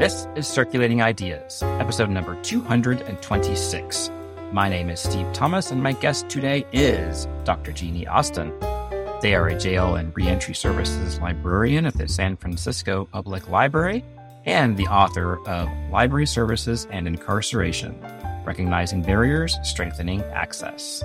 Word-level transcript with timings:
This 0.00 0.26
is 0.34 0.48
Circulating 0.48 1.02
Ideas, 1.02 1.62
episode 1.62 2.08
number 2.08 2.34
226. 2.40 4.10
My 4.50 4.66
name 4.66 4.88
is 4.88 4.98
Steve 4.98 5.30
Thomas, 5.34 5.70
and 5.70 5.82
my 5.82 5.92
guest 5.92 6.30
today 6.30 6.64
is 6.72 7.28
Dr. 7.44 7.70
Jeanie 7.70 8.06
Austin. 8.06 8.50
They 9.20 9.34
are 9.34 9.48
a 9.48 9.58
jail 9.58 9.96
and 9.96 10.16
reentry 10.16 10.54
services 10.54 11.20
librarian 11.20 11.84
at 11.84 11.98
the 11.98 12.08
San 12.08 12.38
Francisco 12.38 13.10
Public 13.12 13.50
Library 13.50 14.02
and 14.46 14.78
the 14.78 14.86
author 14.86 15.38
of 15.46 15.68
Library 15.90 16.26
Services 16.26 16.88
and 16.90 17.06
Incarceration 17.06 17.94
Recognizing 18.46 19.02
Barriers, 19.02 19.58
Strengthening 19.64 20.22
Access. 20.32 21.04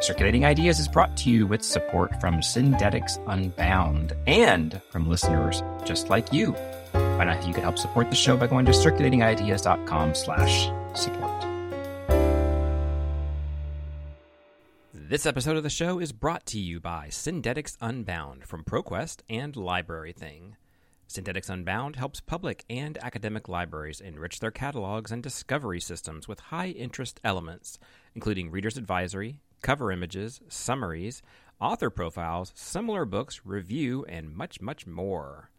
Circulating 0.00 0.46
Ideas 0.46 0.80
is 0.80 0.88
brought 0.88 1.18
to 1.18 1.28
you 1.28 1.46
with 1.46 1.62
support 1.62 2.18
from 2.18 2.36
Syndetics 2.36 3.22
Unbound 3.26 4.14
and 4.26 4.80
from 4.88 5.06
listeners 5.06 5.62
just 5.84 6.08
like 6.08 6.32
you. 6.32 6.56
Find 7.18 7.30
out 7.30 7.38
if 7.38 7.48
you 7.48 7.52
can 7.52 7.64
help 7.64 7.78
support 7.78 8.10
the 8.10 8.14
show 8.14 8.36
by 8.36 8.46
going 8.46 8.64
to 8.66 8.70
circulatingideas.com 8.70 10.14
slash 10.14 10.70
support. 10.94 11.32
This 14.94 15.26
episode 15.26 15.56
of 15.56 15.64
the 15.64 15.68
show 15.68 15.98
is 15.98 16.12
brought 16.12 16.46
to 16.46 16.60
you 16.60 16.78
by 16.78 17.08
Syndetics 17.08 17.76
Unbound 17.80 18.44
from 18.44 18.62
ProQuest 18.62 19.22
and 19.28 19.54
LibraryThing. 19.54 20.52
Syndetics 21.08 21.50
Unbound 21.50 21.96
helps 21.96 22.20
public 22.20 22.64
and 22.70 22.96
academic 22.98 23.48
libraries 23.48 24.00
enrich 24.00 24.38
their 24.38 24.52
catalogs 24.52 25.10
and 25.10 25.20
discovery 25.20 25.80
systems 25.80 26.28
with 26.28 26.38
high 26.38 26.68
interest 26.68 27.18
elements, 27.24 27.80
including 28.14 28.48
reader's 28.48 28.76
advisory, 28.76 29.40
cover 29.60 29.90
images, 29.90 30.40
summaries, 30.48 31.20
author 31.60 31.90
profiles, 31.90 32.52
similar 32.54 33.04
books, 33.04 33.40
review, 33.44 34.04
and 34.08 34.36
much, 34.36 34.60
much 34.60 34.86
more. 34.86 35.50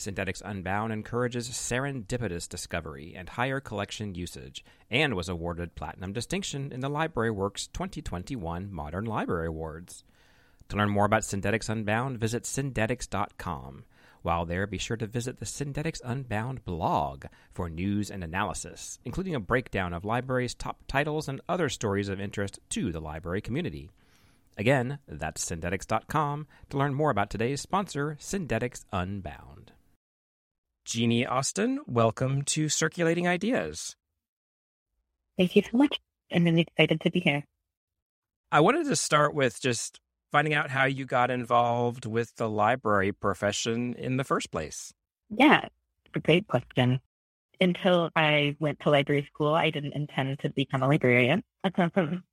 Syndetics 0.00 0.40
Unbound 0.42 0.94
encourages 0.94 1.50
serendipitous 1.50 2.48
discovery 2.48 3.12
and 3.14 3.28
higher 3.28 3.60
collection 3.60 4.14
usage, 4.14 4.64
and 4.90 5.14
was 5.14 5.28
awarded 5.28 5.74
Platinum 5.74 6.14
Distinction 6.14 6.72
in 6.72 6.80
the 6.80 6.88
LibraryWorks 6.88 7.70
2021 7.74 8.72
Modern 8.72 9.04
Library 9.04 9.48
Awards. 9.48 10.02
To 10.70 10.76
learn 10.76 10.88
more 10.88 11.04
about 11.04 11.22
Syndetics 11.22 11.68
Unbound, 11.68 12.18
visit 12.18 12.44
syndetics.com. 12.44 13.84
While 14.22 14.46
there, 14.46 14.66
be 14.66 14.78
sure 14.78 14.96
to 14.96 15.06
visit 15.06 15.38
the 15.38 15.44
Syndetics 15.44 16.00
Unbound 16.02 16.64
blog 16.64 17.26
for 17.52 17.68
news 17.68 18.10
and 18.10 18.24
analysis, 18.24 18.98
including 19.04 19.34
a 19.34 19.40
breakdown 19.40 19.92
of 19.92 20.06
libraries' 20.06 20.54
top 20.54 20.78
titles 20.88 21.28
and 21.28 21.42
other 21.46 21.68
stories 21.68 22.08
of 22.08 22.18
interest 22.18 22.58
to 22.70 22.90
the 22.90 23.00
library 23.00 23.42
community. 23.42 23.90
Again, 24.56 24.98
that's 25.06 25.44
syndetics.com 25.44 26.46
to 26.70 26.78
learn 26.78 26.94
more 26.94 27.10
about 27.10 27.28
today's 27.28 27.60
sponsor, 27.60 28.16
Syndetics 28.18 28.86
Unbound. 28.92 29.72
Jeanie 30.84 31.26
Austin, 31.26 31.80
welcome 31.86 32.42
to 32.42 32.68
Circulating 32.68 33.28
Ideas. 33.28 33.96
Thank 35.36 35.54
you 35.54 35.62
so 35.62 35.76
much. 35.76 35.98
I'm 36.32 36.44
really 36.44 36.62
excited 36.62 37.00
to 37.02 37.10
be 37.10 37.20
here. 37.20 37.44
I 38.50 38.60
wanted 38.60 38.86
to 38.86 38.96
start 38.96 39.34
with 39.34 39.60
just 39.60 40.00
finding 40.32 40.54
out 40.54 40.70
how 40.70 40.84
you 40.86 41.04
got 41.04 41.30
involved 41.30 42.06
with 42.06 42.34
the 42.36 42.48
library 42.48 43.12
profession 43.12 43.94
in 43.94 44.16
the 44.16 44.24
first 44.24 44.50
place. 44.50 44.92
Yeah, 45.28 45.68
great 46.24 46.46
question. 46.48 47.00
Until 47.60 48.10
I 48.16 48.56
went 48.58 48.80
to 48.80 48.90
library 48.90 49.28
school, 49.32 49.54
I 49.54 49.70
didn't 49.70 49.92
intend 49.92 50.38
to 50.40 50.50
become 50.50 50.82
a 50.82 50.88
librarian. 50.88 51.42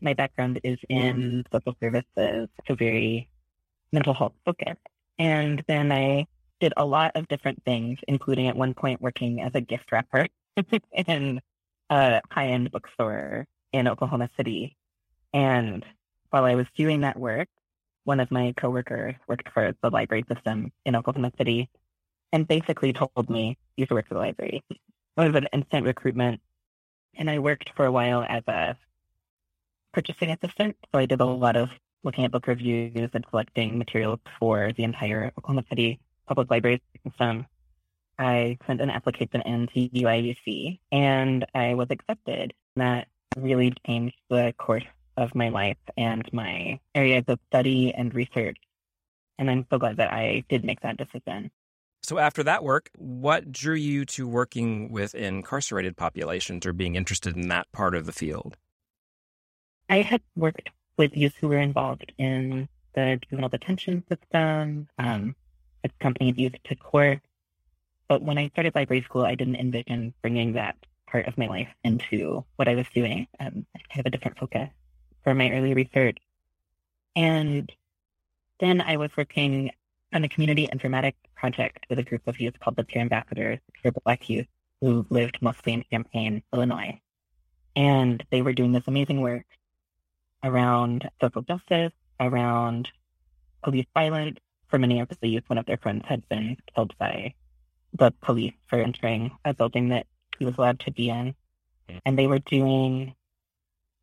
My 0.00 0.12
background 0.12 0.60
is 0.62 0.78
in 0.90 1.16
mm. 1.16 1.44
social 1.50 1.74
services, 1.80 2.48
so 2.68 2.74
very 2.74 3.28
mental 3.90 4.12
health 4.12 4.34
focused. 4.44 4.80
And 5.18 5.64
then 5.66 5.90
I 5.90 6.26
did 6.60 6.72
a 6.76 6.84
lot 6.84 7.12
of 7.14 7.28
different 7.28 7.62
things, 7.64 7.98
including 8.08 8.48
at 8.48 8.56
one 8.56 8.74
point 8.74 9.00
working 9.00 9.40
as 9.40 9.52
a 9.54 9.60
gift 9.60 9.92
wrapper 9.92 10.26
in 11.06 11.40
a 11.90 12.20
high 12.30 12.48
end 12.48 12.70
bookstore 12.70 13.46
in 13.72 13.88
Oklahoma 13.88 14.30
City. 14.36 14.76
And 15.32 15.84
while 16.30 16.44
I 16.44 16.54
was 16.54 16.66
doing 16.76 17.02
that 17.02 17.18
work, 17.18 17.48
one 18.04 18.20
of 18.20 18.30
my 18.30 18.54
coworkers 18.56 19.14
worked 19.26 19.48
for 19.52 19.74
the 19.82 19.90
library 19.90 20.24
system 20.32 20.72
in 20.84 20.96
Oklahoma 20.96 21.32
City 21.36 21.68
and 22.32 22.46
basically 22.46 22.92
told 22.92 23.28
me, 23.28 23.58
you 23.76 23.84
should 23.84 23.94
work 23.94 24.08
for 24.08 24.14
the 24.14 24.20
library. 24.20 24.62
It 24.70 24.78
was 25.16 25.34
an 25.34 25.48
instant 25.52 25.86
recruitment. 25.86 26.40
And 27.14 27.30
I 27.30 27.38
worked 27.38 27.70
for 27.74 27.86
a 27.86 27.92
while 27.92 28.24
as 28.28 28.42
a 28.46 28.76
purchasing 29.92 30.30
assistant. 30.30 30.76
So 30.92 30.98
I 30.98 31.06
did 31.06 31.20
a 31.20 31.24
lot 31.24 31.56
of 31.56 31.70
looking 32.04 32.24
at 32.24 32.30
book 32.30 32.46
reviews 32.46 33.10
and 33.12 33.26
collecting 33.26 33.78
materials 33.78 34.20
for 34.38 34.72
the 34.76 34.84
entire 34.84 35.32
Oklahoma 35.38 35.64
City 35.68 35.98
public 36.26 36.50
library 36.50 36.82
system. 37.04 37.46
I 38.18 38.58
sent 38.66 38.80
an 38.80 38.90
application 38.90 39.42
in 39.42 39.66
to 39.68 39.88
UIUC 39.88 40.78
and 40.90 41.44
I 41.54 41.74
was 41.74 41.88
accepted. 41.90 42.54
That 42.76 43.08
really 43.36 43.72
changed 43.86 44.16
the 44.28 44.54
course 44.58 44.84
of 45.16 45.34
my 45.34 45.48
life 45.48 45.76
and 45.96 46.28
my 46.32 46.80
areas 46.94 47.24
of 47.28 47.38
study 47.48 47.92
and 47.94 48.14
research. 48.14 48.56
And 49.38 49.50
I'm 49.50 49.66
so 49.70 49.78
glad 49.78 49.98
that 49.98 50.12
I 50.12 50.44
did 50.48 50.64
make 50.64 50.80
that 50.80 50.96
decision. 50.96 51.50
So, 52.02 52.18
after 52.18 52.42
that 52.44 52.62
work, 52.62 52.90
what 52.96 53.50
drew 53.50 53.74
you 53.74 54.04
to 54.06 54.28
working 54.28 54.92
with 54.92 55.14
incarcerated 55.14 55.96
populations 55.96 56.64
or 56.64 56.72
being 56.72 56.94
interested 56.94 57.36
in 57.36 57.48
that 57.48 57.70
part 57.72 57.94
of 57.94 58.06
the 58.06 58.12
field? 58.12 58.56
I 59.88 60.02
had 60.02 60.22
worked 60.36 60.70
with 60.96 61.16
youth 61.16 61.34
who 61.40 61.48
were 61.48 61.58
involved 61.58 62.12
in 62.16 62.68
the 62.94 63.20
juvenile 63.28 63.48
detention 63.48 64.04
system, 64.08 64.88
um, 64.98 65.34
accompanied 66.00 66.38
youth 66.38 66.54
to 66.64 66.76
court. 66.76 67.20
But 68.08 68.22
when 68.22 68.38
I 68.38 68.48
started 68.48 68.74
library 68.74 69.02
school, 69.02 69.24
I 69.24 69.34
didn't 69.34 69.56
envision 69.56 70.14
bringing 70.22 70.52
that 70.52 70.76
part 71.06 71.26
of 71.26 71.38
my 71.38 71.46
life 71.46 71.68
into 71.84 72.44
what 72.56 72.68
I 72.68 72.74
was 72.74 72.86
doing. 72.94 73.26
Um, 73.40 73.66
I 73.76 73.80
have 73.90 74.06
a 74.06 74.10
different 74.10 74.38
focus 74.38 74.68
for 75.24 75.34
my 75.34 75.50
early 75.50 75.74
research. 75.74 76.18
And 77.14 77.70
then 78.60 78.80
I 78.80 78.96
was 78.96 79.10
working 79.16 79.70
on 80.12 80.24
a 80.24 80.28
community 80.28 80.68
informatics 80.72 81.14
project 81.34 81.86
with 81.88 81.98
a 81.98 82.02
group 82.02 82.22
of 82.26 82.40
youth 82.40 82.58
called 82.60 82.76
the 82.76 82.84
Peer 82.84 83.02
Ambassadors, 83.02 83.58
peer 83.82 83.92
Black 84.04 84.28
youth 84.28 84.46
who 84.80 85.06
lived 85.10 85.38
mostly 85.40 85.72
in 85.72 85.84
Champaign, 85.90 86.42
Illinois. 86.52 87.00
And 87.74 88.24
they 88.30 88.42
were 88.42 88.52
doing 88.52 88.72
this 88.72 88.86
amazing 88.86 89.20
work 89.20 89.44
around 90.42 91.08
social 91.20 91.42
justice, 91.42 91.92
around 92.20 92.88
police 93.62 93.86
violence. 93.94 94.38
For 94.68 94.78
many 94.78 95.00
of 95.00 95.08
the 95.20 95.28
youth, 95.28 95.44
one 95.48 95.58
of 95.58 95.66
their 95.66 95.76
friends 95.76 96.04
had 96.06 96.28
been 96.28 96.56
killed 96.74 96.96
by 96.98 97.34
the 97.92 98.12
police 98.20 98.54
for 98.66 98.78
entering 98.78 99.30
a 99.44 99.54
building 99.54 99.90
that 99.90 100.06
he 100.38 100.44
was 100.44 100.58
allowed 100.58 100.80
to 100.80 100.90
be 100.90 101.08
in. 101.08 101.34
And 102.04 102.18
they 102.18 102.26
were 102.26 102.40
doing 102.40 103.14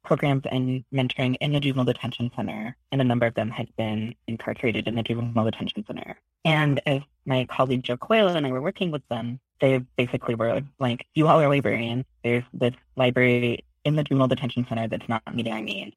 programs 0.03 0.43
and 0.45 0.83
mentoring 0.93 1.35
in 1.41 1.53
the 1.53 1.59
juvenile 1.59 1.85
detention 1.85 2.31
center, 2.35 2.75
and 2.91 3.01
a 3.01 3.03
number 3.03 3.25
of 3.25 3.33
them 3.33 3.49
had 3.49 3.73
been 3.75 4.15
incarcerated 4.27 4.87
in 4.87 4.95
the 4.95 5.03
juvenile 5.03 5.45
detention 5.45 5.85
center. 5.85 6.17
And 6.45 6.81
as 6.85 7.01
my 7.25 7.45
colleague 7.45 7.83
Joe 7.83 7.97
Coyle 7.97 8.27
and 8.29 8.45
I 8.45 8.51
were 8.51 8.61
working 8.61 8.91
with 8.91 9.07
them, 9.07 9.39
they 9.59 9.77
basically 9.95 10.35
were 10.35 10.61
like, 10.79 11.07
"You 11.13 11.27
all 11.27 11.41
are 11.41 11.47
librarians. 11.47 12.05
There's 12.23 12.43
this 12.53 12.73
library 12.95 13.63
in 13.85 13.95
the 13.95 14.03
juvenile 14.03 14.27
detention 14.27 14.65
center 14.67 14.87
that's 14.87 15.07
not 15.07 15.21
meeting 15.33 15.53
our 15.53 15.61
needs. 15.61 15.95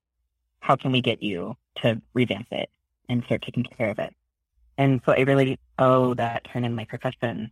How 0.60 0.76
can 0.76 0.92
we 0.92 1.00
get 1.00 1.22
you 1.22 1.56
to 1.76 2.00
revamp 2.14 2.48
it 2.52 2.70
and 3.08 3.24
start 3.24 3.42
taking 3.42 3.64
care 3.64 3.90
of 3.90 3.98
it?" 3.98 4.14
And 4.78 5.00
so 5.04 5.12
I 5.12 5.20
really 5.20 5.58
owe 5.78 6.14
that 6.14 6.44
turn 6.52 6.64
in 6.64 6.74
my 6.74 6.84
profession 6.84 7.50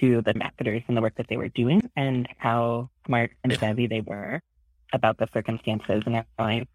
to 0.00 0.20
the 0.22 0.30
ambassadors 0.30 0.82
and 0.88 0.96
the 0.96 1.00
work 1.00 1.14
that 1.16 1.26
they 1.28 1.36
were 1.36 1.48
doing 1.48 1.90
and 1.96 2.28
how 2.38 2.90
smart 3.06 3.32
and 3.42 3.56
savvy 3.58 3.86
they 3.86 4.00
were 4.00 4.40
about 4.92 5.18
the 5.18 5.28
circumstances 5.32 6.02
in 6.06 6.22
life. 6.38 6.68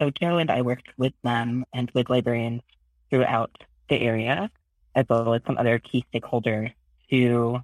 So 0.00 0.10
Joe 0.10 0.38
and 0.38 0.50
I 0.50 0.62
worked 0.62 0.88
with 0.96 1.12
them 1.22 1.64
and 1.72 1.90
with 1.92 2.10
librarians 2.10 2.62
throughout 3.10 3.50
the 3.88 4.00
area, 4.00 4.50
as 4.94 5.06
well 5.08 5.34
as 5.34 5.42
some 5.46 5.58
other 5.58 5.78
key 5.78 6.04
stakeholders 6.12 6.72
to 7.10 7.60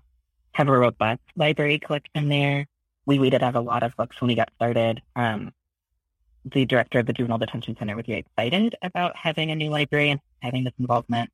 have 0.53 0.69
a 0.69 0.79
robust 0.79 1.23
library 1.37 1.79
collection 1.79 2.29
there. 2.29 2.67
We 3.07 3.19
weeded 3.19 3.43
out 3.43 3.55
a 3.55 3.61
lot 3.61 3.83
of 3.83 3.97
books 3.97 4.21
when 4.21 4.29
we 4.29 4.35
got 4.35 4.51
started. 4.57 5.03
Um, 5.17 5.53
the 6.45 6.65
director 6.65 6.99
of 6.99 7.07
the 7.07 7.13
Juvenile 7.13 7.39
Detention 7.39 7.77
Center 7.77 7.97
was 7.97 8.07
very 8.07 8.21
excited 8.21 8.75
about 8.83 9.17
having 9.17 9.51
a 9.51 9.55
new 9.55 9.71
library 9.71 10.11
and 10.11 10.21
having 10.43 10.65
this 10.65 10.75
involvement. 10.79 11.31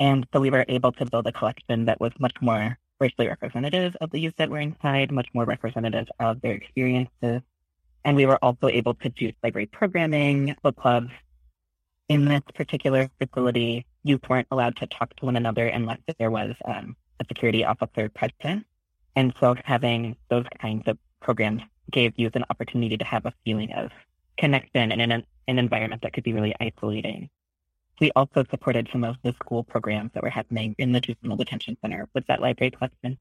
And 0.00 0.26
so 0.32 0.40
we 0.40 0.50
were 0.50 0.64
able 0.68 0.92
to 0.92 1.06
build 1.06 1.26
a 1.26 1.32
collection 1.32 1.84
that 1.86 2.00
was 2.00 2.12
much 2.18 2.36
more 2.40 2.78
racially 3.00 3.28
representative 3.28 3.96
of 4.00 4.10
the 4.10 4.20
youth 4.20 4.34
that 4.36 4.50
were 4.50 4.58
inside, 4.58 5.12
much 5.12 5.28
more 5.34 5.44
representative 5.44 6.08
of 6.18 6.40
their 6.40 6.52
experiences, 6.52 7.42
and 8.04 8.16
we 8.16 8.26
were 8.26 8.38
also 8.42 8.68
able 8.68 8.94
to 8.94 9.08
do 9.08 9.32
library 9.42 9.66
programming, 9.66 10.54
book 10.62 10.76
clubs. 10.76 11.10
In 12.08 12.26
this 12.26 12.42
particular 12.54 13.08
facility, 13.18 13.86
youth 14.02 14.20
weren't 14.28 14.48
allowed 14.50 14.76
to 14.76 14.86
talk 14.86 15.16
to 15.16 15.24
one 15.24 15.36
another 15.36 15.66
unless 15.66 15.98
there 16.18 16.30
was 16.30 16.54
um, 16.66 16.96
a 17.18 17.24
security 17.26 17.64
officer 17.64 18.10
present. 18.10 18.66
And 19.16 19.32
so 19.40 19.54
having 19.64 20.16
those 20.28 20.44
kinds 20.60 20.86
of 20.86 20.98
programs 21.20 21.62
gave 21.90 22.12
youth 22.16 22.36
an 22.36 22.44
opportunity 22.50 22.98
to 22.98 23.04
have 23.04 23.24
a 23.24 23.32
feeling 23.44 23.72
of 23.72 23.90
connection 24.36 24.92
in 24.92 25.00
an, 25.00 25.24
an 25.48 25.58
environment 25.58 26.02
that 26.02 26.12
could 26.12 26.24
be 26.24 26.34
really 26.34 26.54
isolating. 26.60 27.30
We 28.00 28.10
also 28.16 28.44
supported 28.50 28.88
some 28.90 29.04
of 29.04 29.16
the 29.22 29.32
school 29.34 29.62
programs 29.62 30.10
that 30.14 30.22
were 30.22 30.30
happening 30.30 30.74
in 30.78 30.92
the 30.92 31.00
juvenile 31.00 31.36
detention 31.36 31.76
center 31.80 32.08
with 32.14 32.26
that 32.26 32.40
library 32.40 32.72
collection. 32.72 33.18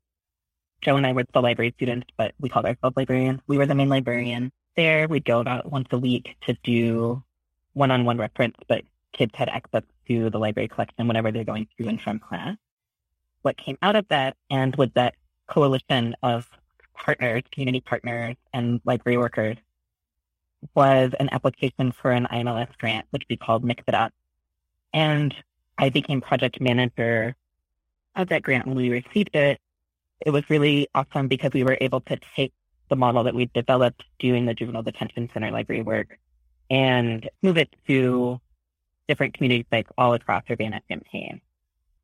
Joe 0.82 0.98
and 0.98 1.06
I 1.06 1.14
were 1.14 1.26
the 1.32 1.42
library 1.42 1.74
students, 1.78 2.08
but 2.18 2.34
we 2.40 2.50
called 2.50 2.66
ourselves 2.66 2.98
librarians. 2.98 3.42
We 3.48 3.58
were 3.58 3.66
the 3.66 3.76
main 3.76 3.90
librarian 3.90 4.52
there. 4.76 5.08
We'd 5.08 5.26
go 5.26 5.40
about 5.40 5.72
once 5.72 5.88
a 5.92 5.98
week 5.98 6.36
to 6.42 6.58
do 6.64 7.24
one-on-one 7.74 8.18
reference, 8.18 8.58
but 8.68 8.84
kids 9.14 9.32
had 9.36 9.50
access 9.50 9.84
to 10.08 10.30
the 10.30 10.40
library 10.40 10.68
collection 10.68 11.08
whenever 11.08 11.32
they're 11.32 11.44
going 11.44 11.68
through 11.78 11.88
and 11.88 12.02
from 12.02 12.20
class. 12.20 12.58
What 13.44 13.58
came 13.58 13.78
out 13.82 13.96
of 13.96 14.08
that 14.10 14.36
and 14.50 14.76
with 14.76 14.94
that 14.96 15.16
coalition 15.48 16.16
of 16.24 16.50
partners, 16.96 17.44
community 17.52 17.82
partners, 17.82 18.36
and 18.54 18.82
library 18.86 19.18
workers 19.18 19.58
was 20.76 21.12
an 21.20 21.30
application 21.32 21.92
for 21.92 22.12
an 22.12 22.28
IMLS 22.32 22.78
grant, 22.78 23.06
which 23.12 23.24
we 23.30 23.38
called 23.38 23.64
Mix 23.64 23.84
It 23.88 23.94
Up. 23.94 24.14
And 24.94 25.34
I 25.78 25.90
became 25.90 26.22
project 26.22 26.62
manager 26.62 27.36
of 28.16 28.30
that 28.30 28.44
grant 28.44 28.68
when 28.68 28.76
we 28.76 28.90
received 28.90 29.36
it. 29.36 29.60
It 30.22 30.30
was 30.30 30.50
really 30.50 30.88
awesome 30.94 31.28
because 31.28 31.52
we 31.54 31.64
were 31.64 31.78
able 31.82 32.02
to 32.02 32.20
take 32.36 32.54
the 32.90 32.96
model 32.96 33.24
that 33.24 33.34
we 33.34 33.48
developed 33.54 34.04
doing 34.20 34.46
the 34.46 34.54
juvenile 34.54 34.84
detention 34.84 35.30
center 35.34 35.52
library 35.52 35.82
work 35.82 36.20
and 36.70 37.30
move 37.42 37.58
it 37.58 37.70
to 37.88 38.40
different 39.08 39.34
communities 39.34 39.66
like 39.72 39.88
all 39.98 40.14
across 40.14 40.44
Urbana-Champaign. 40.50 41.42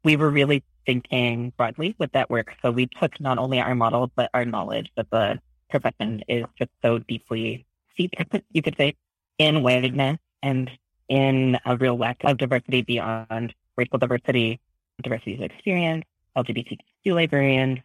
We 0.03 0.15
were 0.15 0.29
really 0.29 0.63
thinking 0.85 1.53
broadly 1.55 1.95
with 1.97 2.11
that 2.13 2.29
work. 2.29 2.55
So 2.61 2.71
we 2.71 2.87
took 2.87 3.19
not 3.19 3.37
only 3.37 3.59
our 3.59 3.75
model, 3.75 4.11
but 4.15 4.29
our 4.33 4.45
knowledge 4.45 4.91
that 4.95 5.09
the 5.11 5.39
profession 5.69 6.23
is 6.27 6.45
just 6.57 6.71
so 6.81 6.99
deeply 6.99 7.65
steeped, 7.93 8.15
you 8.51 8.61
could 8.61 8.75
say, 8.77 8.95
in 9.37 9.57
awareness 9.57 10.17
and 10.41 10.69
in 11.09 11.57
a 11.65 11.75
real 11.75 11.97
lack 11.97 12.17
of 12.23 12.37
diversity 12.37 12.81
beyond 12.81 13.53
racial 13.75 13.97
diversity, 13.97 14.59
diversity 15.01 15.35
of 15.35 15.41
experience, 15.41 16.05
LGBTQ 16.37 16.79
librarians. 17.07 17.79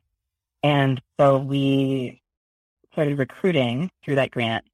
And 0.62 1.00
so 1.18 1.38
we 1.38 2.20
started 2.92 3.18
recruiting 3.18 3.90
through 4.04 4.16
that 4.16 4.30
grant 4.30 4.64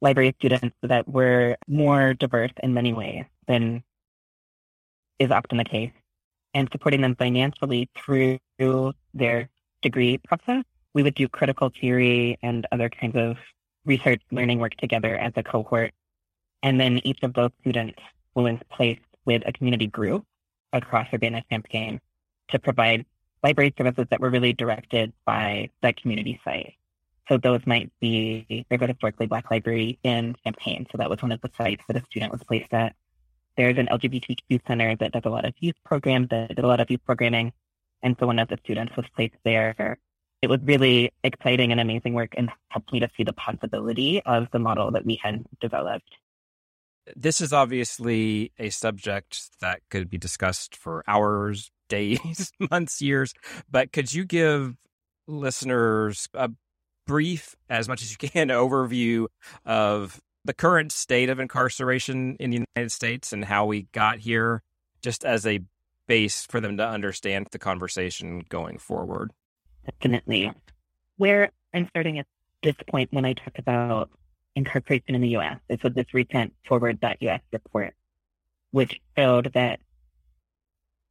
library 0.00 0.34
students 0.38 0.76
that 0.82 1.08
were 1.08 1.56
more 1.66 2.14
diverse 2.14 2.52
in 2.62 2.74
many 2.74 2.92
ways 2.92 3.24
than 3.48 3.82
is 5.18 5.30
often 5.30 5.58
the 5.58 5.64
case 5.64 5.92
and 6.52 6.68
supporting 6.70 7.00
them 7.00 7.14
financially 7.16 7.88
through 7.96 8.38
their 9.14 9.48
degree 9.82 10.18
process. 10.18 10.64
We 10.94 11.02
would 11.02 11.14
do 11.14 11.28
critical 11.28 11.72
theory 11.80 12.38
and 12.42 12.66
other 12.70 12.88
kinds 12.88 13.16
of 13.16 13.36
research 13.84 14.22
learning 14.30 14.58
work 14.58 14.76
together 14.76 15.16
as 15.16 15.32
a 15.36 15.42
cohort. 15.42 15.92
And 16.64 16.80
then 16.80 16.98
each 17.04 17.22
of 17.22 17.34
those 17.34 17.50
students 17.60 18.00
was 18.34 18.58
placed 18.70 19.02
with 19.26 19.42
a 19.44 19.52
community 19.52 19.86
group 19.86 20.24
across 20.72 21.06
Urbana-Champaign 21.12 22.00
to 22.48 22.58
provide 22.58 23.04
library 23.42 23.74
services 23.76 24.06
that 24.08 24.18
were 24.18 24.30
really 24.30 24.54
directed 24.54 25.12
by 25.26 25.68
that 25.82 26.00
community 26.00 26.40
site. 26.42 26.74
So 27.28 27.36
those 27.36 27.60
might 27.66 27.92
be, 28.00 28.64
there's 28.70 28.80
a 28.80 28.86
historically 28.86 29.26
black 29.26 29.50
library 29.50 29.98
in 30.02 30.36
Champaign. 30.42 30.86
So 30.90 30.96
that 30.96 31.10
was 31.10 31.20
one 31.20 31.32
of 31.32 31.40
the 31.42 31.50
sites 31.54 31.84
that 31.86 31.96
a 31.96 32.04
student 32.06 32.32
was 32.32 32.42
placed 32.42 32.72
at. 32.72 32.96
There's 33.58 33.76
an 33.76 33.88
LGBTQ 33.88 34.66
center 34.66 34.96
that 34.96 35.12
does 35.12 35.22
a 35.26 35.30
lot 35.30 35.44
of 35.44 35.52
youth 35.60 35.76
programs, 35.84 36.30
that 36.30 36.48
did 36.48 36.64
a 36.64 36.66
lot 36.66 36.80
of 36.80 36.90
youth 36.90 37.04
programming. 37.04 37.52
And 38.02 38.16
so 38.18 38.26
one 38.26 38.38
of 38.38 38.48
the 38.48 38.58
students 38.64 38.96
was 38.96 39.04
placed 39.14 39.36
there. 39.44 39.98
It 40.40 40.48
was 40.48 40.60
really 40.62 41.12
exciting 41.22 41.72
and 41.72 41.80
amazing 41.80 42.14
work 42.14 42.32
and 42.38 42.50
helped 42.68 42.90
me 42.90 43.00
to 43.00 43.10
see 43.18 43.22
the 43.22 43.34
possibility 43.34 44.22
of 44.22 44.48
the 44.50 44.58
model 44.58 44.90
that 44.92 45.04
we 45.04 45.20
had 45.22 45.44
developed. 45.60 46.08
This 47.14 47.40
is 47.40 47.52
obviously 47.52 48.52
a 48.58 48.70
subject 48.70 49.60
that 49.60 49.80
could 49.90 50.08
be 50.08 50.18
discussed 50.18 50.76
for 50.76 51.04
hours, 51.06 51.70
days, 51.88 52.52
months, 52.70 53.02
years. 53.02 53.34
But 53.70 53.92
could 53.92 54.12
you 54.12 54.24
give 54.24 54.76
listeners 55.26 56.28
a 56.34 56.50
brief, 57.06 57.54
as 57.68 57.88
much 57.88 58.02
as 58.02 58.10
you 58.10 58.16
can, 58.16 58.48
overview 58.48 59.26
of 59.64 60.20
the 60.44 60.54
current 60.54 60.92
state 60.92 61.30
of 61.30 61.40
incarceration 61.40 62.36
in 62.38 62.50
the 62.50 62.64
United 62.76 62.92
States 62.92 63.32
and 63.32 63.44
how 63.44 63.64
we 63.64 63.82
got 63.92 64.18
here, 64.18 64.62
just 65.02 65.24
as 65.24 65.46
a 65.46 65.60
base 66.06 66.46
for 66.46 66.60
them 66.60 66.76
to 66.76 66.86
understand 66.86 67.48
the 67.50 67.58
conversation 67.58 68.42
going 68.48 68.78
forward. 68.78 69.32
Definitely. 69.84 70.52
Where 71.16 71.50
I'm 71.72 71.88
starting 71.88 72.18
at 72.18 72.26
this 72.62 72.74
point 72.88 73.12
when 73.12 73.24
I 73.24 73.32
talk 73.32 73.58
about 73.58 74.10
incarceration 74.56 75.14
in 75.14 75.20
the 75.20 75.30
U.S. 75.30 75.58
is 75.68 75.82
with 75.82 75.94
this 75.94 76.12
recent 76.12 76.52
FWD.us 76.68 77.40
report, 77.52 77.94
which 78.70 79.00
showed 79.16 79.52
that 79.54 79.80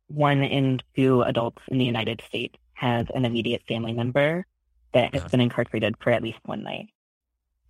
one 0.07 0.43
in 0.43 0.79
two 0.95 1.21
adults 1.23 1.61
in 1.67 1.77
the 1.77 1.85
United 1.85 2.21
States 2.27 2.55
has 2.73 3.07
an 3.13 3.25
immediate 3.25 3.63
family 3.67 3.93
member 3.93 4.45
that 4.93 5.13
has 5.13 5.23
been 5.31 5.41
incarcerated 5.41 5.95
for 5.99 6.11
at 6.11 6.21
least 6.21 6.39
one 6.43 6.63
night. 6.63 6.89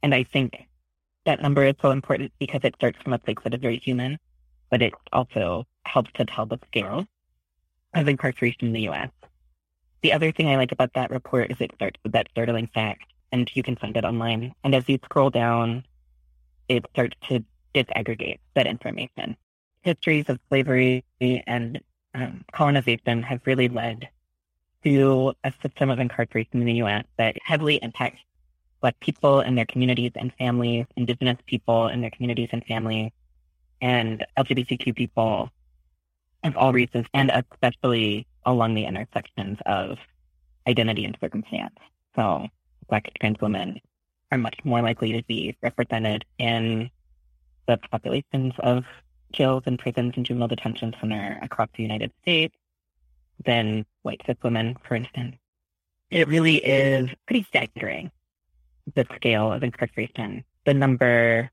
And 0.02 0.14
I 0.14 0.24
think 0.24 0.68
that 1.26 1.42
number 1.42 1.64
is 1.64 1.76
so 1.82 1.92
important 1.92 2.34
because 2.40 2.62
it 2.64 2.76
starts 2.76 3.02
from 3.02 3.14
a 3.14 3.20
place 3.20 3.38
that 3.44 3.54
is 3.54 3.62
very 3.62 3.78
human, 3.78 4.18
but 4.70 4.82
it 4.82 4.94
also 5.12 5.66
helps 5.86 6.12
to 6.14 6.26
tell 6.26 6.46
the 6.46 6.60
scale 6.68 7.06
of 7.94 8.08
incarceration 8.08 8.68
in 8.68 8.74
the 8.74 8.82
U.S. 8.82 9.10
The 10.02 10.12
other 10.12 10.32
thing 10.32 10.50
I 10.50 10.58
like 10.58 10.74
about 10.74 10.94
that 10.96 11.12
report 11.12 11.52
is 11.52 11.58
it 11.62 11.72
starts 11.76 12.00
with 12.04 12.12
that 12.12 12.28
startling 12.32 12.68
fact, 12.74 13.13
and 13.34 13.50
you 13.56 13.64
can 13.64 13.76
find 13.76 13.98
it 13.98 14.06
online. 14.06 14.54
And 14.64 14.74
as 14.76 14.88
you 14.88 15.00
scroll 15.04 15.32
down, 15.32 15.84
it 16.70 16.86
starts 16.92 17.18
to 17.30 17.44
disaggregate 17.74 18.40
that 18.54 18.68
information. 18.68 19.36
Histories 19.82 20.30
of 20.30 20.40
slavery 20.48 21.04
and 21.20 21.82
um, 22.14 22.46
colonization 22.54 23.24
have 23.24 23.42
really 23.46 23.68
led 23.68 24.08
to 24.84 25.34
a 25.44 25.52
system 25.64 25.90
of 25.90 26.00
incarceration 26.00 26.62
in 26.62 26.66
the 26.66 26.74
U.S. 26.76 27.06
that 27.18 27.36
heavily 27.44 27.78
impacts 27.82 28.22
Black 28.82 29.00
people 29.00 29.40
and 29.40 29.58
their 29.58 29.66
communities 29.66 30.12
and 30.16 30.32
families, 30.38 30.86
Indigenous 30.96 31.38
people 31.48 31.88
and 31.88 32.04
their 32.04 32.12
communities 32.12 32.50
and 32.52 32.64
families, 32.66 33.12
and 33.82 34.26
LGBTQ 34.38 34.96
people 34.96 35.50
of 36.44 36.56
all 36.56 36.72
races, 36.72 37.06
and 37.14 37.32
especially 37.32 38.28
along 38.46 38.76
the 38.76 38.86
intersections 38.86 39.58
of 39.66 39.98
identity 40.68 41.06
and 41.06 41.18
circumstance. 41.20 41.76
So 42.16 42.48
Black 42.90 43.12
trans 43.20 43.40
women 43.42 43.80
are 44.32 44.38
much 44.38 44.58
more 44.64 44.82
likely 44.82 45.14
to 45.14 45.24
be 45.24 45.56
represented 45.62 46.26
in 46.40 46.90
the 47.68 47.78
populations 47.92 48.54
of 48.60 48.84
jails 49.32 49.64
and 49.66 49.80
prisons 49.80 50.14
and 50.16 50.26
juvenile 50.26 50.48
detention 50.48 50.96
center 51.00 51.40
across 51.42 51.70
the 51.76 51.84
United 51.84 52.12
States 52.22 52.56
than 53.46 53.86
white 54.04 54.22
cis 54.26 54.38
women, 54.44 54.78
for 54.88 54.96
instance. 54.96 55.36
It 56.10 56.28
really 56.28 56.58
is 56.58 57.10
pretty 57.26 57.44
staggering 57.44 58.12
the 58.94 59.06
scale 59.16 59.52
of 59.52 59.64
incarceration. 59.64 60.44
The 60.66 60.74
number 60.74 61.50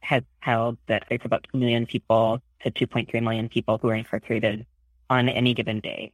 has 0.00 0.22
held 0.40 0.76
that 0.86 1.04
there's 1.08 1.24
about 1.24 1.46
2 1.52 1.58
million 1.58 1.86
people 1.86 2.40
to 2.62 2.70
2.3 2.70 3.22
million 3.22 3.48
people 3.48 3.78
who 3.78 3.88
are 3.88 3.94
incarcerated 3.94 4.66
on 5.08 5.28
any 5.28 5.54
given 5.54 5.80
day 5.80 6.12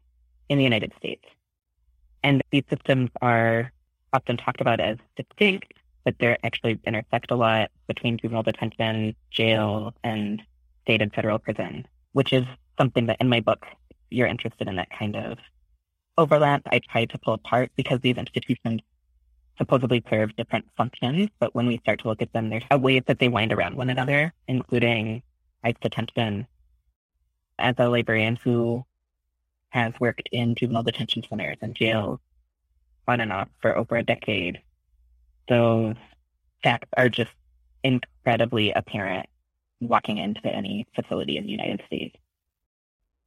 in 0.48 0.58
the 0.58 0.64
United 0.64 0.92
States. 0.96 1.24
And 2.22 2.42
these 2.50 2.64
systems 2.68 3.10
are 3.20 3.72
often 4.12 4.36
talked 4.36 4.60
about 4.60 4.80
as 4.80 4.98
distinct, 5.16 5.72
but 6.04 6.14
they 6.18 6.36
actually 6.42 6.78
intersect 6.84 7.30
a 7.30 7.36
lot 7.36 7.70
between 7.86 8.18
juvenile 8.18 8.42
detention, 8.42 9.14
jail, 9.30 9.94
and 10.02 10.42
state 10.82 11.02
and 11.02 11.12
federal 11.12 11.38
prison, 11.38 11.86
which 12.12 12.32
is 12.32 12.44
something 12.78 13.06
that 13.06 13.18
in 13.20 13.28
my 13.28 13.40
book, 13.40 13.66
you're 14.10 14.26
interested 14.26 14.66
in 14.66 14.76
that 14.76 14.90
kind 14.90 15.16
of 15.16 15.38
overlap, 16.18 16.62
I 16.66 16.80
try 16.80 17.04
to 17.06 17.18
pull 17.18 17.34
apart 17.34 17.70
because 17.76 18.00
these 18.00 18.16
institutions 18.16 18.80
supposedly 19.56 20.02
serve 20.08 20.34
different 20.36 20.66
functions, 20.76 21.28
but 21.38 21.54
when 21.54 21.66
we 21.66 21.78
start 21.78 22.00
to 22.00 22.08
look 22.08 22.22
at 22.22 22.32
them, 22.32 22.48
there's 22.48 22.64
ways 22.72 23.02
that 23.06 23.18
they 23.18 23.28
wind 23.28 23.52
around 23.52 23.76
one 23.76 23.90
another, 23.90 24.32
including 24.48 25.22
ICE 25.64 25.74
detention. 25.80 26.46
As 27.58 27.74
a 27.78 27.88
librarian 27.88 28.36
who 28.36 28.84
has 29.68 29.92
worked 30.00 30.28
in 30.32 30.54
juvenile 30.54 30.82
detention 30.82 31.22
centers 31.28 31.58
and 31.60 31.74
jails 31.74 32.18
on 33.10 33.20
and 33.20 33.32
off 33.32 33.48
for 33.60 33.76
over 33.76 33.96
a 33.96 34.02
decade, 34.02 34.60
those 35.48 35.96
facts 36.62 36.88
are 36.96 37.08
just 37.08 37.30
incredibly 37.82 38.72
apparent 38.72 39.26
walking 39.80 40.18
into 40.18 40.46
any 40.46 40.86
facility 40.94 41.36
in 41.36 41.44
the 41.44 41.50
United 41.50 41.82
States. 41.86 42.16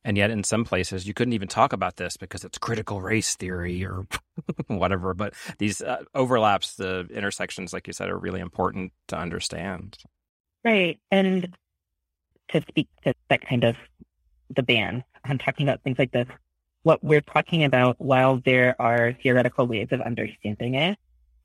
And 0.06 0.18
yet, 0.18 0.32
in 0.32 0.44
some 0.44 0.66
places, 0.66 1.08
you 1.08 1.14
couldn't 1.14 1.34
even 1.34 1.48
talk 1.48 1.72
about 1.72 1.96
this 1.96 2.18
because 2.18 2.44
it's 2.44 2.58
critical 2.58 3.02
race 3.02 3.36
theory 3.36 3.86
or 3.86 4.06
whatever. 4.68 5.14
But 5.14 5.34
these 5.60 5.82
uh, 5.82 6.04
overlaps, 6.14 6.76
the 6.76 7.08
intersections, 7.10 7.72
like 7.72 7.88
you 7.88 7.94
said, 7.94 8.10
are 8.10 8.18
really 8.18 8.42
important 8.42 8.92
to 9.08 9.18
understand. 9.18 9.98
Right. 10.66 11.00
And 11.10 11.56
to 12.50 12.62
speak 12.68 12.90
to 13.06 13.14
that 13.30 13.48
kind 13.48 13.64
of 13.64 13.78
the 14.54 14.64
ban 14.64 15.06
on 15.28 15.38
talking 15.38 15.68
about 15.68 15.82
things 15.84 15.98
like 15.98 16.12
this, 16.12 16.28
what 16.84 17.04
we're 17.04 17.22
talking 17.22 17.64
about, 17.64 17.96
while 18.00 18.42
there 18.46 18.76
are 18.80 19.14
theoretical 19.24 19.66
ways 19.68 19.88
of 19.92 20.02
understanding 20.02 20.76
it, 20.76 20.98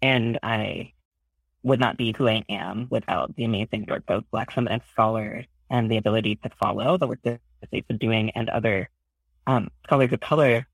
and 0.03 0.39
I 0.43 0.93
would 1.63 1.81
not 1.81 1.97
be 1.97 2.15
who 2.17 2.29
I 2.29 2.45
am 2.49 2.87
without 2.91 3.35
the 3.37 3.45
amazing 3.45 3.87
work 3.89 4.05
of 4.09 4.31
Black 4.31 4.53
feminist 4.53 4.91
scholars 4.93 5.45
and 5.71 5.91
the 5.91 5.97
ability 5.97 6.37
to 6.37 6.51
follow 6.61 6.97
the 6.97 7.07
work 7.07 7.21
that 7.25 7.41
they've 7.71 7.87
been 7.87 7.99
doing 7.99 8.31
and 8.31 8.49
other 8.49 8.91
um, 9.47 9.69
scholars 9.85 10.13
of 10.13 10.21
color, 10.21 10.67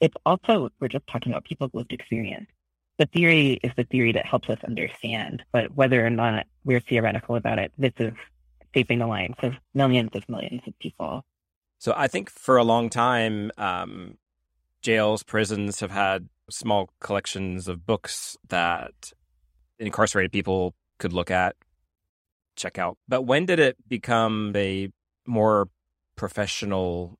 it's 0.00 0.14
also, 0.24 0.70
we're 0.80 0.88
just 0.88 1.06
talking 1.06 1.32
about 1.32 1.44
people's 1.44 1.72
lived 1.74 1.92
experience. 1.92 2.48
The 2.98 3.06
theory 3.06 3.60
is 3.62 3.72
the 3.76 3.84
theory 3.84 4.12
that 4.12 4.26
helps 4.26 4.48
us 4.48 4.58
understand, 4.64 5.44
but 5.52 5.74
whether 5.74 6.04
or 6.04 6.10
not 6.10 6.46
we're 6.64 6.80
theoretical 6.80 7.36
about 7.36 7.58
it, 7.58 7.72
this 7.78 7.92
is 7.98 8.12
shaping 8.74 8.98
the 8.98 9.06
lives 9.06 9.36
of 9.42 9.54
millions 9.74 10.10
of 10.14 10.28
millions 10.28 10.62
of 10.66 10.78
people. 10.78 11.24
So 11.78 11.94
I 11.96 12.08
think 12.08 12.28
for 12.28 12.56
a 12.56 12.64
long 12.64 12.90
time, 12.90 13.52
um, 13.56 14.18
jails, 14.82 15.22
prisons 15.22 15.80
have 15.80 15.92
had 15.92 16.28
small 16.50 16.90
collections 17.00 17.68
of 17.68 17.86
books 17.86 18.36
that 18.48 19.12
incarcerated 19.78 20.32
people 20.32 20.74
could 20.98 21.12
look 21.12 21.30
at, 21.30 21.54
check 22.56 22.78
out. 22.78 22.98
But 23.06 23.22
when 23.22 23.46
did 23.46 23.60
it 23.60 23.76
become 23.88 24.52
a 24.56 24.90
more 25.26 25.68
professional 26.16 27.18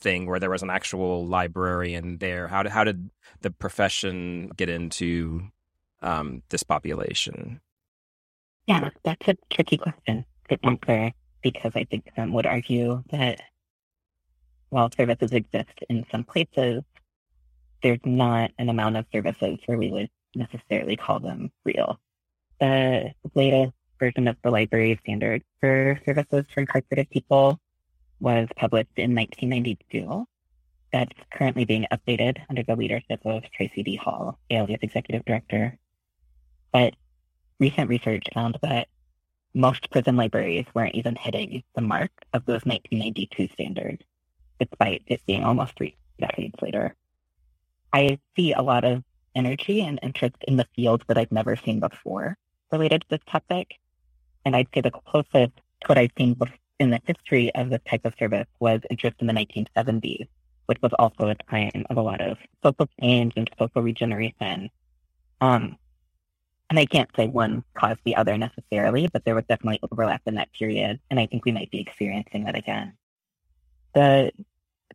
thing 0.00 0.26
where 0.26 0.40
there 0.40 0.50
was 0.50 0.62
an 0.62 0.70
actual 0.70 1.24
librarian 1.24 2.18
there? 2.18 2.48
How 2.48 2.64
did, 2.64 2.72
how 2.72 2.82
did 2.82 3.10
the 3.40 3.50
profession 3.50 4.50
get 4.56 4.68
into 4.68 5.42
um, 6.02 6.42
this 6.48 6.64
population? 6.64 7.60
Yeah, 8.66 8.90
that's 9.04 9.28
a 9.28 9.36
tricky 9.50 9.76
question 9.76 10.24
to 10.48 10.58
answer 10.64 11.12
because 11.42 11.72
I 11.74 11.84
think 11.84 12.10
some 12.16 12.32
would 12.32 12.46
argue 12.46 13.02
that 13.10 13.40
while 14.72 14.90
services 14.96 15.32
exist 15.32 15.78
in 15.90 16.06
some 16.10 16.24
places, 16.24 16.82
there's 17.82 18.00
not 18.06 18.50
an 18.58 18.70
amount 18.70 18.96
of 18.96 19.04
services 19.12 19.58
where 19.66 19.76
we 19.76 19.90
would 19.90 20.08
necessarily 20.34 20.96
call 20.96 21.20
them 21.20 21.52
real. 21.64 22.00
The 22.58 23.12
latest 23.34 23.74
version 24.00 24.28
of 24.28 24.36
the 24.42 24.50
library 24.50 24.98
standard 25.04 25.42
for 25.60 26.00
services 26.06 26.46
for 26.54 26.60
incarcerated 26.60 27.10
people 27.10 27.60
was 28.18 28.48
published 28.56 28.96
in 28.96 29.14
1992. 29.14 30.26
That's 30.90 31.12
currently 31.30 31.66
being 31.66 31.86
updated 31.92 32.38
under 32.48 32.62
the 32.62 32.74
leadership 32.74 33.20
of 33.26 33.42
Tracie 33.54 33.82
D. 33.82 33.96
Hall, 33.96 34.38
ALA's 34.50 34.78
executive 34.80 35.26
director. 35.26 35.78
But 36.72 36.94
recent 37.60 37.90
research 37.90 38.24
found 38.32 38.56
that 38.62 38.88
most 39.52 39.90
prison 39.90 40.16
libraries 40.16 40.64
weren't 40.74 40.94
even 40.94 41.14
hitting 41.14 41.62
the 41.74 41.82
mark 41.82 42.10
of 42.32 42.46
those 42.46 42.64
1992 42.64 43.48
standards, 43.52 44.02
despite 44.58 45.02
it 45.06 45.20
being 45.26 45.44
almost 45.44 45.76
three 45.76 45.96
decades 46.18 46.54
later. 46.60 46.94
I 47.92 48.18
see 48.36 48.52
a 48.52 48.62
lot 48.62 48.84
of 48.84 49.02
energy 49.34 49.82
and 49.82 49.98
interest 50.02 50.36
in 50.46 50.56
the 50.56 50.66
field 50.74 51.04
that 51.08 51.18
I've 51.18 51.32
never 51.32 51.56
seen 51.56 51.80
before 51.80 52.36
related 52.70 53.02
to 53.02 53.06
this 53.10 53.20
topic. 53.26 53.74
And 54.44 54.56
I'd 54.56 54.68
say 54.74 54.80
the 54.80 54.90
closest 54.90 55.32
to 55.56 55.86
what 55.86 55.98
I've 55.98 56.10
seen 56.16 56.36
in 56.78 56.90
the 56.90 57.00
history 57.06 57.54
of 57.54 57.70
this 57.70 57.80
type 57.88 58.04
of 58.04 58.14
service 58.18 58.48
was 58.60 58.80
interest 58.90 59.16
in 59.20 59.26
the 59.26 59.32
1970s, 59.32 60.26
which 60.66 60.80
was 60.82 60.92
also 60.98 61.28
a 61.28 61.34
time 61.50 61.84
of 61.90 61.96
a 61.96 62.02
lot 62.02 62.20
of 62.20 62.38
social 62.62 62.88
change 63.00 63.34
and 63.36 63.50
social 63.58 63.82
regeneration. 63.82 64.70
Um, 65.40 65.76
and 66.70 66.78
I 66.78 66.86
can't 66.86 67.10
say 67.14 67.28
one 67.28 67.64
caused 67.74 68.00
the 68.04 68.16
other 68.16 68.38
necessarily, 68.38 69.08
but 69.12 69.24
there 69.24 69.34
was 69.34 69.44
definitely 69.48 69.80
overlap 69.82 70.22
in 70.26 70.36
that 70.36 70.52
period. 70.52 71.00
And 71.10 71.20
I 71.20 71.26
think 71.26 71.44
we 71.44 71.52
might 71.52 71.70
be 71.70 71.80
experiencing 71.80 72.44
that 72.44 72.56
again. 72.56 72.94
The 73.94 74.32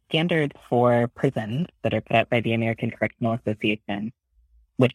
standards 0.10 0.56
for 0.70 1.08
prisons 1.10 1.68
that 1.84 1.94
are 1.94 2.02
set 2.12 2.30
by 2.30 2.40
the 2.40 2.54
American 2.54 2.90
Correctional 2.90 3.34
Association, 3.34 4.12
which 4.78 4.94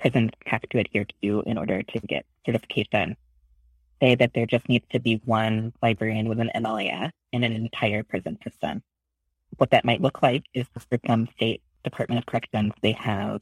prisons 0.00 0.30
have 0.46 0.62
to 0.62 0.78
adhere 0.78 1.06
to 1.22 1.42
in 1.46 1.56
order 1.56 1.82
to 1.84 2.00
get 2.00 2.26
certification, 2.44 3.16
say 4.00 4.16
that 4.16 4.32
there 4.34 4.46
just 4.46 4.68
needs 4.68 4.86
to 4.90 4.98
be 4.98 5.20
one 5.24 5.72
librarian 5.82 6.28
with 6.28 6.40
an 6.40 6.50
MLAS 6.56 7.10
in 7.32 7.44
an 7.44 7.52
entire 7.52 8.02
prison 8.02 8.38
system. 8.42 8.82
What 9.58 9.70
that 9.70 9.84
might 9.84 10.00
look 10.00 10.20
like 10.22 10.44
is 10.54 10.66
for 10.72 10.98
some 11.06 11.28
state 11.36 11.62
Department 11.84 12.18
of 12.18 12.26
Corrections, 12.26 12.72
they 12.80 12.92
have 12.92 13.40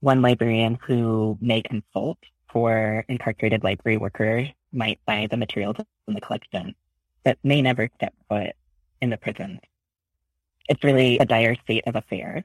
one 0.00 0.20
librarian 0.20 0.78
who 0.86 1.38
may 1.40 1.62
consult 1.62 2.18
for 2.50 3.04
incarcerated 3.08 3.64
library 3.64 3.96
workers, 3.96 4.48
might 4.72 5.00
buy 5.06 5.26
the 5.30 5.36
materials 5.38 5.76
in 6.06 6.14
the 6.14 6.20
collection, 6.20 6.74
but 7.24 7.38
may 7.42 7.62
never 7.62 7.88
step 7.96 8.12
foot 8.28 8.54
in 9.04 9.10
the 9.10 9.16
prison 9.16 9.60
it's 10.68 10.82
really 10.82 11.18
a 11.18 11.26
dire 11.26 11.56
state 11.56 11.84
of 11.86 11.96
affairs. 11.96 12.42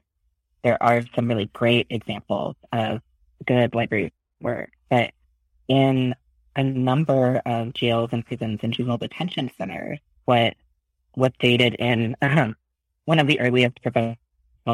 There 0.62 0.82
are 0.82 1.02
some 1.14 1.28
really 1.28 1.46
great 1.52 1.86
examples 1.90 2.56
of 2.72 3.00
good 3.46 3.74
library 3.74 4.12
work, 4.40 4.72
but 4.90 5.12
in 5.68 6.14
a 6.56 6.62
number 6.62 7.40
of 7.46 7.72
jails 7.72 8.10
and 8.12 8.24
prisons 8.24 8.60
and 8.62 8.72
juvenile 8.72 8.98
detention 8.98 9.50
centers, 9.56 9.98
what 10.26 10.54
was 11.16 11.30
dated 11.38 11.74
in 11.74 12.16
um, 12.20 12.56
one 13.06 13.18
of 13.18 13.26
the 13.26 13.40
earliest 13.40 13.80
professional 13.80 14.16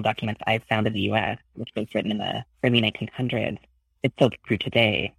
documents 0.02 0.40
I've 0.46 0.64
found 0.64 0.86
in 0.86 0.92
the 0.92 1.00
U.S., 1.02 1.38
which 1.54 1.70
was 1.76 1.86
written 1.94 2.10
in 2.10 2.18
the 2.18 2.44
early 2.64 2.80
1900s, 2.80 3.58
it's 4.02 4.14
still 4.14 4.30
true 4.46 4.58
today. 4.58 5.14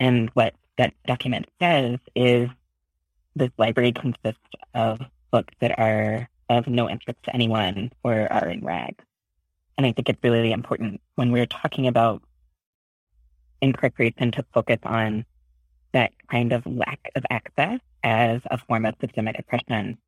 And 0.00 0.30
what 0.30 0.54
that 0.76 0.94
document 1.06 1.46
says 1.60 1.98
is 2.16 2.48
this 3.36 3.50
library 3.58 3.92
consists 3.92 4.40
of 4.74 5.00
books 5.30 5.54
that 5.60 5.78
are 5.78 6.28
of 6.48 6.66
no 6.66 6.88
interest 6.88 7.22
to 7.24 7.34
anyone 7.34 7.92
or 8.02 8.30
are 8.32 8.48
in 8.48 8.64
rags. 8.64 9.04
And 9.78 9.86
I 9.86 9.92
think 9.92 10.08
it's 10.08 10.22
really 10.22 10.52
important 10.52 11.00
when 11.14 11.32
we're 11.32 11.46
talking 11.46 11.86
about 11.86 12.22
incorporation 13.62 14.32
to 14.32 14.44
focus 14.52 14.78
on 14.84 15.24
that 15.92 16.12
kind 16.30 16.52
of 16.52 16.66
lack 16.66 17.10
of 17.14 17.24
access 17.30 17.80
as 18.02 18.40
a 18.50 18.58
form 18.58 18.86
of 18.86 18.94
systemic 19.00 19.38
oppression. 19.38 19.98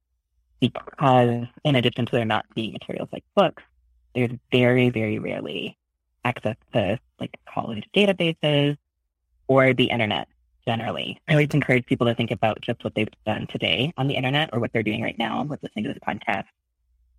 Because 0.61 1.47
in 1.65 1.75
addition 1.75 2.07
to 2.07 2.13
there 2.13 2.25
not 2.25 2.47
being 2.55 2.73
materials 2.73 3.09
like 3.13 3.25
books, 3.35 3.63
there's 4.15 4.31
very, 4.51 4.91
very 4.91 5.19
rarely 5.19 5.77
access 6.25 6.57
to 6.73 6.99
like 7.19 7.37
college 7.53 7.85
databases 7.95 8.77
or 9.49 9.75
the 9.75 9.87
internet 9.87 10.29
generally. 10.67 11.21
I 11.29 11.33
always 11.33 11.49
encourage 11.53 11.87
people 11.87 12.07
to 12.07 12.15
think 12.15 12.31
about 12.31 12.61
just 12.61 12.85
what 12.85 12.95
they've 12.95 13.09
done 13.27 13.47
today 13.49 13.93
on 13.97 14.09
the 14.09 14.15
internet 14.15 14.51
or 14.53 14.61
what 14.61 14.73
they're 14.73 14.83
doing 14.83 15.03
right 15.03 15.19
now 15.19 15.43
with 15.43 15.63
listening 15.63 15.85
to 15.85 15.93
this 15.93 16.03
podcast 16.07 16.45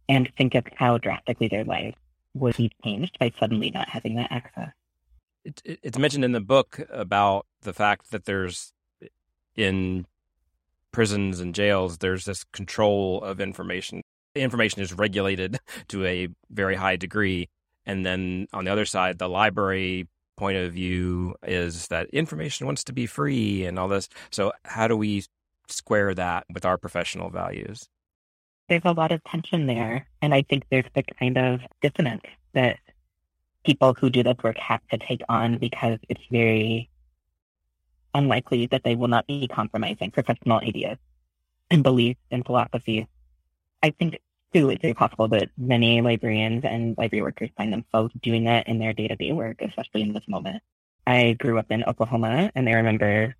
and 0.09 0.29
think 0.38 0.55
of 0.55 0.65
how 0.75 0.97
drastically 0.97 1.47
their 1.47 1.63
life 1.63 1.95
would 2.33 2.57
be 2.57 2.71
changed 2.83 3.17
by 3.19 3.31
suddenly 3.39 3.71
not 3.71 3.89
having 3.89 4.15
that 4.15 4.31
access. 4.31 4.69
It, 5.45 5.62
it, 5.65 5.79
it's 5.83 5.97
mentioned 5.97 6.25
in 6.25 6.31
the 6.31 6.41
book 6.41 6.79
about 6.89 7.45
the 7.62 7.73
fact 7.73 8.12
that 8.12 8.25
there's 8.25 8.73
in 9.55 10.05
prisons 10.91 11.39
and 11.39 11.53
jails, 11.53 11.97
there's 11.97 12.25
this 12.25 12.43
control 12.45 13.21
of 13.21 13.41
information. 13.41 14.03
Information 14.35 14.81
is 14.81 14.93
regulated 14.93 15.59
to 15.89 16.05
a 16.05 16.27
very 16.50 16.75
high 16.75 16.95
degree. 16.95 17.50
And 17.85 18.05
then 18.05 18.47
on 18.53 18.65
the 18.65 18.71
other 18.71 18.85
side, 18.85 19.17
the 19.17 19.27
library 19.27 20.07
point 20.35 20.57
of 20.57 20.73
view 20.73 21.35
is 21.43 21.87
that 21.87 22.09
information 22.09 22.65
wants 22.65 22.83
to 22.85 22.93
be 22.93 23.05
free 23.05 23.65
and 23.65 23.77
all 23.77 23.87
this. 23.87 24.09
So, 24.31 24.51
how 24.65 24.87
do 24.87 24.97
we 24.97 25.23
square 25.67 26.13
that 26.13 26.45
with 26.53 26.65
our 26.65 26.77
professional 26.77 27.29
values? 27.29 27.87
There's 28.69 28.81
a 28.85 28.91
lot 28.91 29.11
of 29.11 29.23
tension 29.23 29.67
there. 29.67 30.07
And 30.21 30.33
I 30.33 30.43
think 30.43 30.65
there's 30.69 30.85
the 30.93 31.03
kind 31.03 31.37
of 31.37 31.61
dissonance 31.81 32.23
that 32.53 32.77
people 33.65 33.93
who 33.93 34.09
do 34.09 34.23
this 34.23 34.37
work 34.43 34.57
have 34.57 34.81
to 34.91 34.97
take 34.97 35.21
on 35.29 35.57
because 35.57 35.99
it's 36.09 36.21
very 36.31 36.89
unlikely 38.13 38.67
that 38.67 38.83
they 38.83 38.95
will 38.95 39.07
not 39.07 39.27
be 39.27 39.47
compromising 39.47 40.11
professional 40.11 40.59
ideas 40.59 40.97
and 41.69 41.83
beliefs 41.83 42.19
and 42.31 42.45
philosophies. 42.45 43.05
I 43.81 43.89
think 43.91 44.19
it's 44.53 44.81
very 44.81 44.93
possible 44.93 45.27
that 45.29 45.50
many 45.57 46.01
librarians 46.01 46.63
and 46.63 46.98
library 46.98 47.24
workers 47.24 47.50
find 47.57 47.74
themselves 47.74 48.13
doing 48.22 48.45
that 48.45 48.67
in 48.67 48.79
their 48.79 48.93
day-to-day 48.93 49.31
work, 49.31 49.62
especially 49.62 50.01
in 50.01 50.13
this 50.13 50.27
moment. 50.27 50.62
I 51.05 51.33
grew 51.33 51.57
up 51.57 51.72
in 51.72 51.83
Oklahoma, 51.83 52.51
and 52.55 52.69
I 52.69 52.74
remember 52.74 53.36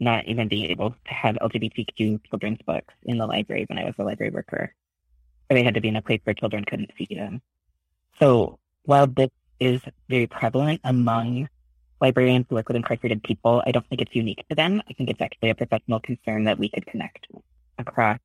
not 0.00 0.26
even 0.26 0.48
being 0.48 0.70
able 0.70 0.90
to 0.90 1.14
have 1.14 1.36
LGBTQ 1.36 2.24
children's 2.28 2.58
books 2.66 2.92
in 3.04 3.18
the 3.18 3.26
library 3.26 3.66
when 3.68 3.78
I 3.78 3.84
was 3.84 3.94
a 3.98 4.04
library 4.04 4.30
worker. 4.30 4.74
Or 5.48 5.54
they 5.54 5.62
had 5.62 5.74
to 5.74 5.80
be 5.80 5.88
in 5.88 5.96
a 5.96 6.02
place 6.02 6.20
where 6.24 6.34
children 6.34 6.64
couldn't 6.64 6.90
see 6.98 7.14
them. 7.14 7.40
So 8.18 8.58
while 8.84 9.06
this 9.06 9.30
is 9.60 9.80
very 10.08 10.26
prevalent 10.26 10.80
among 10.82 11.48
librarians 12.00 12.46
who 12.48 12.56
work 12.56 12.68
with 12.68 12.76
incarcerated 12.76 13.22
people, 13.22 13.62
I 13.64 13.70
don't 13.70 13.86
think 13.88 14.00
it's 14.00 14.16
unique 14.16 14.44
to 14.48 14.56
them. 14.56 14.82
I 14.88 14.92
think 14.94 15.10
it's 15.10 15.20
actually 15.20 15.50
a 15.50 15.54
professional 15.54 16.00
concern 16.00 16.44
that 16.44 16.58
we 16.58 16.68
could 16.68 16.86
connect 16.86 17.28
across 17.78 18.18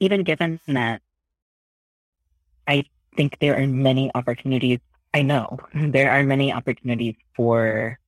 even 0.00 0.24
given 0.24 0.58
that 0.66 1.02
I 2.66 2.84
think 3.16 3.38
there 3.38 3.60
are 3.60 3.66
many 3.66 4.10
opportunities, 4.14 4.78
I 5.14 5.22
know 5.22 5.58
there 5.74 6.10
are 6.10 6.24
many 6.24 6.52
opportunities 6.52 7.14
for 7.36 7.98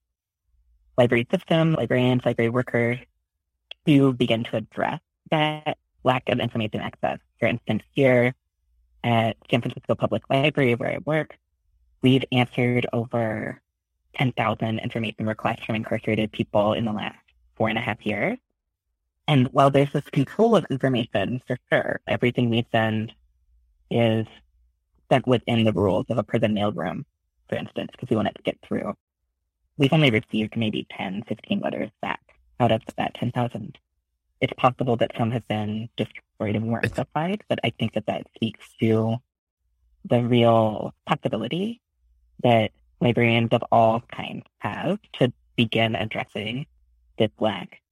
library 0.97 1.27
system, 1.31 1.73
librarians, 1.73 2.25
library 2.25 2.49
workers 2.49 2.99
to 3.85 4.13
begin 4.13 4.43
to 4.45 4.57
address 4.57 4.99
that 5.31 5.77
lack 6.03 6.27
of 6.29 6.39
information 6.39 6.81
access. 6.81 7.19
For 7.39 7.47
instance, 7.47 7.83
here 7.93 8.35
at 9.03 9.37
San 9.49 9.61
Francisco 9.61 9.95
Public 9.95 10.23
Library, 10.29 10.75
where 10.75 10.91
I 10.91 10.97
work, 11.05 11.37
we've 12.01 12.23
answered 12.31 12.85
over 12.93 13.61
10,000 14.15 14.79
information 14.79 15.25
requests 15.25 15.63
from 15.65 15.75
incarcerated 15.75 16.31
people 16.31 16.73
in 16.73 16.85
the 16.85 16.91
last 16.91 17.17
four 17.55 17.69
and 17.69 17.77
a 17.77 17.81
half 17.81 18.05
years. 18.05 18.37
And 19.27 19.47
while 19.47 19.69
there's 19.69 19.91
this 19.91 20.09
control 20.11 20.55
of 20.55 20.65
information, 20.69 21.41
for 21.47 21.57
sure, 21.71 22.01
everything 22.07 22.49
we 22.49 22.67
send 22.71 23.13
is 23.89 24.27
sent 25.09 25.27
within 25.27 25.63
the 25.63 25.71
rules 25.71 26.05
of 26.09 26.17
a 26.17 26.23
prison 26.23 26.53
mailroom, 26.55 27.05
for 27.47 27.55
instance, 27.55 27.89
because 27.91 28.09
we 28.09 28.15
wanted 28.15 28.35
to 28.35 28.43
get 28.43 28.57
through. 28.61 28.93
We've 29.77 29.93
only 29.93 30.11
received 30.11 30.57
maybe 30.57 30.85
10, 30.91 31.23
15 31.27 31.59
letters 31.59 31.89
back 32.01 32.21
out 32.59 32.71
of 32.71 32.81
that 32.97 33.15
10,000. 33.15 33.77
It's 34.41 34.53
possible 34.57 34.97
that 34.97 35.11
some 35.17 35.31
have 35.31 35.47
been 35.47 35.89
destroyed 35.95 36.55
and 36.55 36.67
weren't 36.67 36.93
supplied, 36.93 37.43
but 37.47 37.59
I 37.63 37.71
think 37.71 37.93
that 37.93 38.05
that 38.07 38.27
speaks 38.35 38.65
to 38.81 39.17
the 40.05 40.21
real 40.21 40.93
possibility 41.05 41.81
that 42.43 42.71
librarians 42.99 43.49
of 43.51 43.63
all 43.71 44.01
kinds 44.11 44.43
have 44.59 44.99
to 45.13 45.31
begin 45.55 45.95
addressing 45.95 46.65
this 47.17 47.31
lack. 47.39 47.82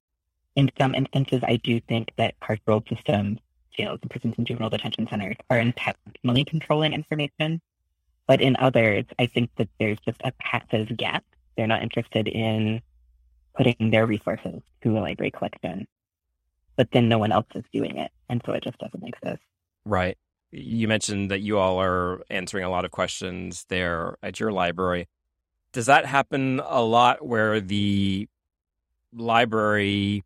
In 0.56 0.70
some 0.78 0.94
instances, 0.96 1.42
I 1.44 1.58
do 1.58 1.80
think 1.80 2.12
that 2.18 2.40
carceral 2.42 2.88
systems, 2.90 3.40
jails, 3.76 4.00
and 4.02 4.12
prisons 4.12 4.36
and 4.38 4.46
juvenile 4.46 4.70
detention 4.70 5.08
centers 5.08 5.38
are 5.50 5.60
intentionally 5.60 6.44
controlling 6.44 6.94
information. 6.94 7.62
But 8.28 8.42
in 8.42 8.56
others, 8.58 9.06
I 9.18 9.26
think 9.28 9.50
that 9.58 9.70
there's 9.80 10.00
just 10.06 10.20
a 10.24 10.32
passive 10.40 10.96
gap. 10.98 11.24
They're 11.56 11.68
not 11.68 11.84
interested 11.84 12.28
in 12.28 12.82
putting 13.56 13.92
their 13.92 14.06
resources 14.06 14.62
to 14.84 14.98
a 14.98 15.00
library 15.00 15.32
collection. 15.32 15.88
But 16.76 16.90
then 16.92 17.10
no 17.10 17.18
one 17.20 17.32
else 17.32 17.48
is 17.56 17.64
doing 17.74 17.98
it. 17.98 18.12
And 18.30 18.42
so 18.46 18.54
it 18.54 18.64
just 18.64 18.78
doesn't 18.78 19.04
exist. 19.08 19.42
Right. 19.86 20.18
You 20.52 20.88
mentioned 20.88 21.32
that 21.32 21.40
you 21.40 21.58
all 21.58 21.82
are 21.82 22.24
answering 22.30 22.64
a 22.64 22.70
lot 22.70 22.86
of 22.86 22.92
questions 22.92 23.66
there 23.70 24.18
at 24.22 24.40
your 24.40 24.52
library. 24.52 25.08
Does 25.74 25.86
that 25.86 26.06
happen 26.06 26.62
a 26.66 26.82
lot 26.82 27.26
where 27.26 27.62
the 27.62 28.28
library 29.14 30.24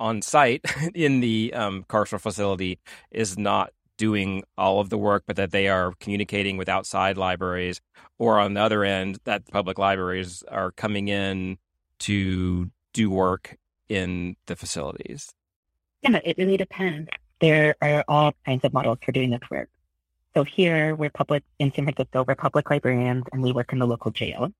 on 0.00 0.22
site 0.22 0.64
in 0.94 1.20
the 1.20 1.52
um, 1.54 1.84
carceral 1.88 2.20
facility 2.20 2.78
is 3.10 3.38
not 3.38 3.72
doing 3.96 4.44
all 4.56 4.80
of 4.80 4.90
the 4.90 4.98
work, 4.98 5.24
but 5.26 5.36
that 5.36 5.50
they 5.50 5.68
are 5.68 5.92
communicating 6.00 6.56
with 6.56 6.68
outside 6.68 7.16
libraries, 7.16 7.80
or 8.18 8.38
on 8.38 8.54
the 8.54 8.60
other 8.60 8.84
end, 8.84 9.18
that 9.24 9.46
public 9.50 9.78
libraries 9.78 10.44
are 10.48 10.70
coming 10.70 11.08
in 11.08 11.58
to 11.98 12.70
do 12.92 13.10
work 13.10 13.56
in 13.88 14.36
the 14.46 14.54
facilities? 14.54 15.32
Yeah, 16.02 16.20
it 16.24 16.38
really 16.38 16.56
depends 16.56 17.08
there 17.40 17.76
are 17.80 18.04
all 18.08 18.32
kinds 18.44 18.64
of 18.64 18.72
models 18.72 18.98
for 19.04 19.12
doing 19.12 19.30
this 19.30 19.40
work. 19.50 19.68
So 20.34 20.44
here 20.44 20.94
we're 20.94 21.10
public 21.10 21.44
in 21.58 21.72
San 21.72 21.84
Francisco, 21.84 22.24
we're 22.26 22.34
public 22.34 22.70
librarians 22.70 23.24
and 23.32 23.42
we 23.42 23.52
work 23.52 23.72
in 23.72 23.78
the 23.78 23.86
local 23.86 24.10
jail, 24.10 24.52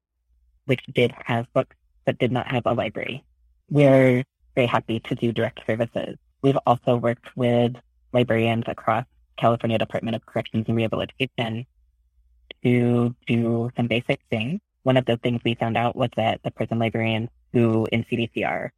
which 0.67 0.81
did 0.93 1.13
have 1.25 1.53
books 1.53 1.77
but 2.05 2.19
did 2.19 2.33
not 2.33 2.47
have 2.49 2.63
a 2.67 2.73
library. 2.73 3.25
We're 3.69 4.25
very 4.59 4.67
happy 4.67 4.99
to 4.99 5.15
do 5.15 5.31
direct 5.31 5.61
services. 5.69 6.17
We've 6.43 6.59
also 6.67 6.97
worked 6.97 7.29
with 7.37 7.77
librarians 8.13 8.65
across 8.67 9.05
California 9.37 9.79
Department 9.79 10.17
of 10.17 10.27
Corrections 10.27 10.65
and 10.67 10.77
Rehabilitation 10.77 11.65
to 12.65 13.15
do 13.29 13.71
some 13.77 13.87
basic 13.87 14.19
things. 14.31 14.59
One 14.83 14.97
of 14.97 15.05
the 15.05 15.17
things 15.17 15.41
we 15.45 15.55
found 15.55 15.77
out 15.77 15.95
was 15.95 16.11
that 16.17 16.43
the 16.43 16.51
prison 16.51 16.81
librarians 16.81 17.29
who 17.53 17.87
in 17.93 18.03
CDCR 18.03 18.71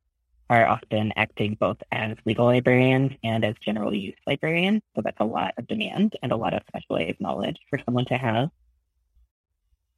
are 0.51 0.69
often 0.69 1.15
acting 1.17 1.57
both 1.59 1.79
as 1.91 2.15
legal 2.27 2.45
librarians 2.45 3.13
and 3.25 3.43
as 3.43 3.55
general 3.65 3.95
use 3.95 4.17
librarians. 4.27 4.83
So 4.95 5.01
that's 5.01 5.21
a 5.21 5.25
lot 5.25 5.55
of 5.57 5.67
demand 5.67 6.15
and 6.23 6.31
a 6.31 6.37
lot 6.37 6.53
of 6.53 6.61
specialized 6.69 7.23
knowledge 7.23 7.57
for 7.71 7.79
someone 7.87 8.05
to 8.07 8.19
have. 8.19 8.51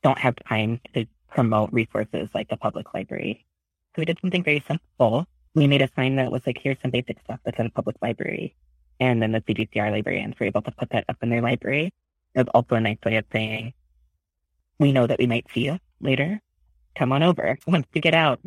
Don't 0.05 0.19
have 0.19 0.37
time 0.49 0.81
to 0.95 1.07
promote 1.29 1.73
resources 1.73 2.29
like 2.35 2.49
the 2.51 2.57
public 2.57 2.95
library. 2.95 3.45
So 3.97 4.03
we 4.03 4.05
did 4.05 4.21
something 4.21 4.45
very 4.45 4.63
simple. 4.69 5.27
We 5.55 5.67
made 5.67 5.83
a 5.83 5.91
sign 5.95 6.17
that 6.17 6.33
was 6.33 6.43
like, 6.47 6.59
here's 6.63 6.81
some 6.81 6.91
basic 6.91 7.21
stuff 7.25 7.41
that's 7.45 7.59
in 7.59 7.67
a 7.67 7.71
public 7.71 7.97
library. 8.01 8.55
And 9.01 9.21
then 9.21 9.33
the 9.33 9.41
CDCR 9.41 9.91
librarians 9.91 10.35
were 10.39 10.47
able 10.47 10.63
to 10.63 10.71
put 10.71 10.91
that 10.91 11.05
up 11.09 11.17
in 11.23 11.29
their 11.29 11.43
library. 11.43 11.93
It 12.35 12.39
was 12.39 12.49
also 12.55 12.77
a 12.77 12.81
nice 12.81 12.99
way 13.05 13.17
of 13.17 13.25
saying, 13.33 13.75
we 14.79 14.93
know 14.93 15.07
that 15.07 15.19
we 15.19 15.27
might 15.27 15.47
see 15.53 15.67
you 15.67 15.79
later. 16.01 16.41
Come 16.97 17.13
on 17.13 17.23
over 17.23 17.59
once 17.67 17.87
you 17.93 18.01
get 18.01 18.15
out. 18.15 18.41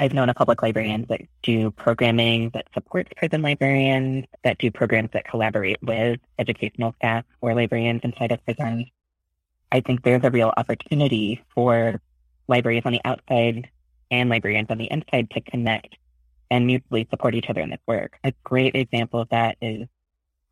I've 0.00 0.14
known 0.14 0.30
a 0.30 0.34
public 0.34 0.62
librarians 0.62 1.08
that 1.08 1.20
do 1.42 1.70
programming 1.70 2.50
that 2.50 2.66
supports 2.72 3.10
prison 3.14 3.42
librarians, 3.42 4.24
that 4.42 4.58
do 4.58 4.70
programs 4.70 5.10
that 5.12 5.26
collaborate 5.26 5.82
with 5.82 6.18
educational 6.38 6.94
staff 6.94 7.24
or 7.42 7.54
librarians 7.54 8.00
inside 8.02 8.32
of 8.32 8.42
prisons. 8.44 8.86
I 9.70 9.80
think 9.80 10.02
there's 10.02 10.24
a 10.24 10.30
real 10.30 10.52
opportunity 10.56 11.42
for 11.54 12.00
libraries 12.48 12.82
on 12.86 12.92
the 12.92 13.02
outside 13.04 13.68
and 14.10 14.30
librarians 14.30 14.70
on 14.70 14.78
the 14.78 14.90
inside 14.90 15.30
to 15.30 15.40
connect 15.40 15.96
and 16.50 16.66
mutually 16.66 17.06
support 17.10 17.34
each 17.34 17.50
other 17.50 17.60
in 17.60 17.70
this 17.70 17.80
work. 17.86 18.18
A 18.24 18.32
great 18.44 18.74
example 18.74 19.20
of 19.20 19.28
that 19.30 19.56
is 19.60 19.86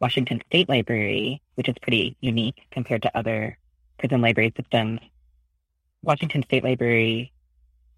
Washington 0.00 0.42
State 0.46 0.68
Library, 0.68 1.40
which 1.54 1.68
is 1.68 1.74
pretty 1.80 2.16
unique 2.20 2.60
compared 2.70 3.02
to 3.02 3.16
other 3.16 3.58
prison 3.98 4.20
library 4.20 4.52
systems. 4.56 5.00
Washington 6.02 6.42
State 6.42 6.64
Library 6.64 7.32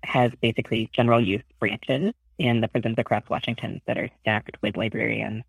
has 0.02 0.30
basically 0.40 0.90
general 0.92 1.20
use 1.20 1.42
branches 1.58 2.12
in 2.38 2.60
the 2.60 2.68
prisons 2.68 2.96
across 2.98 3.22
Washington 3.28 3.80
that 3.86 3.98
are 3.98 4.10
staffed 4.20 4.56
with 4.62 4.76
librarians. 4.76 5.42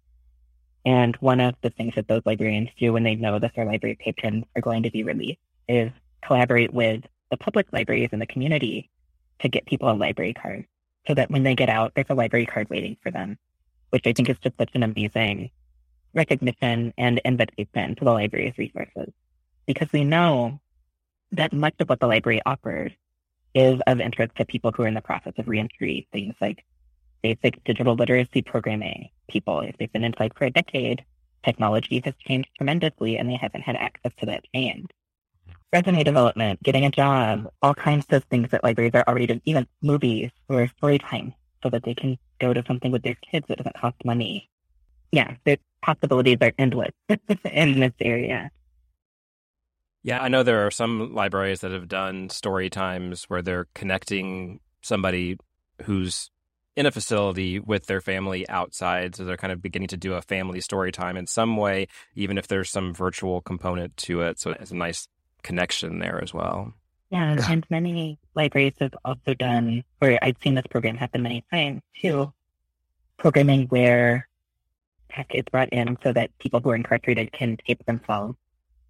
And 0.86 1.16
one 1.18 1.42
of 1.42 1.56
the 1.62 1.70
things 1.70 1.96
that 1.96 2.08
those 2.08 2.22
librarians 2.26 2.70
do 2.80 2.94
when 2.94 3.04
they 3.04 3.16
know 3.16 3.40
that 3.40 3.54
their 3.56 3.66
library 3.66 3.98
patrons 4.00 4.46
are 4.56 4.62
going 4.62 4.84
to 4.84 4.92
be 4.92 5.04
released 5.04 5.40
is 5.68 5.92
collaborate 6.24 6.74
with 6.74 7.04
the 7.30 7.38
public 7.38 7.68
libraries 7.74 8.10
in 8.14 8.20
the 8.20 8.26
community 8.26 8.90
to 9.40 9.50
get 9.50 9.66
people 9.66 9.92
a 9.92 9.94
library 9.94 10.34
card 10.34 10.66
so 11.08 11.14
that 11.14 11.32
when 11.32 11.44
they 11.44 11.56
get 11.56 11.70
out, 11.70 11.94
there's 11.96 12.10
a 12.10 12.16
library 12.16 12.46
card 12.46 12.70
waiting 12.70 12.98
for 13.02 13.12
them, 13.12 13.38
which 13.90 14.06
I 14.06 14.14
think 14.14 14.30
is 14.30 14.38
just 14.40 14.58
such 14.58 14.72
an 14.74 14.84
amazing 14.84 15.50
recognition 16.14 16.94
and 16.98 17.20
invitation 17.24 17.96
to 17.96 18.06
the 18.06 18.12
library's 18.12 18.58
resources. 18.58 19.14
Because 19.66 19.92
we 19.92 20.04
know 20.04 20.60
that 21.32 21.54
much 21.54 21.76
of 21.80 21.90
what 21.90 22.00
the 22.00 22.08
library 22.08 22.42
offers 22.46 22.92
is 23.54 23.80
of 23.88 24.00
interest 24.00 24.36
to 24.36 24.46
people 24.46 24.72
who 24.72 24.84
are 24.84 24.88
in 24.88 24.94
the 24.94 25.02
process 25.02 25.34
of 25.38 25.48
reentry. 25.48 26.08
Things 26.12 26.36
like 26.42 26.64
basic 27.22 27.64
digital 27.64 27.96
literacy 27.96 28.42
programming. 28.42 29.10
People, 29.30 29.62
if 29.62 29.78
they've 29.78 29.92
been 29.92 30.04
inside 30.04 30.34
for 30.36 30.46
a 30.46 30.52
decade, 30.52 31.04
technology 31.44 32.02
has 32.04 32.14
changed 32.20 32.50
tremendously 32.58 33.18
and 33.18 33.30
they 33.30 33.36
haven't 33.36 33.62
had 33.62 33.76
access 33.76 34.12
to 34.20 34.26
that 34.26 34.46
change. 34.54 34.90
Resume 35.74 36.04
development, 36.04 36.64
getting 36.64 36.86
a 36.86 36.92
job, 36.92 37.52
all 37.62 37.74
kinds 37.74 38.06
of 38.12 38.24
things 38.26 38.50
that 38.52 38.64
libraries 38.64 38.94
are 38.94 39.04
already 39.08 39.28
doing, 39.28 39.42
even 39.46 39.68
movies 39.82 40.32
or 40.48 40.68
story 40.78 40.98
time 40.98 41.34
so 41.62 41.70
that 41.70 41.84
they 41.84 41.94
can 41.94 42.18
go 42.40 42.54
to 42.54 42.64
something 42.66 42.92
with 42.92 43.04
their 43.04 43.16
kids 43.16 43.46
that 43.50 43.58
doesn't 43.58 43.76
cost 43.76 43.98
money. 44.06 44.50
Yeah, 45.12 45.36
the 45.46 45.60
possibilities 45.82 46.38
are 46.42 46.54
endless 46.58 46.92
in 47.44 47.80
this 47.82 47.94
area. 48.00 48.50
Yeah, 50.04 50.22
I 50.22 50.30
know 50.30 50.44
there 50.44 50.66
are 50.66 50.72
some 50.72 51.14
libraries 51.14 51.60
that 51.62 51.72
have 51.72 51.90
done 51.90 52.30
story 52.30 52.70
times 52.70 53.26
where 53.26 53.42
they're 53.42 53.68
connecting 53.74 54.62
somebody 54.82 55.38
who's 55.84 56.32
in 56.78 56.86
a 56.86 56.92
facility 56.92 57.60
with 57.60 57.88
their 57.88 58.00
family 58.00 58.48
outside. 58.48 59.16
So 59.16 59.26
they're 59.26 59.36
kind 59.36 59.52
of 59.52 59.62
beginning 59.62 59.90
to 59.90 59.98
do 59.98 60.14
a 60.14 60.22
family 60.22 60.62
story 60.62 60.94
time 60.94 61.18
in 61.18 61.28
some 61.28 61.58
way, 61.58 61.88
even 62.16 62.38
if 62.38 62.48
there's 62.48 62.70
some 62.70 62.94
virtual 62.94 63.42
component 63.42 63.98
to 63.98 64.22
it. 64.22 64.40
So 64.40 64.52
it's 64.52 64.72
a 64.72 64.76
nice 64.76 65.10
connection 65.44 66.00
there 66.00 66.22
as 66.22 66.34
well. 66.34 66.74
Yeah, 67.10 67.38
and 67.50 67.66
many 67.70 68.20
libraries 68.36 68.74
have 68.80 68.94
also 69.06 69.34
done, 69.34 69.84
where 70.00 70.20
I've 70.22 70.36
seen 70.44 70.56
this 70.56 70.68
program 70.70 70.98
happen 70.98 71.24
many 71.24 71.44
times 71.52 71.82
too, 72.02 72.34
programming 73.18 73.68
where 73.68 74.28
tech 75.10 75.34
is 75.34 75.46
brought 75.50 75.70
in 75.70 75.98
so 76.04 76.12
that 76.12 76.38
people 76.40 76.60
who 76.60 76.70
are 76.72 76.76
incarcerated 76.76 77.32
can 77.32 77.58
tape 77.66 77.86
themselves 77.86 78.36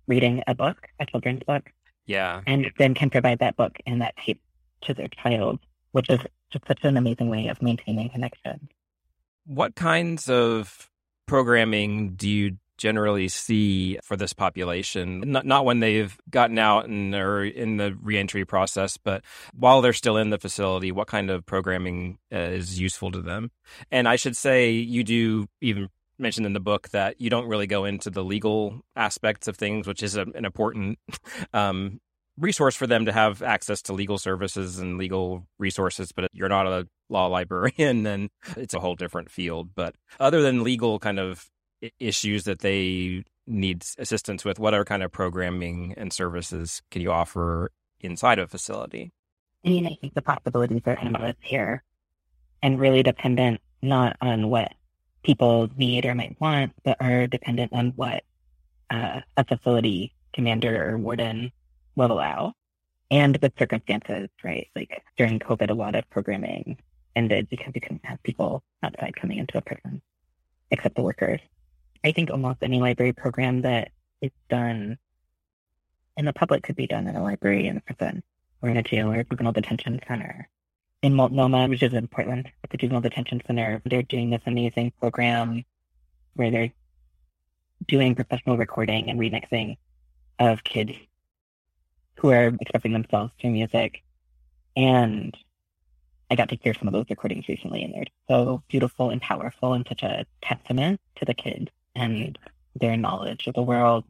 reading 0.07 0.41
a 0.47 0.55
book, 0.55 0.87
a 0.99 1.05
children's 1.05 1.43
book. 1.43 1.71
Yeah. 2.07 2.41
And 2.47 2.71
then 2.77 2.93
can 2.95 3.09
provide 3.09 3.39
that 3.39 3.55
book 3.55 3.77
and 3.85 4.01
that 4.01 4.15
tape 4.17 4.41
to 4.81 4.93
their 4.93 5.09
child, 5.09 5.59
which 5.91 6.09
is 6.09 6.19
just 6.51 6.65
such 6.67 6.83
an 6.83 6.97
amazing 6.97 7.29
way 7.29 7.47
of 7.49 7.61
maintaining 7.61 8.09
connection. 8.09 8.69
What 9.45 9.75
kinds 9.75 10.29
of 10.29 10.89
programming 11.25 12.15
do 12.15 12.29
you 12.29 12.57
generally 12.77 13.27
see 13.27 13.97
for 14.03 14.15
this 14.15 14.33
population? 14.33 15.23
Not, 15.25 15.45
not 15.45 15.65
when 15.65 15.79
they've 15.79 16.15
gotten 16.29 16.57
out 16.59 16.87
and 16.87 17.13
are 17.15 17.43
in 17.43 17.77
the 17.77 17.97
reentry 18.01 18.45
process, 18.45 18.97
but 18.97 19.23
while 19.53 19.81
they're 19.81 19.93
still 19.93 20.17
in 20.17 20.29
the 20.29 20.37
facility, 20.37 20.91
what 20.91 21.07
kind 21.07 21.29
of 21.29 21.45
programming 21.45 22.17
uh, 22.33 22.37
is 22.37 22.79
useful 22.79 23.11
to 23.11 23.21
them? 23.21 23.51
And 23.91 24.07
I 24.07 24.15
should 24.15 24.35
say, 24.35 24.71
you 24.71 25.03
do 25.03 25.47
even 25.61 25.89
mentioned 26.19 26.45
in 26.45 26.53
the 26.53 26.59
book 26.59 26.89
that 26.89 27.19
you 27.21 27.29
don't 27.29 27.47
really 27.47 27.67
go 27.67 27.85
into 27.85 28.09
the 28.09 28.23
legal 28.23 28.81
aspects 28.95 29.47
of 29.47 29.57
things, 29.57 29.87
which 29.87 30.03
is 30.03 30.15
a, 30.15 30.21
an 30.21 30.45
important 30.45 30.99
um, 31.53 31.99
resource 32.37 32.75
for 32.75 32.87
them 32.87 33.05
to 33.05 33.11
have 33.11 33.41
access 33.41 33.81
to 33.83 33.93
legal 33.93 34.17
services 34.17 34.79
and 34.79 34.97
legal 34.97 35.47
resources. 35.59 36.11
But 36.11 36.29
you're 36.33 36.49
not 36.49 36.67
a 36.67 36.87
law 37.09 37.27
librarian, 37.27 38.03
then 38.03 38.29
it's 38.55 38.73
a 38.73 38.79
whole 38.79 38.95
different 38.95 39.31
field. 39.31 39.69
But 39.75 39.95
other 40.19 40.41
than 40.41 40.63
legal 40.63 40.99
kind 40.99 41.19
of 41.19 41.49
issues 41.99 42.43
that 42.45 42.59
they 42.59 43.23
need 43.45 43.85
assistance 43.97 44.43
with, 44.43 44.59
what 44.59 44.73
other 44.73 44.85
kind 44.85 45.03
of 45.03 45.11
programming 45.11 45.93
and 45.97 46.11
services 46.11 46.81
can 46.91 47.01
you 47.01 47.11
offer 47.11 47.71
inside 47.99 48.39
a 48.39 48.47
facility? 48.47 49.11
I 49.65 49.69
mean, 49.69 49.85
I 49.85 49.97
think 49.99 50.13
the 50.13 50.21
possibilities 50.21 50.81
are 50.85 50.97
endless 50.99 51.35
here 51.41 51.83
and 52.61 52.79
really 52.79 53.03
dependent 53.03 53.61
not 53.81 54.17
on 54.21 54.49
what 54.49 54.73
people 55.23 55.69
need 55.77 56.05
or 56.05 56.15
might 56.15 56.39
want, 56.39 56.73
but 56.83 56.97
are 56.99 57.27
dependent 57.27 57.73
on 57.73 57.93
what 57.95 58.23
uh, 58.89 59.21
a 59.35 59.43
facility 59.43 60.13
commander 60.33 60.91
or 60.91 60.97
warden 60.97 61.51
will 61.95 62.11
allow 62.11 62.53
and 63.09 63.35
the 63.35 63.51
circumstances, 63.57 64.29
right? 64.43 64.67
Like 64.75 65.03
during 65.17 65.39
COVID, 65.39 65.69
a 65.69 65.73
lot 65.73 65.95
of 65.95 66.09
programming 66.09 66.77
ended 67.15 67.49
because 67.49 67.71
you 67.73 67.81
couldn't 67.81 68.05
have 68.05 68.21
people 68.23 68.63
outside 68.83 69.15
coming 69.15 69.39
into 69.39 69.57
a 69.57 69.61
prison, 69.61 70.01
except 70.71 70.95
the 70.95 71.01
workers. 71.01 71.39
I 72.03 72.11
think 72.11 72.29
almost 72.29 72.59
any 72.61 72.79
library 72.79 73.13
program 73.13 73.61
that 73.61 73.91
is 74.21 74.31
done 74.49 74.97
in 76.15 76.25
the 76.25 76.33
public 76.33 76.63
could 76.63 76.75
be 76.75 76.87
done 76.87 77.07
in 77.07 77.15
a 77.15 77.23
library 77.23 77.67
in 77.67 77.77
a 77.77 77.81
prison 77.81 78.23
or 78.61 78.69
in 78.69 78.77
a 78.77 78.83
jail 78.83 79.11
or 79.11 79.19
a 79.19 79.23
juvenile 79.23 79.53
detention 79.53 79.99
center. 80.07 80.49
In 81.03 81.13
Multnomah, 81.13 81.67
which 81.67 81.83
is 81.83 81.93
in 81.93 82.07
Portland, 82.07 82.49
at 82.63 82.69
the 82.71 82.77
juvenile 82.77 83.01
detention 83.01 83.41
center, 83.45 83.81
they're 83.85 84.01
doing 84.01 84.31
this 84.31 84.41
amazing 84.45 84.91
program 84.99 85.63
where 86.33 86.49
they're 86.49 86.71
doing 87.87 88.15
professional 88.15 88.57
recording 88.57 89.09
and 89.09 89.19
remixing 89.19 89.77
of 90.39 90.63
kids 90.63 90.93
who 92.15 92.31
are 92.31 92.47
expressing 92.59 92.93
themselves 92.93 93.31
through 93.39 93.51
music. 93.51 94.03
And 94.75 95.37
I 96.31 96.35
got 96.35 96.49
to 96.49 96.57
hear 96.61 96.73
some 96.73 96.87
of 96.87 96.93
those 96.93 97.05
recordings 97.09 97.47
recently, 97.47 97.83
and 97.83 97.93
they're 97.93 98.05
so 98.27 98.63
beautiful 98.67 99.11
and 99.11 99.21
powerful 99.21 99.73
and 99.73 99.85
such 99.87 100.01
a 100.01 100.25
testament 100.41 100.99
to 101.17 101.25
the 101.25 101.33
kids 101.35 101.69
and 101.97 102.37
their 102.75 102.95
knowledge 102.95 103.47
of 103.47 103.55
the 103.55 103.61
world. 103.61 104.05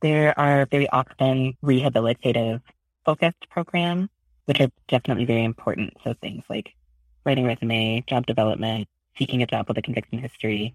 There 0.00 0.38
are 0.38 0.66
very 0.66 0.88
often 0.88 1.56
rehabilitative 1.62 2.60
focused 3.04 3.48
programs, 3.50 4.08
which 4.46 4.60
are 4.60 4.70
definitely 4.88 5.24
very 5.24 5.44
important. 5.44 5.94
So 6.02 6.14
things 6.14 6.44
like 6.48 6.74
writing 7.24 7.44
resume, 7.44 8.04
job 8.06 8.26
development, 8.26 8.88
seeking 9.16 9.42
a 9.42 9.46
job 9.46 9.68
with 9.68 9.78
a 9.78 9.82
conviction 9.82 10.18
history. 10.18 10.74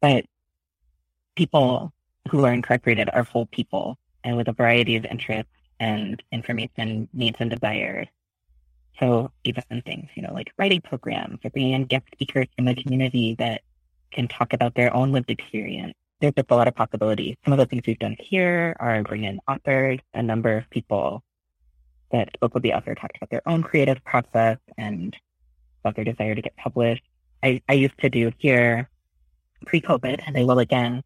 But 0.00 0.24
people 1.36 1.92
who 2.30 2.44
are 2.44 2.52
incarcerated 2.52 3.10
are 3.12 3.24
full 3.24 3.46
people 3.46 3.98
and 4.22 4.36
with 4.36 4.48
a 4.48 4.52
variety 4.52 4.96
of 4.96 5.04
interests 5.04 5.52
and 5.80 6.22
information 6.32 7.08
needs 7.12 7.36
and 7.40 7.50
desires. 7.50 8.08
So 9.00 9.32
even 9.42 9.64
things, 9.84 10.08
you 10.14 10.22
know, 10.22 10.32
like 10.32 10.52
writing 10.56 10.80
programs 10.80 11.40
or 11.44 11.50
bringing 11.50 11.72
in 11.72 11.84
guest 11.84 12.06
speakers 12.12 12.46
from 12.56 12.66
the 12.66 12.74
community 12.74 13.34
that 13.38 13.62
can 14.14 14.28
talk 14.28 14.52
about 14.52 14.74
their 14.74 14.94
own 14.94 15.12
lived 15.12 15.30
experience. 15.30 15.94
There's 16.20 16.34
just 16.34 16.50
a 16.50 16.54
lot 16.54 16.68
of 16.68 16.74
possibilities. 16.74 17.36
Some 17.44 17.52
of 17.52 17.58
the 17.58 17.66
things 17.66 17.82
we've 17.86 17.98
done 17.98 18.16
here 18.18 18.76
are 18.80 19.02
bring 19.02 19.24
in 19.24 19.40
authors, 19.46 19.98
a 20.14 20.22
number 20.22 20.56
of 20.56 20.70
people 20.70 21.22
that 22.12 22.30
spoke 22.34 22.54
with 22.54 22.62
the 22.62 22.72
author 22.72 22.94
talked 22.94 23.16
about 23.16 23.30
their 23.30 23.46
own 23.46 23.62
creative 23.62 24.02
process 24.04 24.58
and 24.78 25.16
about 25.82 25.96
their 25.96 26.04
desire 26.04 26.34
to 26.34 26.40
get 26.40 26.56
published. 26.56 27.02
I, 27.42 27.60
I 27.68 27.74
used 27.74 27.98
to 27.98 28.08
do 28.08 28.32
here 28.38 28.88
pre-COVID, 29.66 30.22
and 30.26 30.36
I 30.36 30.44
will 30.44 30.60
again, 30.60 31.02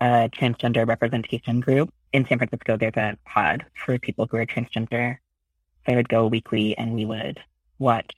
a 0.00 0.28
transgender 0.28 0.86
representation 0.86 1.60
group 1.60 1.92
in 2.12 2.26
San 2.26 2.38
Francisco. 2.38 2.76
There's 2.76 2.96
a 2.96 3.16
pod 3.24 3.64
for 3.74 3.98
people 3.98 4.26
who 4.30 4.36
are 4.38 4.46
transgender. 4.46 5.18
So 5.86 5.92
I 5.92 5.96
would 5.96 6.08
go 6.08 6.26
weekly 6.26 6.76
and 6.76 6.94
we 6.94 7.04
would 7.04 7.38
watch 7.78 8.10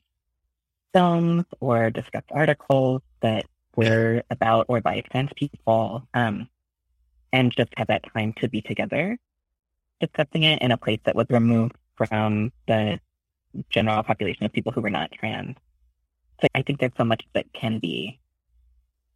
films 0.93 1.45
or 1.61 1.91
discuss 1.91 2.25
articles 2.31 3.03
that 3.21 3.45
were 3.77 4.23
about 4.31 4.67
or 4.69 4.81
by 4.81 5.01
trans 5.01 5.31
people, 5.35 6.07
um, 6.15 6.49
and 7.33 7.53
just 7.57 7.73
have 7.77 7.89
that 7.89 8.05
time 8.13 8.33
to 8.35 8.49
be 8.49 8.61
together 8.61 9.19
discussing 10.01 10.43
it 10.43 10.61
in 10.61 10.73
a 10.73 10.77
place 10.77 10.99
that 11.05 11.15
was 11.15 11.27
removed 11.31 11.75
from 11.97 12.53
the 12.67 12.99
general 13.71 14.03
population 14.03 14.45
of 14.45 14.53
people 14.53 14.73
who 14.73 14.81
were 14.81 14.91
not 14.91 15.13
trans. 15.13 15.57
So 16.41 16.49
I 16.55 16.63
think 16.63 16.81
there's 16.81 16.93
so 16.97 17.05
much 17.05 17.25
that 17.35 17.47
can 17.53 17.79
be 17.79 18.19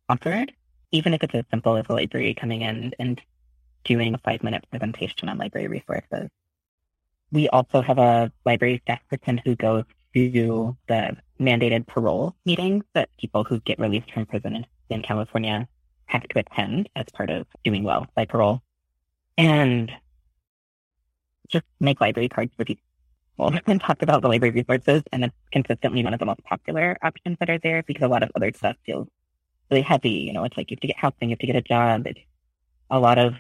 offered 0.09 0.53
even 0.93 1.13
if 1.13 1.23
it's 1.23 1.35
as 1.35 1.45
simple 1.51 1.77
as 1.77 1.85
a 1.89 1.93
library 1.93 2.35
coming 2.35 2.63
in 2.63 2.95
and 2.99 3.21
doing 3.85 4.15
a 4.15 4.19
five 4.19 4.43
minute 4.43 4.65
presentation 4.71 5.29
on 5.29 5.39
library 5.39 5.67
resources. 5.67 6.29
We 7.33 7.49
also 7.49 7.83
have 7.83 7.99
a 7.99 8.33
library 8.45 8.81
staff 8.85 9.01
person 9.11 9.41
who 9.45 9.57
goes 9.57 9.85
to 10.15 10.77
the 10.87 11.17
mandated 11.41 11.87
parole 11.87 12.35
meetings 12.45 12.85
that 12.95 13.09
people 13.19 13.45
who 13.45 13.61
get 13.61 13.79
released 13.79 14.11
from 14.13 14.27
prison 14.27 14.67
in 14.91 15.03
California 15.03 15.69
have 16.07 16.23
to 16.29 16.39
attend 16.39 16.89
as 16.97 17.07
part 17.13 17.31
of 17.31 17.47
doing 17.65 17.83
well 17.83 18.07
by 18.15 18.25
parole. 18.25 18.63
And 19.37 19.93
just 21.49 21.65
make 21.81 22.01
library 22.01 22.29
cards 22.29 22.53
for 22.57 22.65
people 22.65 22.81
and 23.67 23.81
talk 23.81 24.03
about 24.03 24.23
the 24.23 24.29
library 24.29 24.53
resources. 24.53 25.03
And 25.13 25.25
it's 25.25 25.35
consistently 25.53 26.03
one 26.03 26.15
of 26.15 26.21
the 26.21 26.27
most 26.27 26.43
popular 26.45 26.97
options 27.03 27.37
that 27.41 27.51
are 27.51 27.59
there 27.59 27.83
because 27.83 28.05
a 28.05 28.09
lot 28.09 28.23
of 28.23 28.31
other 28.35 28.53
stuff 28.55 28.77
feels 28.85 29.09
really 29.71 29.83
heavy. 29.83 30.11
You 30.11 30.33
know, 30.33 30.45
it's 30.45 30.57
like 30.57 30.71
you 30.71 30.77
have 30.77 30.81
to 30.81 30.87
get 30.87 30.97
housing, 30.97 31.29
you 31.29 31.31
have 31.31 31.39
to 31.41 31.47
get 31.47 31.57
a 31.57 31.63
job. 31.63 32.07
It's 32.07 32.21
a 32.91 32.99
lot 32.99 33.19
of 33.19 33.35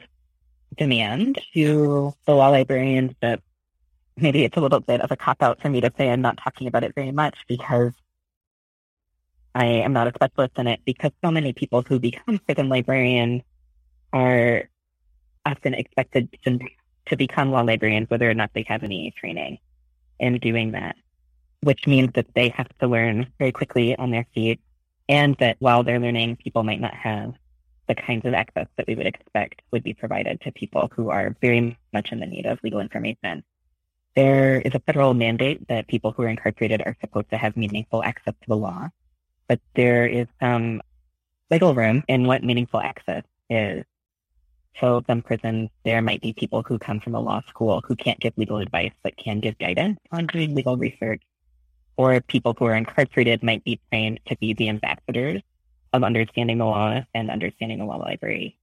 demand 0.76 1.40
to 1.54 2.12
the 2.26 2.34
law 2.34 2.48
librarians 2.48 3.12
that 3.22 3.40
maybe 4.16 4.44
it's 4.44 4.56
a 4.56 4.60
little 4.60 4.80
bit 4.80 5.00
of 5.00 5.10
a 5.10 5.16
cop 5.16 5.42
out 5.42 5.60
for 5.60 5.68
me 5.68 5.80
to 5.80 5.92
say 5.96 6.10
I'm 6.10 6.22
not 6.22 6.38
talking 6.42 6.66
about 6.66 6.84
it 6.84 6.94
very 6.94 7.12
much 7.12 7.36
because 7.48 7.92
I 9.54 9.66
am 9.66 9.92
not 9.92 10.06
a 10.06 10.12
specialist 10.14 10.58
in 10.58 10.66
it 10.66 10.80
because 10.84 11.12
so 11.24 11.30
many 11.30 11.52
people 11.52 11.82
who 11.82 11.98
become 11.98 12.38
prison 12.38 12.68
librarians 12.68 13.42
are 14.12 14.68
often 15.44 15.74
expected 15.74 16.28
to, 16.44 16.58
to 17.06 17.16
become 17.16 17.50
law 17.50 17.62
librarians 17.62 18.10
whether 18.10 18.28
or 18.28 18.34
not 18.34 18.50
they 18.54 18.64
have 18.68 18.82
any 18.82 19.12
training 19.18 19.58
in 20.18 20.38
doing 20.38 20.72
that, 20.72 20.96
which 21.62 21.86
means 21.86 22.10
that 22.14 22.26
they 22.34 22.48
have 22.50 22.68
to 22.80 22.86
learn 22.86 23.32
very 23.38 23.52
quickly 23.52 23.96
on 23.96 24.10
their 24.10 24.26
feet 24.34 24.60
and 25.08 25.36
that 25.38 25.56
while 25.60 25.84
they're 25.84 26.00
learning, 26.00 26.36
people 26.36 26.64
might 26.64 26.80
not 26.80 26.94
have 26.94 27.34
the 27.86 27.94
kinds 27.94 28.26
of 28.26 28.34
access 28.34 28.66
that 28.76 28.86
we 28.86 28.94
would 28.94 29.06
expect 29.06 29.62
would 29.70 29.84
be 29.84 29.94
provided 29.94 30.40
to 30.40 30.50
people 30.52 30.90
who 30.94 31.10
are 31.10 31.36
very 31.40 31.78
much 31.92 32.10
in 32.10 32.18
the 32.18 32.26
need 32.26 32.46
of 32.46 32.58
legal 32.62 32.80
information. 32.80 33.44
There 34.16 34.60
is 34.60 34.74
a 34.74 34.80
federal 34.80 35.14
mandate 35.14 35.68
that 35.68 35.88
people 35.88 36.12
who 36.12 36.22
are 36.22 36.28
incarcerated 36.28 36.82
are 36.86 36.96
supposed 37.00 37.30
to 37.30 37.36
have 37.36 37.56
meaningful 37.56 38.02
access 38.02 38.32
to 38.32 38.48
the 38.48 38.56
law, 38.56 38.88
but 39.46 39.60
there 39.74 40.06
is 40.06 40.26
some 40.40 40.80
wiggle 41.50 41.74
room 41.74 42.02
in 42.08 42.26
what 42.26 42.42
meaningful 42.42 42.80
access 42.80 43.24
is. 43.50 43.84
So 44.80 45.04
some 45.06 45.22
prisons, 45.22 45.68
there 45.84 46.02
might 46.02 46.22
be 46.22 46.32
people 46.32 46.62
who 46.62 46.78
come 46.78 47.00
from 47.00 47.14
a 47.14 47.20
law 47.20 47.42
school 47.48 47.82
who 47.86 47.94
can't 47.94 48.18
give 48.18 48.32
legal 48.36 48.58
advice, 48.58 48.92
but 49.02 49.16
can 49.16 49.40
give 49.40 49.58
guidance 49.58 49.98
on 50.10 50.26
doing 50.26 50.54
legal 50.54 50.76
research 50.76 51.22
or 51.96 52.20
people 52.20 52.54
who 52.58 52.66
are 52.66 52.74
incarcerated 52.74 53.42
might 53.42 53.64
be 53.64 53.80
trained 53.90 54.20
to 54.26 54.36
be 54.36 54.52
the 54.52 54.68
ambassadors 54.68 55.42
of 55.92 56.04
understanding 56.04 56.58
the 56.58 56.64
law 56.64 57.02
and 57.14 57.30
understanding 57.30 57.78
the 57.78 57.84
law 57.84 57.96
library. 57.96 58.58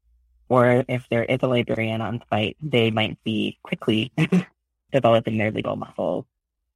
Or 0.50 0.84
if 0.88 1.08
there 1.10 1.24
is 1.24 1.40
a 1.42 1.48
librarian 1.48 2.02
on 2.02 2.22
site, 2.32 2.58
they 2.62 2.92
might 2.92 3.18
be 3.24 3.58
quickly 3.64 4.12
developing 4.94 5.38
their 5.38 5.52
legal 5.52 5.76
muscles. 5.76 6.26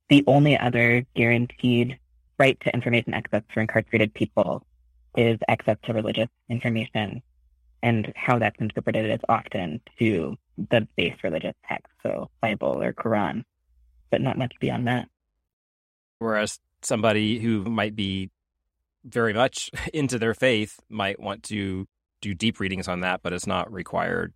The 0.09 0.23
only 0.27 0.57
other 0.57 1.05
guaranteed 1.15 1.99
right 2.37 2.59
to 2.61 2.73
information 2.73 3.13
access 3.13 3.43
for 3.53 3.61
incarcerated 3.61 4.13
people 4.13 4.65
is 5.15 5.39
access 5.47 5.77
to 5.83 5.93
religious 5.93 6.29
information. 6.49 7.21
And 7.83 8.11
how 8.15 8.39
that's 8.39 8.59
interpreted 8.59 9.09
is 9.09 9.19
often 9.29 9.81
to 9.99 10.35
the 10.57 10.87
base 10.95 11.15
religious 11.23 11.53
text, 11.67 11.93
so 12.03 12.29
Bible 12.41 12.81
or 12.81 12.91
Quran, 12.91 13.43
but 14.09 14.21
not 14.21 14.37
much 14.37 14.53
beyond 14.59 14.87
that. 14.87 15.07
Whereas 16.19 16.59
somebody 16.81 17.39
who 17.39 17.63
might 17.65 17.95
be 17.95 18.31
very 19.03 19.33
much 19.33 19.69
into 19.93 20.17
their 20.17 20.33
faith 20.33 20.79
might 20.89 21.19
want 21.19 21.43
to 21.43 21.87
do 22.21 22.33
deep 22.33 22.59
readings 22.59 22.87
on 22.87 23.01
that, 23.01 23.21
but 23.21 23.33
it's 23.33 23.47
not 23.47 23.71
required 23.71 24.33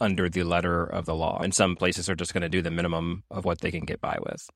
under 0.00 0.28
the 0.28 0.44
letter 0.44 0.84
of 0.84 1.06
the 1.06 1.14
law. 1.14 1.40
And 1.42 1.54
some 1.54 1.76
places 1.76 2.08
are 2.08 2.14
just 2.14 2.32
going 2.32 2.42
to 2.42 2.48
do 2.48 2.62
the 2.62 2.70
minimum 2.70 3.24
of 3.30 3.44
what 3.44 3.60
they 3.60 3.70
can 3.70 3.84
get 3.84 4.00
by 4.00 4.18
with. 4.20 4.48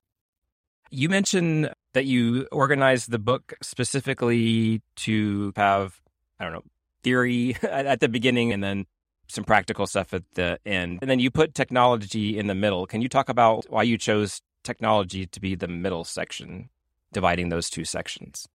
You 0.89 1.09
mentioned 1.09 1.71
that 1.93 2.05
you 2.05 2.47
organized 2.51 3.09
the 3.09 3.19
book 3.19 3.53
specifically 3.61 4.81
to 4.97 5.53
have, 5.55 5.99
I 6.39 6.43
don't 6.43 6.53
know, 6.53 6.63
theory 7.03 7.55
at 7.63 7.99
the 7.99 8.09
beginning 8.09 8.53
and 8.53 8.63
then 8.63 8.85
some 9.27 9.43
practical 9.43 9.87
stuff 9.87 10.13
at 10.13 10.23
the 10.35 10.59
end. 10.65 10.99
And 11.01 11.09
then 11.09 11.19
you 11.19 11.31
put 11.31 11.55
technology 11.55 12.37
in 12.37 12.47
the 12.47 12.55
middle. 12.55 12.85
Can 12.85 13.01
you 13.01 13.09
talk 13.09 13.29
about 13.29 13.65
why 13.69 13.83
you 13.83 13.97
chose 13.97 14.41
technology 14.63 15.25
to 15.27 15.39
be 15.39 15.55
the 15.55 15.67
middle 15.67 16.03
section, 16.03 16.69
dividing 17.11 17.49
those 17.49 17.69
two 17.69 17.85
sections. 17.85 18.47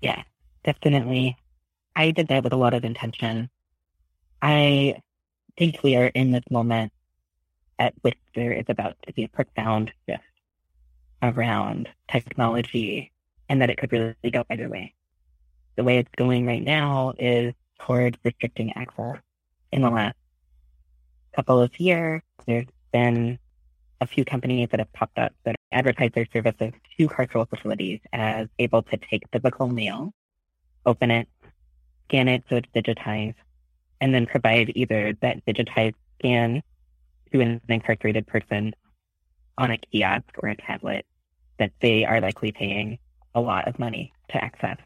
Yeah, 0.00 0.22
definitely. 0.64 1.36
I 1.94 2.10
did 2.10 2.28
that 2.28 2.44
with 2.44 2.52
a 2.52 2.56
lot 2.56 2.74
of 2.74 2.84
intention. 2.84 3.50
I 4.40 5.00
think 5.58 5.82
we 5.82 5.96
are 5.96 6.06
in 6.06 6.30
this 6.30 6.44
moment 6.50 6.92
at 7.78 7.92
which 8.02 8.16
there 8.34 8.52
is 8.52 8.64
about 8.68 8.96
to 9.06 9.12
be 9.12 9.24
a 9.24 9.28
profound 9.28 9.92
shift 10.06 10.22
around 11.20 11.88
technology 12.10 13.10
and 13.48 13.60
that 13.60 13.68
it 13.68 13.76
could 13.76 13.90
really 13.90 14.14
go 14.32 14.44
either 14.50 14.68
way. 14.68 14.94
The 15.76 15.84
way 15.84 15.98
it's 15.98 16.14
going 16.16 16.46
right 16.46 16.62
now 16.62 17.12
is 17.18 17.54
towards 17.80 18.16
restricting 18.24 18.72
access. 18.74 19.16
In 19.72 19.82
the 19.82 19.90
last 19.90 20.16
couple 21.34 21.60
of 21.60 21.78
years, 21.78 22.22
there's 22.46 22.66
been 22.92 23.38
a 24.00 24.06
few 24.06 24.24
companies 24.24 24.68
that 24.70 24.80
have 24.80 24.92
popped 24.92 25.18
up 25.18 25.32
that 25.44 25.56
advertise 25.72 26.12
their 26.14 26.26
services 26.32 26.72
to 26.96 27.08
carceral 27.08 27.48
facilities 27.48 28.00
as 28.12 28.48
able 28.58 28.82
to 28.82 28.96
take 28.96 29.24
physical 29.32 29.66
mail, 29.66 30.12
open 30.86 31.10
it, 31.10 31.28
scan 32.08 32.28
it 32.28 32.44
so 32.48 32.56
it's 32.56 32.68
digitized, 32.74 33.34
and 34.00 34.14
then 34.14 34.26
provide 34.26 34.72
either 34.74 35.14
that 35.20 35.44
digitized 35.46 35.94
scan 36.18 36.62
to 37.32 37.40
an 37.40 37.60
incarcerated 37.68 38.26
person 38.26 38.74
on 39.56 39.70
a 39.70 39.78
kiosk 39.78 40.30
or 40.38 40.48
a 40.48 40.56
tablet 40.56 41.04
that 41.58 41.72
they 41.80 42.04
are 42.04 42.20
likely 42.20 42.52
paying 42.52 42.98
a 43.34 43.40
lot 43.40 43.68
of 43.68 43.78
money 43.78 44.12
to 44.30 44.42
access. 44.42 44.78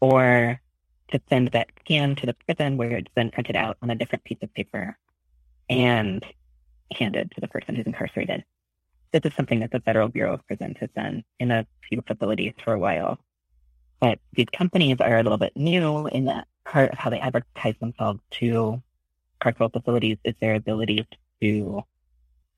Or 0.00 0.60
to 1.08 1.20
send 1.28 1.48
that 1.48 1.68
scan 1.80 2.14
to 2.16 2.26
the 2.26 2.36
prison 2.46 2.76
where 2.76 2.92
it's 2.92 3.10
then 3.14 3.30
printed 3.30 3.56
out 3.56 3.76
on 3.82 3.90
a 3.90 3.94
different 3.94 4.24
piece 4.24 4.38
of 4.42 4.52
paper 4.54 4.96
and 5.68 6.24
handed 6.92 7.30
to 7.32 7.40
the 7.40 7.48
person 7.48 7.74
who's 7.74 7.86
incarcerated. 7.86 8.44
This 9.12 9.22
is 9.24 9.34
something 9.34 9.60
that 9.60 9.70
the 9.70 9.80
Federal 9.80 10.08
Bureau 10.08 10.34
of 10.34 10.46
Prisons 10.46 10.76
has 10.80 10.90
done 10.94 11.24
in 11.38 11.50
a 11.50 11.66
few 11.88 12.02
facilities 12.06 12.54
for 12.64 12.72
a 12.72 12.78
while. 12.78 13.18
But 14.00 14.18
these 14.32 14.48
companies 14.52 14.96
are 15.00 15.18
a 15.18 15.22
little 15.22 15.38
bit 15.38 15.56
new 15.56 16.06
in 16.08 16.26
that 16.26 16.46
part 16.64 16.90
of 16.90 16.98
how 16.98 17.10
they 17.10 17.20
advertise 17.20 17.74
themselves 17.80 18.20
to 18.32 18.82
carceral 19.40 19.72
facilities 19.72 20.18
is 20.24 20.34
their 20.40 20.54
ability 20.54 21.06
to 21.40 21.82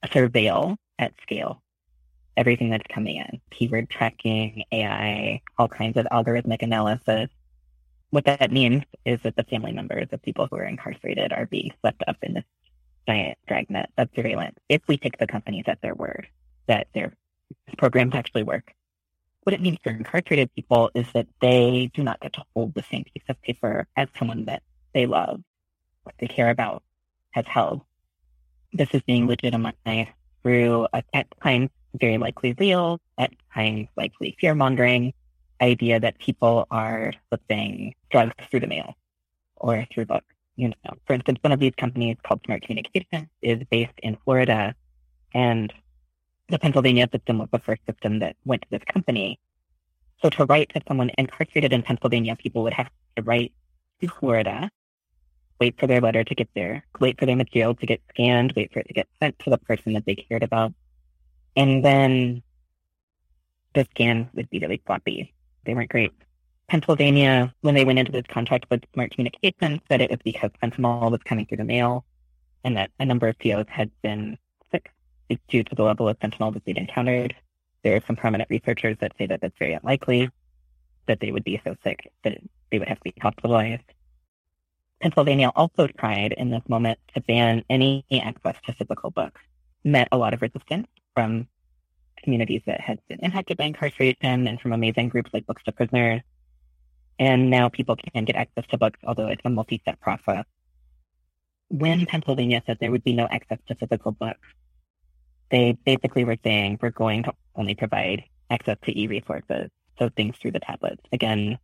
surveil 0.04 0.76
at 0.98 1.12
scale 1.22 1.62
everything 2.36 2.70
that's 2.70 2.86
coming 2.92 3.16
in 3.16 3.40
keyword 3.50 3.88
tracking, 3.88 4.64
AI, 4.72 5.40
all 5.58 5.68
kinds 5.68 5.96
of 5.96 6.06
algorithmic 6.12 6.62
analysis. 6.62 7.28
What 8.10 8.24
that 8.26 8.52
means 8.52 8.84
is 9.04 9.20
that 9.22 9.36
the 9.36 9.44
family 9.44 9.72
members 9.72 10.08
of 10.12 10.22
people 10.22 10.46
who 10.50 10.56
are 10.56 10.64
incarcerated 10.64 11.32
are 11.32 11.46
being 11.46 11.72
swept 11.80 12.02
up 12.06 12.16
in 12.22 12.34
this 12.34 12.44
giant 13.06 13.38
dragnet 13.46 13.90
of 13.98 14.08
surveillance 14.14 14.56
if 14.68 14.82
we 14.88 14.96
take 14.96 15.18
the 15.18 15.26
companies 15.26 15.64
at 15.66 15.80
their 15.80 15.94
word 15.94 16.28
that 16.66 16.88
their 16.94 17.12
programs 17.78 18.14
actually 18.14 18.42
work. 18.42 18.72
What 19.46 19.54
it 19.54 19.60
means 19.60 19.78
for 19.80 19.90
incarcerated 19.90 20.52
people 20.56 20.90
is 20.92 21.06
that 21.14 21.28
they 21.40 21.88
do 21.94 22.02
not 22.02 22.18
get 22.18 22.32
to 22.32 22.42
hold 22.52 22.74
the 22.74 22.82
same 22.82 23.04
piece 23.04 23.22
of 23.28 23.40
paper 23.42 23.86
as 23.96 24.08
someone 24.18 24.46
that 24.46 24.64
they 24.92 25.06
love, 25.06 25.40
what 26.02 26.16
they 26.18 26.26
care 26.26 26.50
about, 26.50 26.82
has 27.30 27.46
held. 27.46 27.82
This 28.72 28.88
is 28.92 29.02
being 29.02 29.28
legitimized 29.28 30.08
through 30.42 30.88
a, 30.92 31.04
at 31.14 31.28
times 31.44 31.70
very 31.94 32.18
likely 32.18 32.56
real, 32.58 33.00
at 33.18 33.30
times 33.54 33.86
likely 33.96 34.36
fear 34.40 34.56
mongering 34.56 35.14
idea 35.60 36.00
that 36.00 36.18
people 36.18 36.66
are 36.72 37.12
slipping 37.28 37.94
drugs 38.10 38.34
through 38.50 38.60
the 38.60 38.66
mail 38.66 38.96
or 39.54 39.86
through 39.92 40.06
books. 40.06 40.26
You 40.56 40.70
know, 40.70 40.94
for 41.06 41.12
instance, 41.12 41.38
one 41.42 41.52
of 41.52 41.60
these 41.60 41.74
companies 41.76 42.16
called 42.24 42.40
Smart 42.44 42.62
Communications 42.62 43.28
is 43.42 43.62
based 43.70 43.94
in 44.02 44.18
Florida, 44.24 44.74
and 45.32 45.72
the 46.48 46.58
Pennsylvania 46.58 47.08
system 47.10 47.38
was 47.38 47.48
the 47.52 47.58
first 47.58 47.82
system 47.86 48.20
that 48.20 48.36
went 48.44 48.62
to 48.62 48.68
this 48.70 48.84
company. 48.92 49.38
So 50.22 50.30
to 50.30 50.44
write 50.46 50.70
to 50.70 50.80
someone 50.86 51.10
incarcerated 51.18 51.72
in 51.72 51.82
Pennsylvania, 51.82 52.36
people 52.36 52.62
would 52.62 52.72
have 52.72 52.88
to 53.16 53.22
write 53.22 53.52
to 54.00 54.08
Florida, 54.08 54.70
wait 55.60 55.78
for 55.78 55.86
their 55.86 56.00
letter 56.00 56.24
to 56.24 56.34
get 56.34 56.48
there, 56.54 56.84
wait 57.00 57.18
for 57.18 57.26
their 57.26 57.36
material 57.36 57.74
to 57.74 57.86
get 57.86 58.00
scanned, 58.10 58.52
wait 58.56 58.72
for 58.72 58.80
it 58.80 58.88
to 58.88 58.94
get 58.94 59.08
sent 59.20 59.38
to 59.40 59.50
the 59.50 59.58
person 59.58 59.92
that 59.94 60.06
they 60.06 60.14
cared 60.14 60.42
about. 60.42 60.72
And 61.56 61.84
then 61.84 62.42
the 63.74 63.86
scan 63.90 64.28
would 64.34 64.50
be 64.50 64.58
really 64.58 64.82
floppy. 64.86 65.34
They 65.64 65.74
weren't 65.74 65.90
great. 65.90 66.12
Pennsylvania, 66.68 67.54
when 67.60 67.74
they 67.74 67.84
went 67.84 67.98
into 67.98 68.12
this 68.12 68.26
contract 68.28 68.66
with 68.70 68.84
Smart 68.92 69.12
Communications, 69.12 69.80
said 69.88 70.00
it 70.00 70.10
was 70.10 70.20
because 70.24 70.50
fentanyl 70.62 71.10
was 71.10 71.22
coming 71.24 71.46
through 71.46 71.58
the 71.58 71.64
mail 71.64 72.04
and 72.64 72.76
that 72.76 72.90
a 72.98 73.04
number 73.04 73.28
of 73.28 73.38
POs 73.38 73.66
had 73.68 73.90
been 74.02 74.36
due 75.48 75.64
to 75.64 75.74
the 75.74 75.82
level 75.82 76.08
of 76.08 76.18
fentanyl 76.18 76.52
that 76.54 76.64
they'd 76.64 76.78
encountered. 76.78 77.34
There 77.82 77.96
are 77.96 78.02
some 78.06 78.16
prominent 78.16 78.50
researchers 78.50 78.96
that 79.00 79.12
say 79.18 79.26
that 79.26 79.40
that's 79.40 79.58
very 79.58 79.74
unlikely, 79.74 80.30
that 81.06 81.20
they 81.20 81.32
would 81.32 81.44
be 81.44 81.60
so 81.64 81.76
sick 81.84 82.12
that 82.24 82.38
they 82.70 82.78
would 82.78 82.88
have 82.88 82.98
to 82.98 83.04
be 83.04 83.14
hospitalized. 83.20 83.84
Pennsylvania 85.00 85.52
also 85.54 85.86
tried 85.86 86.32
in 86.32 86.50
this 86.50 86.62
moment 86.68 86.98
to 87.14 87.20
ban 87.20 87.64
any 87.68 88.04
access 88.10 88.56
to 88.66 88.72
physical 88.72 89.10
books, 89.10 89.40
met 89.84 90.08
a 90.10 90.16
lot 90.16 90.34
of 90.34 90.42
resistance 90.42 90.88
from 91.14 91.46
communities 92.22 92.62
that 92.66 92.80
had 92.80 92.98
been 93.08 93.20
impacted 93.20 93.56
by 93.56 93.64
incarceration 93.64 94.48
and 94.48 94.60
from 94.60 94.72
amazing 94.72 95.08
groups 95.08 95.30
like 95.32 95.46
Books 95.46 95.62
to 95.64 95.72
Prisoners. 95.72 96.22
And 97.18 97.50
now 97.50 97.68
people 97.68 97.96
can 97.96 98.24
get 98.24 98.36
access 98.36 98.66
to 98.68 98.78
books, 98.78 98.98
although 99.04 99.28
it's 99.28 99.42
a 99.44 99.50
multi-step 99.50 100.00
process. 100.00 100.44
When 101.68 102.04
Pennsylvania 102.06 102.62
said 102.66 102.78
there 102.80 102.90
would 102.90 103.04
be 103.04 103.12
no 103.12 103.26
access 103.26 103.58
to 103.68 103.74
physical 103.74 104.12
books, 104.12 104.48
they 105.50 105.76
basically 105.84 106.24
were 106.24 106.36
saying 106.42 106.78
we're 106.80 106.90
going 106.90 107.22
to 107.24 107.32
only 107.54 107.74
provide 107.74 108.24
access 108.50 108.76
to 108.84 108.98
e-resources, 108.98 109.70
so 109.98 110.08
things 110.10 110.36
through 110.36 110.52
the 110.52 110.60
tablets. 110.60 111.02
Again, 111.12 111.58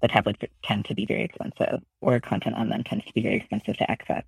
the 0.00 0.08
tablets 0.08 0.40
tend 0.62 0.84
to 0.86 0.94
be 0.94 1.06
very 1.06 1.22
expensive, 1.22 1.80
or 2.00 2.18
content 2.20 2.56
on 2.56 2.68
them 2.68 2.84
tends 2.84 3.04
to 3.06 3.12
be 3.14 3.22
very 3.22 3.36
expensive 3.36 3.76
to 3.76 3.90
access. 3.90 4.24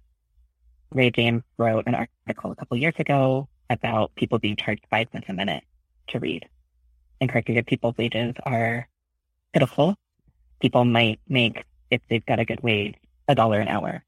Ray 0.92 1.10
James 1.10 1.42
wrote 1.58 1.86
an 1.86 1.94
article 1.94 2.52
a 2.52 2.56
couple 2.56 2.76
years 2.76 2.94
ago 2.98 3.48
about 3.70 4.14
people 4.14 4.38
being 4.38 4.56
charged 4.56 4.86
five 4.90 5.08
cents 5.10 5.26
a 5.28 5.32
minute 5.32 5.64
to 6.08 6.20
read. 6.20 6.46
And 7.20 7.28
Incarcerated 7.30 7.66
people's 7.66 7.96
wages 7.96 8.34
are 8.44 8.88
pitiful. 9.52 9.96
People 10.60 10.84
might 10.84 11.20
make, 11.28 11.64
if 11.90 12.00
they've 12.08 12.24
got 12.24 12.38
a 12.38 12.44
good 12.44 12.62
wage, 12.62 12.94
a 13.28 13.34
dollar 13.34 13.60
an 13.60 13.68
hour. 13.68 14.04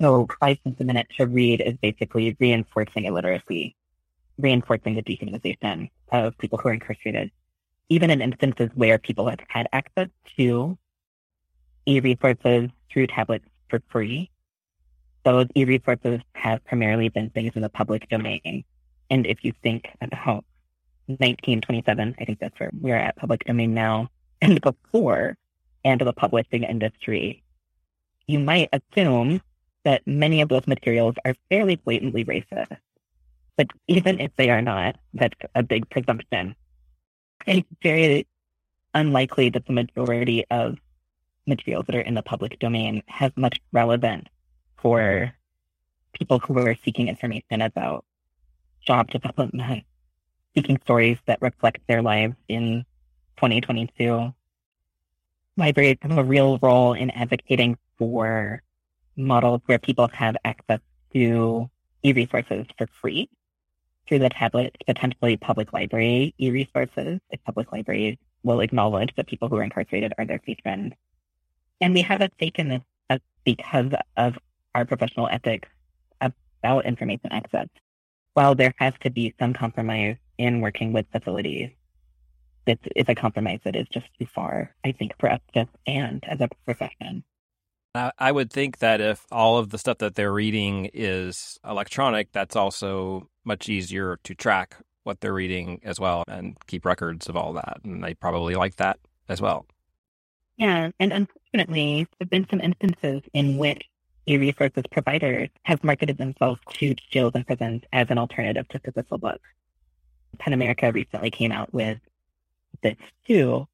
So 0.00 0.26
five 0.40 0.58
cents 0.64 0.80
a 0.80 0.84
minute 0.84 1.08
to 1.18 1.26
read 1.26 1.60
is 1.60 1.74
basically 1.82 2.34
reinforcing 2.40 3.04
illiteracy, 3.04 3.76
reinforcing 4.38 4.94
the 4.94 5.02
dehumanization 5.02 5.90
of 6.10 6.38
people 6.38 6.58
who 6.58 6.70
are 6.70 6.72
incarcerated. 6.72 7.30
Even 7.90 8.08
in 8.08 8.22
instances 8.22 8.70
where 8.74 8.98
people 8.98 9.28
have 9.28 9.40
had 9.48 9.68
access 9.72 10.08
to 10.38 10.78
e-resources 11.84 12.70
through 12.90 13.08
tablets 13.08 13.44
for 13.68 13.82
free, 13.90 14.30
those 15.24 15.46
e-resources 15.54 16.20
have 16.34 16.64
primarily 16.64 17.10
been 17.10 17.28
things 17.30 17.52
in 17.54 17.60
the 17.60 17.68
public 17.68 18.08
domain. 18.08 18.64
And 19.10 19.26
if 19.26 19.44
you 19.44 19.52
think 19.62 19.88
about 20.00 20.44
1927, 21.06 22.14
I 22.18 22.24
think 22.24 22.38
that's 22.38 22.58
where 22.58 22.70
we're 22.80 22.96
at 22.96 23.16
public 23.16 23.44
domain 23.44 23.74
now, 23.74 24.08
and 24.40 24.60
before, 24.62 25.36
and 25.84 26.00
the 26.00 26.12
publishing 26.14 26.62
industry, 26.62 27.42
you 28.26 28.38
might 28.38 28.70
assume 28.72 29.42
that 29.84 30.06
many 30.06 30.40
of 30.40 30.48
those 30.48 30.66
materials 30.66 31.14
are 31.24 31.34
fairly 31.48 31.76
blatantly 31.76 32.24
racist. 32.24 32.76
But 33.56 33.68
even 33.88 34.20
if 34.20 34.30
they 34.36 34.50
are 34.50 34.62
not, 34.62 34.96
that's 35.14 35.38
a 35.54 35.62
big 35.62 35.88
presumption. 35.90 36.54
It's 37.46 37.68
very 37.82 38.26
unlikely 38.94 39.50
that 39.50 39.66
the 39.66 39.72
majority 39.72 40.44
of 40.50 40.78
materials 41.46 41.86
that 41.86 41.96
are 41.96 42.00
in 42.00 42.14
the 42.14 42.22
public 42.22 42.58
domain 42.58 43.02
have 43.06 43.36
much 43.36 43.60
relevance 43.72 44.28
for 44.76 45.34
people 46.12 46.38
who 46.38 46.58
are 46.58 46.76
seeking 46.84 47.08
information 47.08 47.62
about 47.62 48.04
job 48.86 49.10
development, 49.10 49.84
seeking 50.54 50.78
stories 50.82 51.18
that 51.26 51.40
reflect 51.40 51.80
their 51.86 52.02
lives 52.02 52.34
in 52.48 52.84
2022. 53.36 54.32
Libraries 55.56 55.98
have 56.02 56.18
a 56.18 56.24
real 56.24 56.58
role 56.62 56.94
in 56.94 57.10
advocating 57.10 57.76
for 57.98 58.62
models 59.16 59.60
where 59.66 59.78
people 59.78 60.08
have 60.08 60.36
access 60.44 60.80
to 61.12 61.70
e-resources 62.02 62.66
for 62.78 62.86
free 63.00 63.28
through 64.08 64.20
the 64.20 64.28
tablet, 64.28 64.76
potentially 64.86 65.36
public 65.36 65.72
library 65.72 66.34
e-resources, 66.38 67.20
if 67.30 67.42
public 67.44 67.72
libraries 67.72 68.16
will 68.42 68.60
acknowledge 68.60 69.14
that 69.16 69.26
people 69.26 69.48
who 69.48 69.56
are 69.56 69.62
incarcerated 69.62 70.12
are 70.18 70.24
their 70.24 70.38
patrons. 70.38 70.92
And 71.80 71.94
we 71.94 72.02
have 72.02 72.20
a 72.20 72.30
stake 72.34 72.58
in 72.58 72.68
this 72.68 72.82
uh, 73.08 73.18
because 73.44 73.92
of 74.16 74.38
our 74.74 74.84
professional 74.84 75.28
ethics 75.28 75.68
about 76.20 76.86
information 76.86 77.32
access. 77.32 77.68
While 78.34 78.54
there 78.54 78.74
has 78.78 78.94
to 79.00 79.10
be 79.10 79.34
some 79.38 79.52
compromise 79.52 80.16
in 80.38 80.60
working 80.60 80.92
with 80.92 81.06
facilities, 81.10 81.70
this 82.66 82.78
is 82.94 83.06
a 83.08 83.14
compromise 83.14 83.60
that 83.64 83.76
is 83.76 83.86
just 83.88 84.06
too 84.18 84.26
far, 84.26 84.74
I 84.84 84.92
think, 84.92 85.12
for 85.18 85.30
us 85.30 85.40
to 85.54 85.66
and 85.86 86.22
as 86.28 86.40
a 86.40 86.48
profession. 86.64 87.24
I 87.94 88.30
would 88.30 88.52
think 88.52 88.78
that 88.78 89.00
if 89.00 89.26
all 89.32 89.58
of 89.58 89.70
the 89.70 89.78
stuff 89.78 89.98
that 89.98 90.14
they're 90.14 90.32
reading 90.32 90.90
is 90.94 91.58
electronic, 91.64 92.30
that's 92.32 92.54
also 92.54 93.28
much 93.44 93.68
easier 93.68 94.18
to 94.22 94.34
track 94.34 94.76
what 95.02 95.20
they're 95.20 95.34
reading 95.34 95.80
as 95.82 95.98
well 95.98 96.22
and 96.28 96.56
keep 96.66 96.84
records 96.84 97.28
of 97.28 97.36
all 97.36 97.52
that. 97.54 97.80
And 97.82 98.04
they 98.04 98.14
probably 98.14 98.54
like 98.54 98.76
that 98.76 98.98
as 99.28 99.40
well. 99.40 99.66
Yeah. 100.56 100.90
And 101.00 101.12
unfortunately, 101.12 102.04
there 102.04 102.26
have 102.26 102.30
been 102.30 102.46
some 102.48 102.60
instances 102.60 103.22
in 103.32 103.56
which 103.56 103.82
e-resources 104.26 104.84
providers 104.92 105.48
have 105.62 105.82
marketed 105.82 106.18
themselves 106.18 106.60
to 106.74 106.94
jails 107.10 107.32
and 107.34 107.46
prisons 107.46 107.82
as 107.92 108.06
an 108.10 108.18
alternative 108.18 108.68
to 108.68 108.78
physical 108.78 109.18
books. 109.18 109.48
PEN 110.38 110.52
America 110.52 110.92
recently 110.92 111.30
came 111.30 111.50
out 111.50 111.72
with 111.74 111.98
this 112.82 112.96
too, 113.26 113.66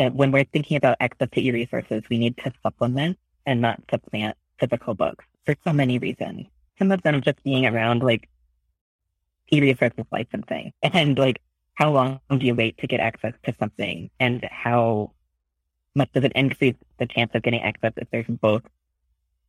that 0.00 0.14
when 0.14 0.32
we're 0.32 0.44
thinking 0.44 0.78
about 0.78 0.96
access 0.98 1.28
to 1.32 1.46
e-resources, 1.46 2.02
we 2.08 2.16
need 2.16 2.34
to 2.38 2.50
supplement 2.62 3.18
and 3.44 3.60
not 3.60 3.78
supplant 3.90 4.34
physical 4.58 4.94
books 4.94 5.26
for 5.44 5.54
so 5.62 5.74
many 5.74 5.98
reasons. 5.98 6.46
Some 6.78 6.90
of 6.90 7.02
them 7.02 7.20
just 7.20 7.42
being 7.44 7.66
around 7.66 8.02
like 8.02 8.26
e-resources 9.52 10.06
licensing 10.10 10.72
and 10.82 11.18
like 11.18 11.42
how 11.74 11.90
long 11.90 12.18
do 12.30 12.46
you 12.46 12.54
wait 12.54 12.78
to 12.78 12.86
get 12.86 13.00
access 13.00 13.34
to 13.44 13.54
something 13.60 14.08
and 14.18 14.42
how 14.50 15.12
much 15.94 16.10
does 16.14 16.24
it 16.24 16.32
increase 16.34 16.76
the 16.98 17.06
chance 17.06 17.30
of 17.34 17.42
getting 17.42 17.60
access 17.60 17.92
if 17.98 18.08
there's 18.10 18.26
both 18.26 18.62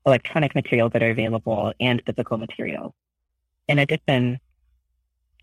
electronic 0.06 0.54
materials 0.54 0.92
that 0.92 1.02
are 1.02 1.12
available 1.12 1.72
and 1.80 2.02
physical 2.06 2.38
materials. 2.38 2.92
In 3.70 3.80
addition, 3.80 4.40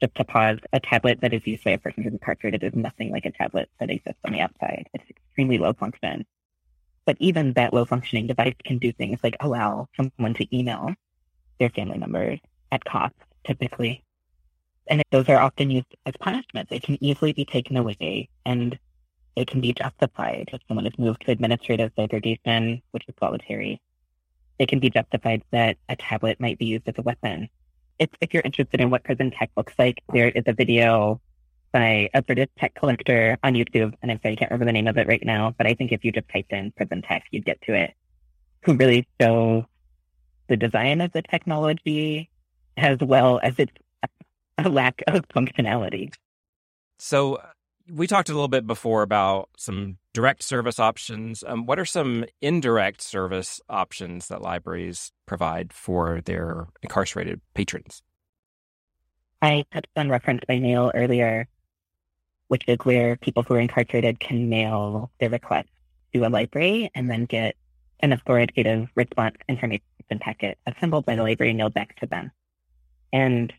just 0.00 0.14
to 0.14 0.24
pause, 0.24 0.58
a 0.72 0.80
tablet 0.80 1.20
that 1.20 1.34
is 1.34 1.46
used 1.46 1.64
by 1.64 1.72
a 1.72 1.78
person 1.78 2.02
who's 2.02 2.12
incarcerated 2.12 2.62
is 2.62 2.74
nothing 2.74 3.10
like 3.10 3.24
a 3.24 3.32
tablet 3.32 3.68
that 3.80 3.90
exists 3.90 4.20
on 4.24 4.32
the 4.32 4.40
outside. 4.40 4.88
It's 4.94 5.10
extremely 5.10 5.58
low 5.58 5.72
function. 5.72 6.24
But 7.04 7.16
even 7.20 7.54
that 7.54 7.72
low 7.72 7.84
functioning 7.84 8.26
device 8.26 8.54
can 8.64 8.78
do 8.78 8.92
things 8.92 9.18
like 9.22 9.36
allow 9.40 9.88
someone 9.96 10.34
to 10.34 10.56
email 10.56 10.94
their 11.58 11.70
family 11.70 11.98
members 11.98 12.38
at 12.70 12.84
cost, 12.84 13.14
typically. 13.44 14.04
And 14.86 15.02
those 15.10 15.28
are 15.28 15.38
often 15.38 15.70
used 15.70 15.94
as 16.06 16.14
punishment. 16.20 16.68
They 16.68 16.80
can 16.80 17.02
easily 17.02 17.32
be 17.32 17.44
taken 17.44 17.76
away 17.76 18.28
and 18.44 18.78
it 19.36 19.46
can 19.46 19.60
be 19.60 19.72
justified 19.72 20.50
if 20.52 20.60
someone 20.66 20.86
is 20.86 20.98
moved 20.98 21.24
to 21.24 21.30
administrative 21.30 21.92
segregation, 21.96 22.82
which 22.90 23.04
is 23.08 23.14
voluntary. 23.20 23.80
It 24.58 24.68
can 24.68 24.80
be 24.80 24.90
justified 24.90 25.42
that 25.52 25.76
a 25.88 25.96
tablet 25.96 26.40
might 26.40 26.58
be 26.58 26.66
used 26.66 26.88
as 26.88 26.94
a 26.98 27.02
weapon. 27.02 27.48
If, 27.98 28.10
if 28.20 28.32
you're 28.32 28.42
interested 28.44 28.80
in 28.80 28.90
what 28.90 29.04
prison 29.04 29.30
tech 29.30 29.50
looks 29.56 29.74
like, 29.78 30.02
there 30.12 30.28
is 30.28 30.44
a 30.46 30.52
video 30.52 31.20
by 31.72 32.08
a 32.14 32.22
British 32.22 32.48
tech 32.58 32.74
collector 32.74 33.36
on 33.42 33.54
YouTube, 33.54 33.94
and 34.00 34.10
I'm 34.10 34.20
sorry, 34.22 34.32
I 34.32 34.36
can't 34.36 34.50
remember 34.50 34.66
the 34.66 34.72
name 34.72 34.86
of 34.86 34.96
it 34.96 35.06
right 35.06 35.24
now, 35.24 35.54
but 35.58 35.66
I 35.66 35.74
think 35.74 35.92
if 35.92 36.04
you 36.04 36.12
just 36.12 36.28
typed 36.28 36.52
in 36.52 36.72
prison 36.72 37.02
tech, 37.02 37.24
you'd 37.30 37.44
get 37.44 37.60
to 37.62 37.74
it, 37.74 37.94
who 38.62 38.74
really 38.74 39.06
shows 39.20 39.64
the 40.48 40.56
design 40.56 41.00
of 41.00 41.12
the 41.12 41.22
technology 41.22 42.30
as 42.76 42.98
well 43.00 43.40
as 43.42 43.58
its 43.58 43.72
a 44.58 44.68
lack 44.68 45.02
of 45.06 45.26
functionality. 45.28 46.12
So 46.98 47.40
we 47.90 48.06
talked 48.06 48.28
a 48.28 48.32
little 48.32 48.48
bit 48.48 48.66
before 48.66 49.02
about 49.02 49.48
some 49.56 49.98
direct 50.12 50.42
service 50.42 50.78
options. 50.78 51.42
Um, 51.46 51.66
what 51.66 51.78
are 51.78 51.84
some 51.84 52.24
indirect 52.40 53.00
service 53.00 53.60
options 53.68 54.28
that 54.28 54.42
libraries 54.42 55.12
provide 55.26 55.72
for 55.72 56.20
their 56.24 56.68
incarcerated 56.82 57.40
patrons? 57.54 58.02
I 59.40 59.64
touched 59.72 59.88
on 59.96 60.10
reference 60.10 60.42
by 60.46 60.58
mail 60.58 60.90
earlier, 60.94 61.48
which 62.48 62.64
is 62.66 62.78
where 62.82 63.16
people 63.16 63.42
who 63.42 63.54
are 63.54 63.60
incarcerated 63.60 64.20
can 64.20 64.48
mail 64.48 65.10
their 65.20 65.30
request 65.30 65.68
to 66.12 66.26
a 66.26 66.28
library 66.28 66.90
and 66.94 67.10
then 67.10 67.24
get 67.24 67.54
an 68.00 68.12
authoritative 68.12 68.88
response 68.94 69.36
information 69.48 69.82
packet 70.20 70.58
assembled 70.66 71.04
by 71.04 71.14
the 71.14 71.22
library 71.22 71.52
mailed 71.52 71.74
back 71.74 71.94
to 72.00 72.06
them. 72.06 72.30
And 73.12 73.52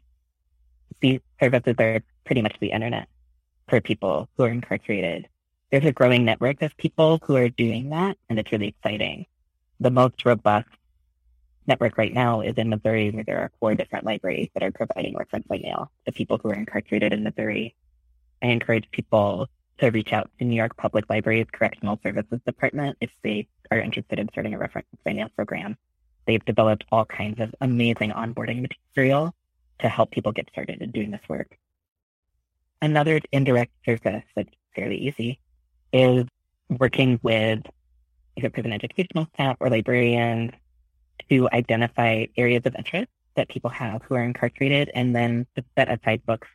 these 0.99 1.19
services 1.39 1.75
are 1.79 2.01
pretty 2.25 2.41
much 2.41 2.55
the 2.59 2.71
internet 2.71 3.07
for 3.69 3.79
people 3.79 4.27
who 4.35 4.43
are 4.43 4.49
incarcerated. 4.49 5.27
There's 5.71 5.85
a 5.85 5.91
growing 5.91 6.25
network 6.25 6.61
of 6.61 6.75
people 6.77 7.19
who 7.23 7.35
are 7.35 7.49
doing 7.49 7.89
that, 7.89 8.17
and 8.27 8.39
it's 8.39 8.51
really 8.51 8.69
exciting. 8.69 9.27
The 9.79 9.91
most 9.91 10.25
robust 10.25 10.67
network 11.67 11.97
right 11.97 12.13
now 12.13 12.41
is 12.41 12.55
in 12.55 12.69
Missouri, 12.69 13.11
where 13.11 13.23
there 13.23 13.39
are 13.39 13.51
four 13.59 13.75
different 13.75 14.05
libraries 14.05 14.49
that 14.53 14.63
are 14.63 14.71
providing 14.71 15.15
reference 15.15 15.45
by 15.47 15.59
mail 15.59 15.91
to 16.05 16.11
people 16.11 16.39
who 16.39 16.49
are 16.49 16.55
incarcerated 16.55 17.13
in 17.13 17.23
Missouri. 17.23 17.75
I 18.41 18.47
encourage 18.47 18.89
people 18.91 19.47
to 19.77 19.91
reach 19.91 20.11
out 20.11 20.29
to 20.39 20.45
New 20.45 20.55
York 20.55 20.75
Public 20.75 21.05
Library's 21.09 21.47
Correctional 21.51 21.99
Services 22.03 22.39
Department 22.45 22.97
if 22.99 23.11
they 23.23 23.47
are 23.71 23.79
interested 23.79 24.17
in 24.17 24.29
starting 24.29 24.55
a 24.55 24.57
reference 24.57 24.87
by 25.05 25.13
mail 25.13 25.29
program. 25.35 25.77
They've 26.25 26.43
developed 26.43 26.85
all 26.91 27.05
kinds 27.05 27.39
of 27.39 27.53
amazing 27.61 28.11
onboarding 28.11 28.61
material 28.61 29.33
to 29.79 29.89
help 29.89 30.11
people 30.11 30.31
get 30.31 30.49
started 30.49 30.81
in 30.81 30.91
doing 30.91 31.11
this 31.11 31.21
work. 31.29 31.57
Another 32.81 33.19
indirect 33.31 33.73
service 33.85 34.23
that's 34.35 34.49
fairly 34.75 34.97
easy 34.97 35.39
is 35.91 36.25
working 36.69 37.19
with 37.23 37.61
either 38.37 38.49
prison 38.49 38.71
educational 38.71 39.27
staff 39.33 39.57
or 39.59 39.69
librarians 39.69 40.51
to 41.29 41.49
identify 41.51 42.25
areas 42.37 42.61
of 42.65 42.75
interest 42.75 43.09
that 43.35 43.49
people 43.49 43.69
have 43.69 44.01
who 44.03 44.15
are 44.15 44.23
incarcerated 44.23 44.89
and 44.93 45.15
then 45.15 45.45
to 45.55 45.63
set 45.77 45.89
aside 45.89 46.25
books 46.25 46.47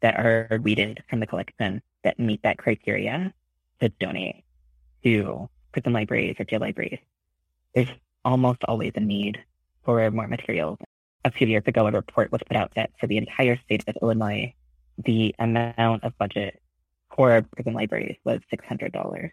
that 0.00 0.16
are 0.16 0.60
weeded 0.62 1.02
from 1.08 1.20
the 1.20 1.26
collection 1.26 1.82
that 2.04 2.18
meet 2.18 2.42
that 2.42 2.58
criteria 2.58 3.32
to 3.80 3.88
donate 4.00 4.44
to 5.02 5.48
prison 5.72 5.92
libraries 5.92 6.36
or 6.38 6.44
jail 6.44 6.60
libraries. 6.60 7.00
There's 7.74 7.88
almost 8.24 8.62
always 8.64 8.92
a 8.94 9.00
need 9.00 9.42
for 9.84 10.10
more 10.10 10.28
materials 10.28 10.78
a 11.24 11.30
few 11.30 11.46
years 11.46 11.62
ago, 11.66 11.86
a 11.86 11.90
report 11.90 12.30
was 12.30 12.42
put 12.46 12.56
out 12.56 12.72
that 12.76 12.90
for 13.00 13.06
the 13.06 13.16
entire 13.16 13.56
state 13.56 13.82
of 13.88 13.96
Illinois, 14.02 14.52
the 15.02 15.34
amount 15.38 16.04
of 16.04 16.16
budget 16.18 16.60
for 17.14 17.42
prison 17.52 17.74
libraries 17.74 18.16
was 18.24 18.40
$600. 18.52 19.30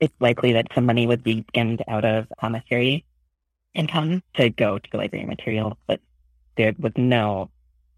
It's 0.00 0.14
likely 0.20 0.52
that 0.52 0.68
some 0.74 0.86
money 0.86 1.06
would 1.06 1.22
be 1.22 1.44
skimmed 1.48 1.82
out 1.88 2.04
of 2.04 2.26
commissary 2.38 3.04
income 3.74 4.22
to 4.34 4.50
go 4.50 4.78
to 4.78 4.90
the 4.90 4.98
library 4.98 5.26
material, 5.26 5.78
but 5.86 6.00
there 6.56 6.74
was 6.78 6.92
no 6.96 7.50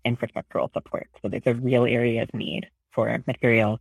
infrastructural 0.05 0.73
support. 0.73 1.09
So 1.23 1.29
there's 1.29 1.43
a 1.47 1.55
real 1.55 1.85
area 1.85 2.23
of 2.23 2.35
need 2.35 2.69
for 2.93 3.23
materials. 3.27 3.81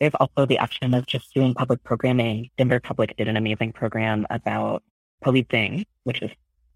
There's 0.00 0.14
also 0.14 0.46
the 0.46 0.58
option 0.58 0.94
of 0.94 1.06
just 1.06 1.32
doing 1.34 1.54
public 1.54 1.82
programming. 1.82 2.50
Denver 2.56 2.80
Public 2.80 3.16
did 3.16 3.28
an 3.28 3.36
amazing 3.36 3.72
program 3.72 4.26
about 4.30 4.82
policing, 5.22 5.86
which 6.04 6.22
is 6.22 6.30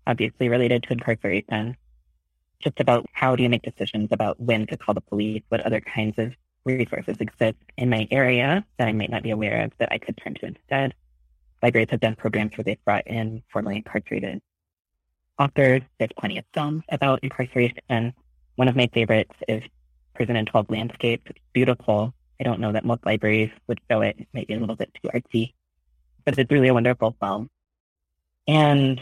obviously 0.06 0.48
related 0.48 0.82
to 0.84 0.92
incarceration, 0.92 1.76
just 2.62 2.80
about 2.80 3.06
how 3.12 3.36
do 3.36 3.42
you 3.42 3.48
make 3.48 3.62
decisions 3.62 4.08
about 4.12 4.40
when 4.40 4.66
to 4.68 4.76
call 4.76 4.94
the 4.94 5.00
police, 5.00 5.42
what 5.48 5.60
other 5.60 5.80
kinds 5.80 6.18
of 6.18 6.32
resources 6.64 7.16
exist 7.18 7.58
in 7.76 7.90
my 7.90 8.06
area 8.10 8.64
that 8.78 8.88
I 8.88 8.92
might 8.92 9.10
not 9.10 9.22
be 9.22 9.30
aware 9.30 9.64
of 9.64 9.72
that 9.78 9.90
I 9.92 9.98
could 9.98 10.16
turn 10.16 10.34
to 10.34 10.46
instead. 10.46 10.94
Libraries 11.62 11.88
have 11.90 12.00
done 12.00 12.16
programs 12.16 12.56
where 12.56 12.64
they've 12.64 12.84
brought 12.84 13.06
in 13.06 13.42
formerly 13.52 13.76
incarcerated 13.76 14.40
authors. 15.38 15.82
There's 15.98 16.10
plenty 16.18 16.38
of 16.38 16.44
films 16.54 16.82
about 16.88 17.20
incarceration. 17.22 18.14
One 18.56 18.68
of 18.68 18.76
my 18.76 18.88
favorites 18.92 19.34
is 19.48 19.62
Prison 20.14 20.36
in 20.36 20.46
12 20.46 20.70
Landscapes. 20.70 21.24
It's 21.26 21.38
beautiful. 21.52 22.14
I 22.40 22.44
don't 22.44 22.60
know 22.60 22.72
that 22.72 22.84
most 22.84 23.04
libraries 23.06 23.50
would 23.66 23.80
show 23.90 24.02
it. 24.02 24.16
It 24.18 24.28
might 24.34 24.46
be 24.48 24.54
a 24.54 24.60
little 24.60 24.76
bit 24.76 24.90
too 25.00 25.08
artsy, 25.08 25.54
but 26.24 26.38
it's 26.38 26.50
really 26.50 26.68
a 26.68 26.74
wonderful 26.74 27.16
film. 27.20 27.48
And 28.46 29.00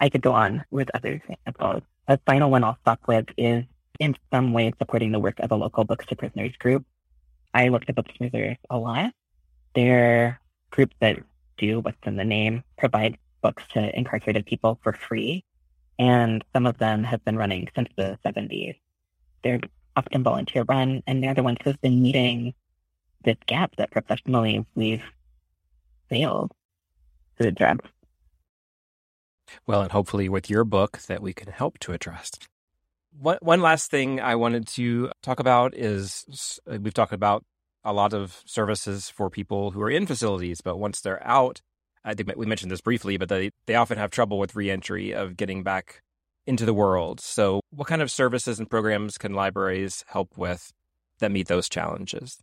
I 0.00 0.08
could 0.08 0.22
go 0.22 0.32
on 0.32 0.64
with 0.70 0.88
other 0.94 1.12
examples. 1.12 1.82
A 2.06 2.18
final 2.26 2.50
one 2.50 2.64
I'll 2.64 2.78
stop 2.82 3.00
with 3.06 3.26
is 3.38 3.64
in 3.98 4.16
some 4.30 4.52
way 4.52 4.72
supporting 4.78 5.12
the 5.12 5.18
work 5.18 5.38
of 5.40 5.50
a 5.50 5.56
local 5.56 5.84
Books 5.84 6.04
to 6.06 6.16
Prisoners 6.16 6.54
group. 6.58 6.84
I 7.54 7.68
looked 7.68 7.88
at 7.88 7.94
Books 7.94 8.12
to 8.12 8.18
Prisoners 8.18 8.58
a 8.68 8.76
lot. 8.76 9.12
They're 9.74 10.40
groups 10.70 10.94
that 11.00 11.18
do 11.56 11.80
what's 11.80 11.96
in 12.04 12.16
the 12.16 12.24
name, 12.24 12.62
provide 12.76 13.16
books 13.42 13.62
to 13.72 13.96
incarcerated 13.96 14.44
people 14.44 14.78
for 14.82 14.92
free. 14.92 15.44
And 15.98 16.44
some 16.52 16.66
of 16.66 16.78
them 16.78 17.04
have 17.04 17.24
been 17.24 17.36
running 17.36 17.68
since 17.74 17.88
the 17.96 18.18
70s. 18.24 18.76
They're 19.42 19.60
often 19.96 20.22
volunteer 20.22 20.64
run, 20.64 21.02
and 21.06 21.22
they're 21.22 21.34
the 21.34 21.42
ones 21.42 21.58
who've 21.62 21.80
been 21.80 22.02
meeting 22.02 22.54
this 23.24 23.36
gap 23.46 23.76
that 23.76 23.90
professionally 23.90 24.66
we've 24.74 25.04
failed 26.10 26.52
to 27.40 27.48
address. 27.48 27.78
Well, 29.66 29.82
and 29.82 29.92
hopefully 29.92 30.28
with 30.28 30.50
your 30.50 30.64
book 30.64 30.98
that 31.02 31.22
we 31.22 31.32
can 31.32 31.52
help 31.52 31.78
to 31.80 31.92
address. 31.92 32.30
One, 33.18 33.38
one 33.40 33.60
last 33.60 33.90
thing 33.90 34.20
I 34.20 34.34
wanted 34.34 34.66
to 34.68 35.10
talk 35.22 35.38
about 35.40 35.74
is 35.74 36.58
uh, 36.70 36.78
we've 36.80 36.94
talked 36.94 37.12
about 37.12 37.44
a 37.84 37.92
lot 37.92 38.12
of 38.12 38.42
services 38.46 39.08
for 39.08 39.30
people 39.30 39.70
who 39.70 39.82
are 39.82 39.90
in 39.90 40.06
facilities, 40.06 40.60
but 40.60 40.78
once 40.78 41.00
they're 41.00 41.24
out, 41.26 41.60
I 42.04 42.14
think 42.14 42.32
we 42.36 42.46
mentioned 42.46 42.70
this 42.70 42.80
briefly, 42.80 43.16
but 43.16 43.28
they, 43.28 43.50
they 43.66 43.74
often 43.76 43.98
have 43.98 44.10
trouble 44.10 44.38
with 44.38 44.56
reentry 44.56 45.12
of 45.12 45.36
getting 45.36 45.62
back 45.62 46.02
into 46.46 46.66
the 46.66 46.74
world. 46.74 47.20
So, 47.20 47.60
what 47.70 47.88
kind 47.88 48.02
of 48.02 48.10
services 48.10 48.58
and 48.58 48.68
programs 48.68 49.16
can 49.16 49.32
libraries 49.32 50.04
help 50.08 50.36
with 50.36 50.72
that 51.20 51.30
meet 51.30 51.48
those 51.48 51.68
challenges? 51.68 52.38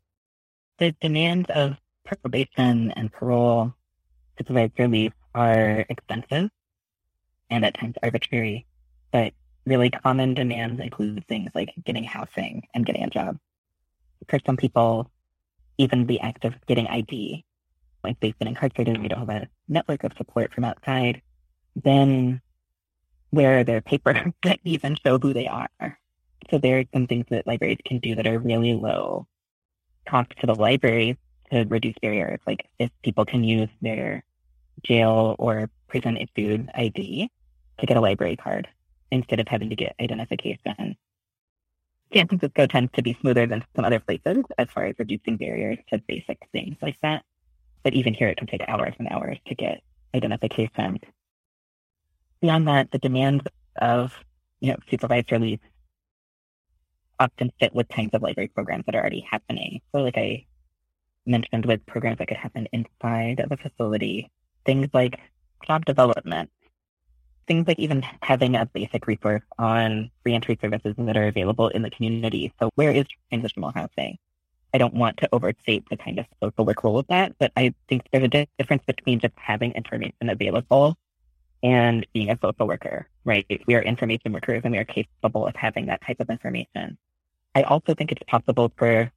The 0.77 0.95
demands 1.01 1.49
of 1.53 1.77
probation 2.05 2.91
and 2.91 3.11
parole 3.11 3.73
provide 4.43 4.71
relief 4.79 5.13
are 5.35 5.85
expensive 5.89 6.49
and 7.51 7.65
at 7.65 7.77
times 7.77 7.95
arbitrary, 8.01 8.65
but 9.11 9.33
really 9.65 9.89
common 9.89 10.33
demands 10.33 10.81
include 10.81 11.25
things 11.27 11.51
like 11.53 11.73
getting 11.85 12.03
housing 12.03 12.67
and 12.73 12.85
getting 12.85 13.03
a 13.03 13.09
job. 13.09 13.37
For 14.27 14.39
some 14.45 14.57
people, 14.57 15.11
even 15.77 16.07
the 16.07 16.19
act 16.21 16.45
of 16.45 16.55
getting 16.65 16.87
ID, 16.87 17.45
like 18.03 18.19
they've 18.19 18.37
been 18.39 18.47
incarcerated 18.47 18.95
and 18.95 19.03
we 19.03 19.09
don't 19.09 19.19
have 19.19 19.29
a 19.29 19.47
network 19.67 20.03
of 20.03 20.13
support 20.17 20.53
from 20.53 20.63
outside, 20.63 21.21
then 21.75 22.41
where 23.29 23.59
are 23.59 23.63
their 23.63 23.81
papers 23.81 24.17
that 24.43 24.59
even 24.63 24.97
show 25.03 25.19
who 25.19 25.33
they 25.33 25.47
are? 25.47 25.69
So 26.49 26.57
there 26.57 26.79
are 26.79 26.85
some 26.93 27.07
things 27.07 27.25
that 27.29 27.45
libraries 27.45 27.77
can 27.85 27.99
do 27.99 28.15
that 28.15 28.27
are 28.27 28.39
really 28.39 28.73
low 28.73 29.27
cost 30.07 30.31
to 30.39 30.47
the 30.47 30.55
library 30.55 31.17
to 31.51 31.63
reduce 31.65 31.95
barriers. 32.01 32.39
Like 32.47 32.67
if 32.79 32.89
people 33.03 33.25
can 33.25 33.43
use 33.43 33.69
their 33.81 34.23
jail 34.83 35.35
or 35.37 35.69
prison 35.87 36.17
issued 36.17 36.69
ID 36.73 37.29
to 37.81 37.87
get 37.87 37.97
a 37.97 38.01
library 38.01 38.37
card 38.37 38.67
instead 39.11 39.39
of 39.39 39.47
having 39.47 39.69
to 39.69 39.75
get 39.75 39.95
identification. 39.99 40.95
San 42.13 42.27
Francisco 42.27 42.67
tends 42.67 42.91
to 42.93 43.01
be 43.01 43.17
smoother 43.21 43.45
than 43.45 43.63
some 43.75 43.85
other 43.85 43.99
places 43.99 44.43
as 44.57 44.67
far 44.73 44.85
as 44.85 44.95
reducing 44.99 45.37
barriers 45.37 45.77
to 45.89 46.01
basic 46.07 46.37
things 46.51 46.75
like 46.81 46.97
that. 47.01 47.23
But 47.83 47.93
even 47.93 48.13
here, 48.13 48.27
it 48.27 48.37
can 48.37 48.47
take 48.47 48.63
hours 48.67 48.93
and 48.99 49.07
hours 49.09 49.37
to 49.47 49.55
get 49.55 49.81
identification. 50.13 50.99
Beyond 52.41 52.67
that, 52.67 52.91
the 52.91 52.99
demands 52.99 53.43
of 53.79 54.13
you 54.59 54.71
know 54.71 54.77
supervised 54.89 55.31
release 55.31 55.59
often 57.19 57.51
fit 57.59 57.73
with 57.73 57.87
kinds 57.87 58.13
of 58.13 58.21
library 58.21 58.49
programs 58.49 58.85
that 58.85 58.95
are 58.95 59.01
already 59.01 59.25
happening. 59.29 59.81
So, 59.91 60.01
like 60.01 60.17
I 60.17 60.45
mentioned, 61.25 61.65
with 61.65 61.85
programs 61.85 62.17
that 62.17 62.27
could 62.27 62.37
happen 62.37 62.67
inside 62.73 63.39
of 63.39 63.51
a 63.51 63.57
facility, 63.57 64.29
things 64.65 64.89
like 64.93 65.19
job 65.65 65.85
development, 65.85 66.49
things 67.47 67.67
like 67.67 67.79
even 67.79 68.03
having 68.21 68.55
a 68.55 68.65
basic 68.65 69.07
resource 69.07 69.43
on 69.57 70.11
reentry 70.23 70.57
services 70.61 70.95
that 70.97 71.17
are 71.17 71.27
available 71.27 71.69
in 71.69 71.81
the 71.81 71.89
community. 71.89 72.53
So, 72.59 72.69
where 72.75 72.91
is 72.91 73.05
transitional 73.29 73.71
housing? 73.71 74.17
I 74.73 74.77
don't 74.77 74.93
want 74.93 75.17
to 75.17 75.29
overstate 75.33 75.83
the 75.89 75.97
kind 75.97 76.19
of 76.19 76.25
social 76.41 76.65
work 76.65 76.83
role 76.83 76.99
of 76.99 77.07
that, 77.07 77.35
but 77.39 77.51
I 77.57 77.73
think 77.89 78.03
there's 78.11 78.23
a 78.23 78.47
difference 78.57 78.83
between 78.85 79.19
just 79.19 79.33
having 79.35 79.73
information 79.73 80.29
available 80.29 80.97
and 81.63 82.07
being 82.13 82.29
a 82.29 82.37
social 82.41 82.67
worker, 82.67 83.07
right? 83.25 83.45
We 83.67 83.75
are 83.75 83.81
information 83.81 84.31
workers 84.31 84.61
and 84.63 84.71
we 84.71 84.77
are 84.77 84.85
capable 84.85 85.45
of 85.45 85.55
having 85.55 85.87
that 85.87 86.01
type 86.01 86.19
of 86.19 86.29
information. 86.29 86.97
I 87.53 87.63
also 87.63 87.93
think 87.93 88.11
it's 88.11 88.23
possible 88.27 88.71
for 88.77 89.11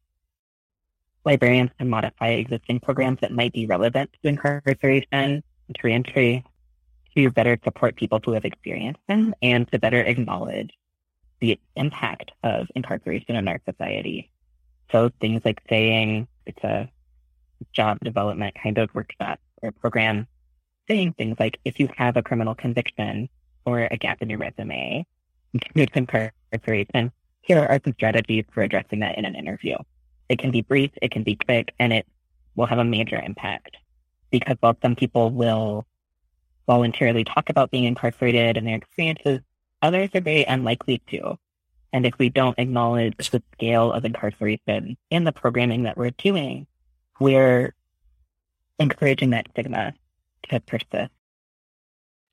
librarians 1.25 1.71
to 1.79 1.85
modify 1.85 2.31
existing 2.31 2.81
programs 2.81 3.21
that 3.21 3.33
might 3.33 3.53
be 3.53 3.67
relevant 3.67 4.11
to 4.13 4.29
incarceration 4.29 5.07
and 5.13 5.43
to 5.75 5.81
reentry 5.83 6.45
to 7.17 7.31
better 7.31 7.59
support 7.65 7.97
people 7.97 8.21
who 8.25 8.33
have 8.33 8.45
experienced 8.45 9.01
them 9.09 9.35
and 9.43 9.71
to 9.71 9.79
better 9.79 10.01
acknowledge 10.01 10.71
the 11.41 11.59
impact 11.77 12.33
of 12.43 12.69
incarceration 12.75 13.37
in 13.37 13.49
our 13.49 13.61
society. 13.69 14.31
So 14.91 15.11
things 15.21 15.43
like 15.45 15.61
saying 15.69 16.29
it's 16.47 16.63
a 16.65 16.89
job 17.73 17.99
development 18.03 18.57
kind 18.61 18.79
of 18.79 18.95
workshop 18.95 19.41
or 19.63 19.73
program, 19.73 20.27
saying 20.89 21.15
things 21.15 21.37
like 21.39 21.59
if 21.65 21.81
you 21.81 21.89
have 21.97 22.17
a 22.17 22.23
criminal 22.23 22.55
conviction 22.55 23.29
or 23.65 23.89
a 23.91 23.97
gap 23.97 24.23
in 24.23 24.31
your 24.31 24.39
resume, 24.39 25.07
to 25.77 25.87
incarceration, 25.95 27.13
here 27.43 27.61
are 27.61 27.81
some 27.85 27.95
strategies 27.95 28.45
for 28.53 28.63
addressing 28.63 29.01
that 29.01 29.17
in 29.19 29.25
an 29.25 29.35
interview. 29.35 29.77
It 30.29 30.39
can 30.39 30.51
be 30.51 30.63
brief, 30.63 30.91
it 31.01 31.11
can 31.11 31.23
be 31.23 31.37
quick, 31.37 31.73
and 31.79 31.93
it 31.93 32.07
will 32.57 32.67
have 32.67 32.79
a 32.79 32.85
major 32.85 33.21
impact. 33.21 33.77
Because 34.31 34.57
while 34.61 34.77
some 34.83 34.97
people 34.97 35.31
will 35.31 35.87
voluntarily 36.67 37.25
talk 37.25 37.51
about 37.51 37.71
being 37.71 37.85
incarcerated 37.85 38.57
and 38.57 38.67
their 38.67 38.77
experiences, 38.77 39.41
others 39.83 40.11
are 40.15 40.21
very 40.21 40.45
unlikely 40.45 41.03
to. 41.11 41.39
And 41.93 42.07
if 42.07 42.19
we 42.19 42.29
don't 42.29 42.59
acknowledge 42.59 43.31
the 43.31 43.43
scale 43.53 43.93
of 43.93 44.05
incarceration 44.05 44.97
in 45.11 45.25
the 45.25 45.33
programming 45.33 45.85
that 45.85 45.97
we're 45.97 46.11
doing, 46.11 46.67
we're 47.21 47.75
encouraging 48.79 49.31
that 49.31 49.47
stigma 49.51 49.95
to 50.49 50.61
persist. 50.61 51.13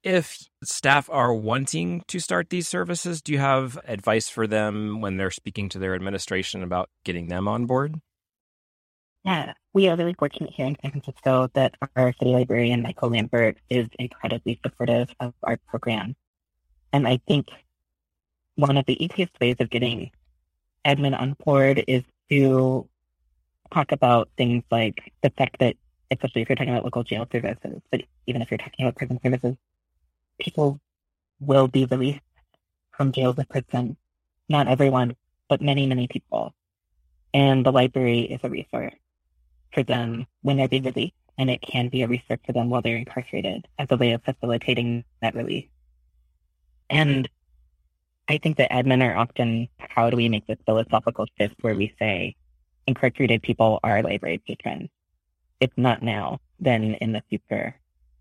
If 0.03 0.49
staff 0.63 1.09
are 1.11 1.32
wanting 1.32 2.03
to 2.07 2.19
start 2.19 2.49
these 2.49 2.67
services, 2.67 3.21
do 3.21 3.34
you 3.34 3.38
have 3.38 3.77
advice 3.86 4.29
for 4.29 4.47
them 4.47 4.99
when 4.99 5.17
they're 5.17 5.29
speaking 5.29 5.69
to 5.69 5.79
their 5.79 5.93
administration 5.93 6.63
about 6.63 6.89
getting 7.03 7.27
them 7.27 7.47
on 7.47 7.67
board? 7.67 8.01
Yeah, 9.24 9.53
we 9.74 9.88
are 9.88 9.95
really 9.95 10.15
fortunate 10.15 10.51
here 10.51 10.65
in 10.65 10.76
San 10.82 10.91
Francisco 10.91 11.47
that 11.53 11.76
our 11.95 12.11
city 12.13 12.32
librarian, 12.32 12.82
Michael 12.82 13.09
Lambert, 13.11 13.57
is 13.69 13.88
incredibly 13.99 14.59
supportive 14.63 15.09
of 15.19 15.36
our 15.43 15.57
program. 15.67 16.15
And 16.91 17.07
I 17.07 17.19
think 17.28 17.49
one 18.55 18.78
of 18.78 18.86
the 18.88 19.03
easiest 19.03 19.39
ways 19.39 19.57
of 19.59 19.69
getting 19.69 20.09
admin 20.86 21.19
on 21.19 21.36
board 21.45 21.84
is 21.88 22.03
to 22.32 22.89
talk 23.72 23.91
about 23.91 24.30
things 24.38 24.63
like 24.72 25.13
the 25.22 25.30
fact 25.30 25.57
that, 25.59 25.76
especially 26.09 26.41
if 26.41 26.49
you're 26.49 26.55
talking 26.55 26.74
about 26.74 26.84
local 26.84 27.03
jail 27.03 27.28
services, 27.32 27.80
but 27.91 28.01
even 28.26 28.41
if 28.41 28.49
you're 28.49 28.57
talking 28.57 28.86
about 28.88 28.95
prison 28.95 29.19
services, 29.22 29.55
people 30.39 30.80
will 31.39 31.67
be 31.67 31.86
released 31.86 32.22
from 32.91 33.11
jails 33.11 33.38
and 33.38 33.47
prison. 33.47 33.97
Not 34.49 34.67
everyone, 34.67 35.15
but 35.47 35.61
many, 35.61 35.86
many 35.86 36.07
people. 36.07 36.55
And 37.36 37.63
the 37.63 37.72
library 37.72 38.22
is 38.22 38.39
a 38.43 38.49
resource 38.49 38.95
for 39.74 39.84
them 39.84 40.26
when 40.41 40.57
they're 40.57 40.67
being 40.67 40.84
released. 40.84 41.13
And 41.38 41.49
it 41.49 41.61
can 41.61 41.89
be 41.89 42.03
a 42.03 42.07
resource 42.07 42.39
for 42.45 42.51
them 42.51 42.69
while 42.69 42.82
they're 42.82 42.97
incarcerated 42.97 43.67
as 43.80 43.88
a 43.89 43.97
way 43.97 44.11
of 44.11 44.24
facilitating 44.24 45.03
that 45.22 45.34
release. 45.34 45.67
And 46.89 47.28
I 48.28 48.38
think 48.38 48.57
that 48.57 48.72
admin 48.72 49.01
are 49.03 49.17
often, 49.17 49.67
how 49.80 50.09
do 50.09 50.17
we 50.17 50.30
make 50.30 50.45
this 50.45 50.59
philosophical 50.65 51.26
shift 51.38 51.55
where 51.61 51.76
we 51.76 51.93
say 51.97 52.36
incarcerated 52.86 53.41
people 53.41 53.80
are 53.84 54.03
library 54.03 54.41
patrons? 54.45 54.89
If 55.59 55.72
not 55.78 56.03
now, 56.03 56.39
then 56.59 56.95
in 56.95 57.11
the 57.11 57.24
future. 57.30 57.76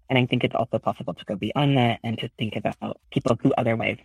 And 0.09 0.19
I 0.19 0.27
think 0.27 0.43
it's 0.43 0.55
also 0.55 0.79
possible 0.79 1.15
to 1.15 1.25
go 1.25 1.37
beyond 1.37 1.77
that 1.77 2.01
and 2.03 2.19
to 2.19 2.31
think 2.39 2.57
about 2.57 3.01
people 3.13 3.39
who 3.43 3.53
otherwise 3.59 3.99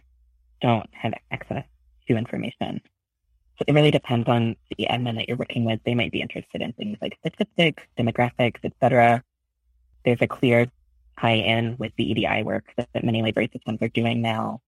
don't 0.62 0.90
have 0.92 1.14
access 1.32 1.64
to 2.08 2.18
information. 2.18 2.82
So 3.58 3.66
it 3.68 3.74
really 3.74 3.92
depends 3.92 4.28
on 4.28 4.56
the 4.78 4.88
admin 4.90 5.16
that 5.16 5.28
you're 5.28 5.38
working 5.38 5.64
with. 5.64 5.80
They 5.86 5.96
might 5.96 6.12
be 6.12 6.22
interested 6.22 6.62
in 6.62 6.74
things 6.74 6.98
like 7.02 7.18
statistics, 7.20 7.84
demographics, 7.98 8.60
etc. 8.64 9.24
There's 10.04 10.22
a 10.22 10.28
clear 10.28 10.68
tie-in 11.20 11.78
with 11.78 11.94
the 11.98 12.12
EDI 12.12 12.44
work 12.44 12.66
that, 12.76 12.90
that 12.94 13.06
many 13.06 13.22
library 13.22 13.50
systems 13.54 13.82
are 13.82 13.88
doing 13.88 14.22
now 14.22 14.62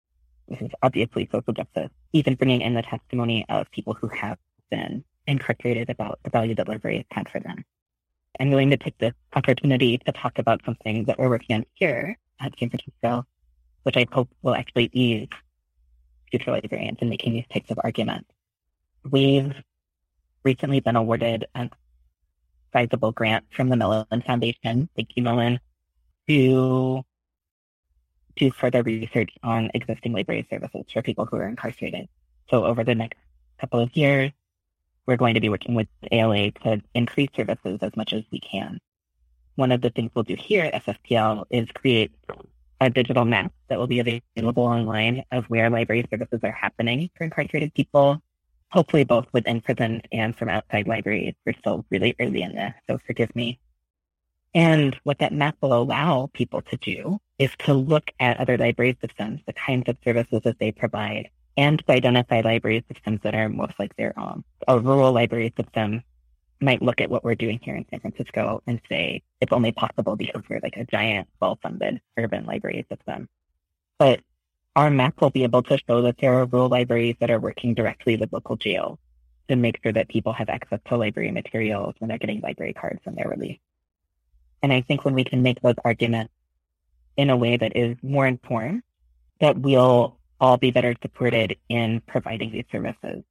this 0.49 0.61
is 0.61 0.71
obviously 0.83 1.29
social 1.33 1.53
justice, 1.53 1.91
even 2.13 2.35
bringing 2.35 2.61
in 2.61 2.75
the 2.75 2.83
testimony 2.83 3.47
of 3.49 3.71
people 3.71 3.95
who 3.95 4.09
have 4.09 4.39
been 4.71 5.05
incarcerated 5.27 5.89
about 5.89 6.19
the 6.23 6.31
value 6.31 6.55
that 6.55 6.69
library 6.69 6.99
has 6.99 7.07
had 7.11 7.29
for 7.31 7.41
them. 7.41 7.65
I'm 8.39 8.51
willing 8.51 8.71
to 8.71 8.77
take 8.77 8.99
this 8.99 9.15
opportunity 9.35 9.99
to 9.99 10.13
talk 10.13 10.39
about 10.39 10.61
something 10.65 11.05
that 11.05 11.19
we're 11.19 11.29
working 11.29 11.57
on 11.57 11.65
here 11.75 12.19
at 12.41 12.53
San 12.59 12.69
Francisco, 12.69 13.25
which 13.85 13.97
I 13.97 14.07
hope 14.13 14.29
will 14.43 14.55
actually 14.55 14.91
ease 14.93 15.29
future 16.31 16.51
librarians 16.51 16.99
in 17.01 17.09
making 17.09 17.35
these 17.35 17.47
types 17.53 17.71
of 17.71 17.79
arguments. 17.83 18.29
We've 19.11 19.55
recently 20.45 20.81
been 20.81 20.97
awarded 20.97 21.47
a 21.55 21.69
sizable 22.73 23.13
grant 23.13 23.45
from 23.51 23.69
the 23.69 23.77
Mellon 23.77 24.23
Foundation, 24.27 24.89
thank 24.97 25.11
you, 25.17 25.23
Mellon, 25.23 25.61
to 26.29 27.05
do 28.37 28.51
further 28.51 28.83
research 28.83 29.31
on 29.43 29.71
existing 29.75 30.13
library 30.13 30.47
services 30.51 30.85
for 30.93 31.03
people 31.03 31.27
who 31.27 31.37
are 31.37 31.47
incarcerated. 31.47 32.09
So 32.51 32.65
over 32.65 32.83
the 32.83 32.95
next 32.95 33.19
couple 33.61 33.81
of 33.81 33.95
years, 33.97 34.33
we're 35.07 35.17
going 35.17 35.35
to 35.35 35.41
be 35.41 35.51
working 35.51 35.75
with 35.75 35.89
ALA 36.11 36.51
to 36.51 36.83
increase 36.95 37.29
services 37.37 37.79
as 37.83 37.95
much 37.97 38.13
as 38.13 38.25
we 38.33 38.41
can. 38.41 38.81
One 39.57 39.71
of 39.71 39.83
the 39.83 39.91
things 39.91 40.11
we'll 40.15 40.25
do 40.25 40.35
here 40.35 40.65
at 40.65 40.85
SFPL 40.85 41.45
is 41.51 41.69
create 41.75 42.11
a 42.81 42.91
digital 42.91 43.25
map 43.25 43.53
that 43.69 43.79
will 43.79 43.87
be 43.87 44.01
available 44.01 44.65
online 44.65 45.25
of 45.31 45.45
where 45.45 45.71
library 45.71 46.07
services 46.11 46.41
are 46.43 46.53
happening 46.53 47.11
for 47.15 47.25
incarcerated 47.25 47.73
people, 47.75 48.21
hopefully 48.75 49.05
both 49.05 49.27
within 49.33 49.61
prisons 49.61 50.03
and 50.11 50.37
from 50.37 50.49
outside 50.49 50.89
libraries. 50.89 51.35
We're 51.47 51.55
still 51.61 51.87
really 51.91 52.17
early 52.19 52.43
in 52.43 52.57
this, 52.57 52.75
so 52.91 52.99
forgive 53.07 53.35
me. 53.37 53.61
And 54.53 54.99
what 55.05 55.21
that 55.21 55.33
map 55.33 55.57
will 55.61 55.73
allow 55.73 56.29
people 56.35 56.61
to 56.63 56.77
do 56.79 57.21
is 57.39 57.51
to 57.61 57.73
look 57.73 58.11
at 58.19 58.39
other 58.39 58.59
library 58.59 58.99
systems, 59.01 59.41
the 59.47 59.53
kinds 59.53 59.89
of 59.89 59.97
services 60.05 60.41
that 60.43 60.59
they 60.59 60.73
provide, 60.73 61.31
and 61.57 61.79
to 61.79 61.93
identify 61.93 62.41
library 62.41 62.85
systems 62.93 63.21
that 63.23 63.35
are 63.35 63.49
most 63.49 63.75
like 63.79 63.95
their 63.95 64.19
own. 64.19 64.43
A 64.67 64.79
rural 64.79 65.13
library 65.13 65.55
system 65.57 66.03
might 66.61 66.83
look 66.83 67.01
at 67.01 67.11
what 67.11 67.23
we're 67.23 67.37
doing 67.37 67.61
here 67.63 67.77
in 67.77 67.87
San 67.91 68.01
Francisco 68.01 68.61
and 68.67 68.81
say 68.89 69.23
it's 69.41 69.53
only 69.53 69.71
possible 69.71 70.17
because 70.17 70.43
we're 70.49 70.61
like 70.63 70.77
a 70.77 70.85
giant, 70.85 71.29
well-funded 71.41 72.01
urban 72.19 72.45
library 72.45 72.85
system. 72.91 73.29
But 74.01 74.21
our 74.77 74.91
map 74.91 75.21
will 75.21 75.31
be 75.31 75.45
able 75.45 75.63
to 75.63 75.79
show 75.89 76.03
that 76.03 76.17
there 76.19 76.35
are 76.35 76.47
rural 76.47 76.69
libraries 76.69 77.17
that 77.21 77.31
are 77.31 77.39
working 77.39 77.75
directly 77.75 78.17
with 78.17 78.33
local 78.33 78.57
jails 78.57 78.99
to 79.49 79.57
make 79.57 79.79
sure 79.83 79.93
that 79.93 80.09
people 80.09 80.33
have 80.33 80.49
access 80.49 80.81
to 80.87 80.97
library 80.97 81.31
materials 81.31 81.95
when 81.99 82.09
they're 82.09 82.19
getting 82.19 82.41
library 82.41 82.73
cards 82.73 83.01
when 83.05 83.15
they're 83.15 83.29
released. 83.29 83.61
And 84.63 84.73
I 84.73 84.81
think 84.81 85.05
when 85.05 85.15
we 85.15 85.25
can 85.25 85.43
make 85.43 85.61
those 85.61 85.75
arguments 85.85 86.33
in 87.17 87.31
a 87.31 87.37
way 87.37 87.57
that 87.57 87.77
is 87.77 87.97
more 88.03 88.27
informed, 88.27 88.83
that 89.41 89.59
we'll 89.59 90.17
all 90.41 90.57
be 90.57 90.71
better 90.71 90.97
supported 91.03 91.57
in 91.69 92.01
providing 92.07 92.51
these 92.51 92.65
services. 92.73 93.23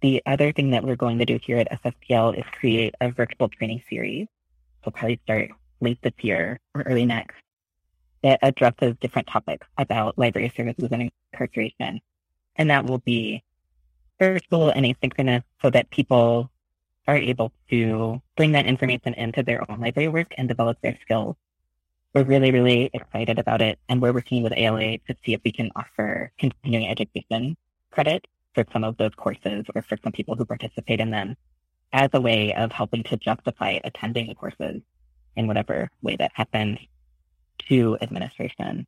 The 0.00 0.22
other 0.26 0.52
thing 0.52 0.70
that 0.70 0.84
we're 0.84 0.96
going 0.96 1.18
to 1.18 1.24
do 1.24 1.40
here 1.42 1.58
at 1.58 1.82
SFPL 1.82 2.38
is 2.38 2.44
create 2.52 2.94
a 3.00 3.10
virtual 3.10 3.48
training 3.48 3.82
series. 3.90 4.28
We'll 4.84 4.92
probably 4.92 5.18
start 5.24 5.50
late 5.80 5.98
this 6.02 6.12
year 6.20 6.60
or 6.74 6.82
early 6.82 7.06
next 7.06 7.36
that 8.22 8.38
addresses 8.42 8.96
different 9.00 9.28
topics 9.28 9.66
about 9.76 10.18
library 10.18 10.52
services 10.56 10.88
and 10.90 11.10
incarceration. 11.32 12.00
And 12.56 12.70
that 12.70 12.86
will 12.86 12.98
be 12.98 13.44
virtual 14.18 14.70
and 14.70 14.84
asynchronous 14.84 15.44
so 15.62 15.70
that 15.70 15.90
people 15.90 16.50
are 17.06 17.16
able 17.16 17.52
to 17.70 18.20
bring 18.36 18.52
that 18.52 18.66
information 18.66 19.14
into 19.14 19.42
their 19.42 19.68
own 19.70 19.80
library 19.80 20.08
work 20.08 20.34
and 20.36 20.48
develop 20.48 20.78
their 20.82 20.98
skills. 21.02 21.36
We're 22.14 22.24
really, 22.24 22.50
really 22.50 22.90
excited 22.92 23.38
about 23.38 23.62
it. 23.62 23.78
And 23.88 24.02
we're 24.02 24.12
working 24.12 24.42
with 24.42 24.52
ALA 24.56 24.98
to 24.98 25.16
see 25.24 25.34
if 25.34 25.40
we 25.44 25.52
can 25.52 25.70
offer 25.76 26.32
continuing 26.38 26.88
education 26.88 27.56
credit 27.90 28.26
for 28.54 28.64
some 28.72 28.84
of 28.84 28.96
those 28.96 29.14
courses 29.16 29.64
or 29.74 29.82
for 29.82 29.96
some 30.02 30.12
people 30.12 30.34
who 30.34 30.44
participate 30.44 31.00
in 31.00 31.10
them 31.10 31.36
as 31.92 32.10
a 32.12 32.20
way 32.20 32.52
of 32.54 32.72
helping 32.72 33.02
to 33.04 33.16
justify 33.16 33.78
attending 33.84 34.26
the 34.28 34.34
courses 34.34 34.82
in 35.36 35.46
whatever 35.46 35.90
way 36.02 36.16
that 36.16 36.32
happens. 36.34 36.78
To 37.68 37.98
administration. 38.00 38.86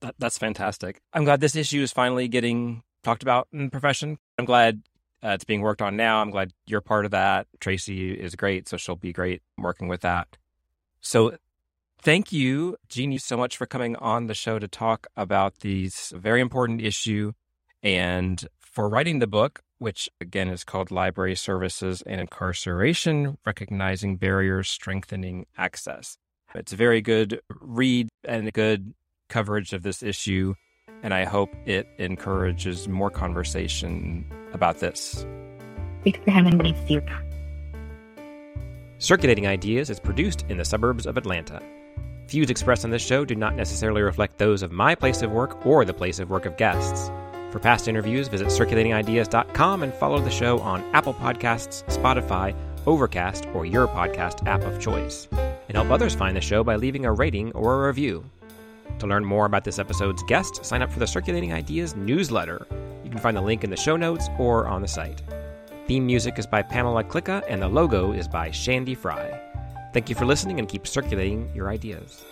That, 0.00 0.14
that's 0.18 0.38
fantastic. 0.38 1.00
I'm 1.12 1.24
glad 1.24 1.40
this 1.40 1.56
issue 1.56 1.82
is 1.82 1.92
finally 1.92 2.28
getting 2.28 2.82
talked 3.02 3.22
about 3.22 3.48
in 3.52 3.64
the 3.64 3.70
profession. 3.70 4.18
I'm 4.38 4.44
glad 4.44 4.82
uh, 5.22 5.30
it's 5.30 5.44
being 5.44 5.60
worked 5.60 5.82
on 5.82 5.96
now. 5.96 6.22
I'm 6.22 6.30
glad 6.30 6.52
you're 6.66 6.80
part 6.80 7.04
of 7.04 7.10
that. 7.10 7.46
Tracie 7.60 8.12
is 8.12 8.34
great, 8.34 8.68
so 8.68 8.76
she'll 8.76 8.96
be 8.96 9.12
great 9.12 9.42
working 9.58 9.88
with 9.88 10.00
that. 10.00 10.36
So, 11.00 11.36
thank 12.00 12.32
you, 12.32 12.76
Jeanie, 12.88 13.18
so 13.18 13.36
much 13.36 13.56
for 13.56 13.66
coming 13.66 13.96
on 13.96 14.26
the 14.26 14.34
show 14.34 14.58
to 14.58 14.68
talk 14.68 15.06
about 15.16 15.60
these 15.60 16.12
very 16.16 16.40
important 16.40 16.80
issue 16.80 17.32
and 17.82 18.46
for 18.58 18.88
writing 18.88 19.18
the 19.18 19.26
book, 19.26 19.60
which 19.78 20.08
again 20.20 20.48
is 20.48 20.64
called 20.64 20.90
Library 20.90 21.34
Services 21.34 22.02
and 22.06 22.20
Incarceration 22.20 23.38
Recognizing 23.44 24.16
Barriers, 24.16 24.68
Strengthening 24.68 25.46
Access. 25.56 26.16
It's 26.54 26.72
a 26.72 26.76
very 26.76 27.00
good 27.00 27.40
read 27.60 28.08
and 28.24 28.48
a 28.48 28.50
good 28.50 28.92
coverage 29.28 29.72
of 29.72 29.82
this 29.82 30.02
issue, 30.02 30.54
and 31.02 31.14
I 31.14 31.24
hope 31.24 31.50
it 31.64 31.86
encourages 31.98 32.88
more 32.88 33.10
conversation 33.10 34.26
about 34.52 34.78
this. 34.78 35.24
Thanks 36.02 36.18
for 36.24 36.30
having 36.30 36.58
me, 36.58 36.74
Steve. 36.84 37.02
Circulating 38.98 39.46
Ideas 39.46 39.90
is 39.90 40.00
produced 40.00 40.44
in 40.48 40.58
the 40.58 40.64
suburbs 40.64 41.06
of 41.06 41.16
Atlanta. 41.16 41.62
Views 42.28 42.50
expressed 42.50 42.84
on 42.84 42.90
this 42.90 43.04
show 43.04 43.24
do 43.24 43.34
not 43.34 43.56
necessarily 43.56 44.02
reflect 44.02 44.38
those 44.38 44.62
of 44.62 44.72
my 44.72 44.94
place 44.94 45.22
of 45.22 45.30
work 45.30 45.64
or 45.64 45.84
the 45.84 45.94
place 45.94 46.18
of 46.18 46.30
work 46.30 46.46
of 46.46 46.56
guests. 46.56 47.10
For 47.50 47.58
past 47.58 47.88
interviews, 47.88 48.28
visit 48.28 48.48
circulatingideas.com 48.48 49.82
and 49.82 49.94
follow 49.94 50.20
the 50.20 50.30
show 50.30 50.60
on 50.60 50.82
Apple 50.94 51.14
Podcasts, 51.14 51.82
Spotify, 51.86 52.54
Overcast, 52.86 53.46
or 53.54 53.66
your 53.66 53.86
podcast 53.86 54.46
app 54.46 54.62
of 54.62 54.80
choice. 54.80 55.28
And 55.32 55.76
help 55.76 55.90
others 55.90 56.14
find 56.14 56.36
the 56.36 56.40
show 56.40 56.64
by 56.64 56.76
leaving 56.76 57.04
a 57.04 57.12
rating 57.12 57.52
or 57.52 57.84
a 57.84 57.86
review. 57.88 58.24
To 58.98 59.06
learn 59.06 59.24
more 59.24 59.46
about 59.46 59.64
this 59.64 59.78
episode's 59.78 60.22
guest, 60.24 60.64
sign 60.64 60.82
up 60.82 60.90
for 60.90 60.98
the 60.98 61.06
Circulating 61.06 61.52
Ideas 61.52 61.96
newsletter. 61.96 62.66
You 63.04 63.10
can 63.10 63.18
find 63.18 63.36
the 63.36 63.42
link 63.42 63.64
in 63.64 63.70
the 63.70 63.76
show 63.76 63.96
notes 63.96 64.28
or 64.38 64.66
on 64.66 64.82
the 64.82 64.88
site. 64.88 65.22
Theme 65.86 66.06
music 66.06 66.38
is 66.38 66.46
by 66.46 66.62
Pamela 66.62 67.02
Klicka, 67.02 67.42
and 67.48 67.62
the 67.62 67.68
logo 67.68 68.12
is 68.12 68.28
by 68.28 68.50
Shandy 68.50 68.94
Fry. 68.94 69.40
Thank 69.92 70.08
you 70.08 70.14
for 70.14 70.26
listening 70.26 70.58
and 70.58 70.68
keep 70.68 70.86
circulating 70.86 71.50
your 71.54 71.68
ideas. 71.68 72.24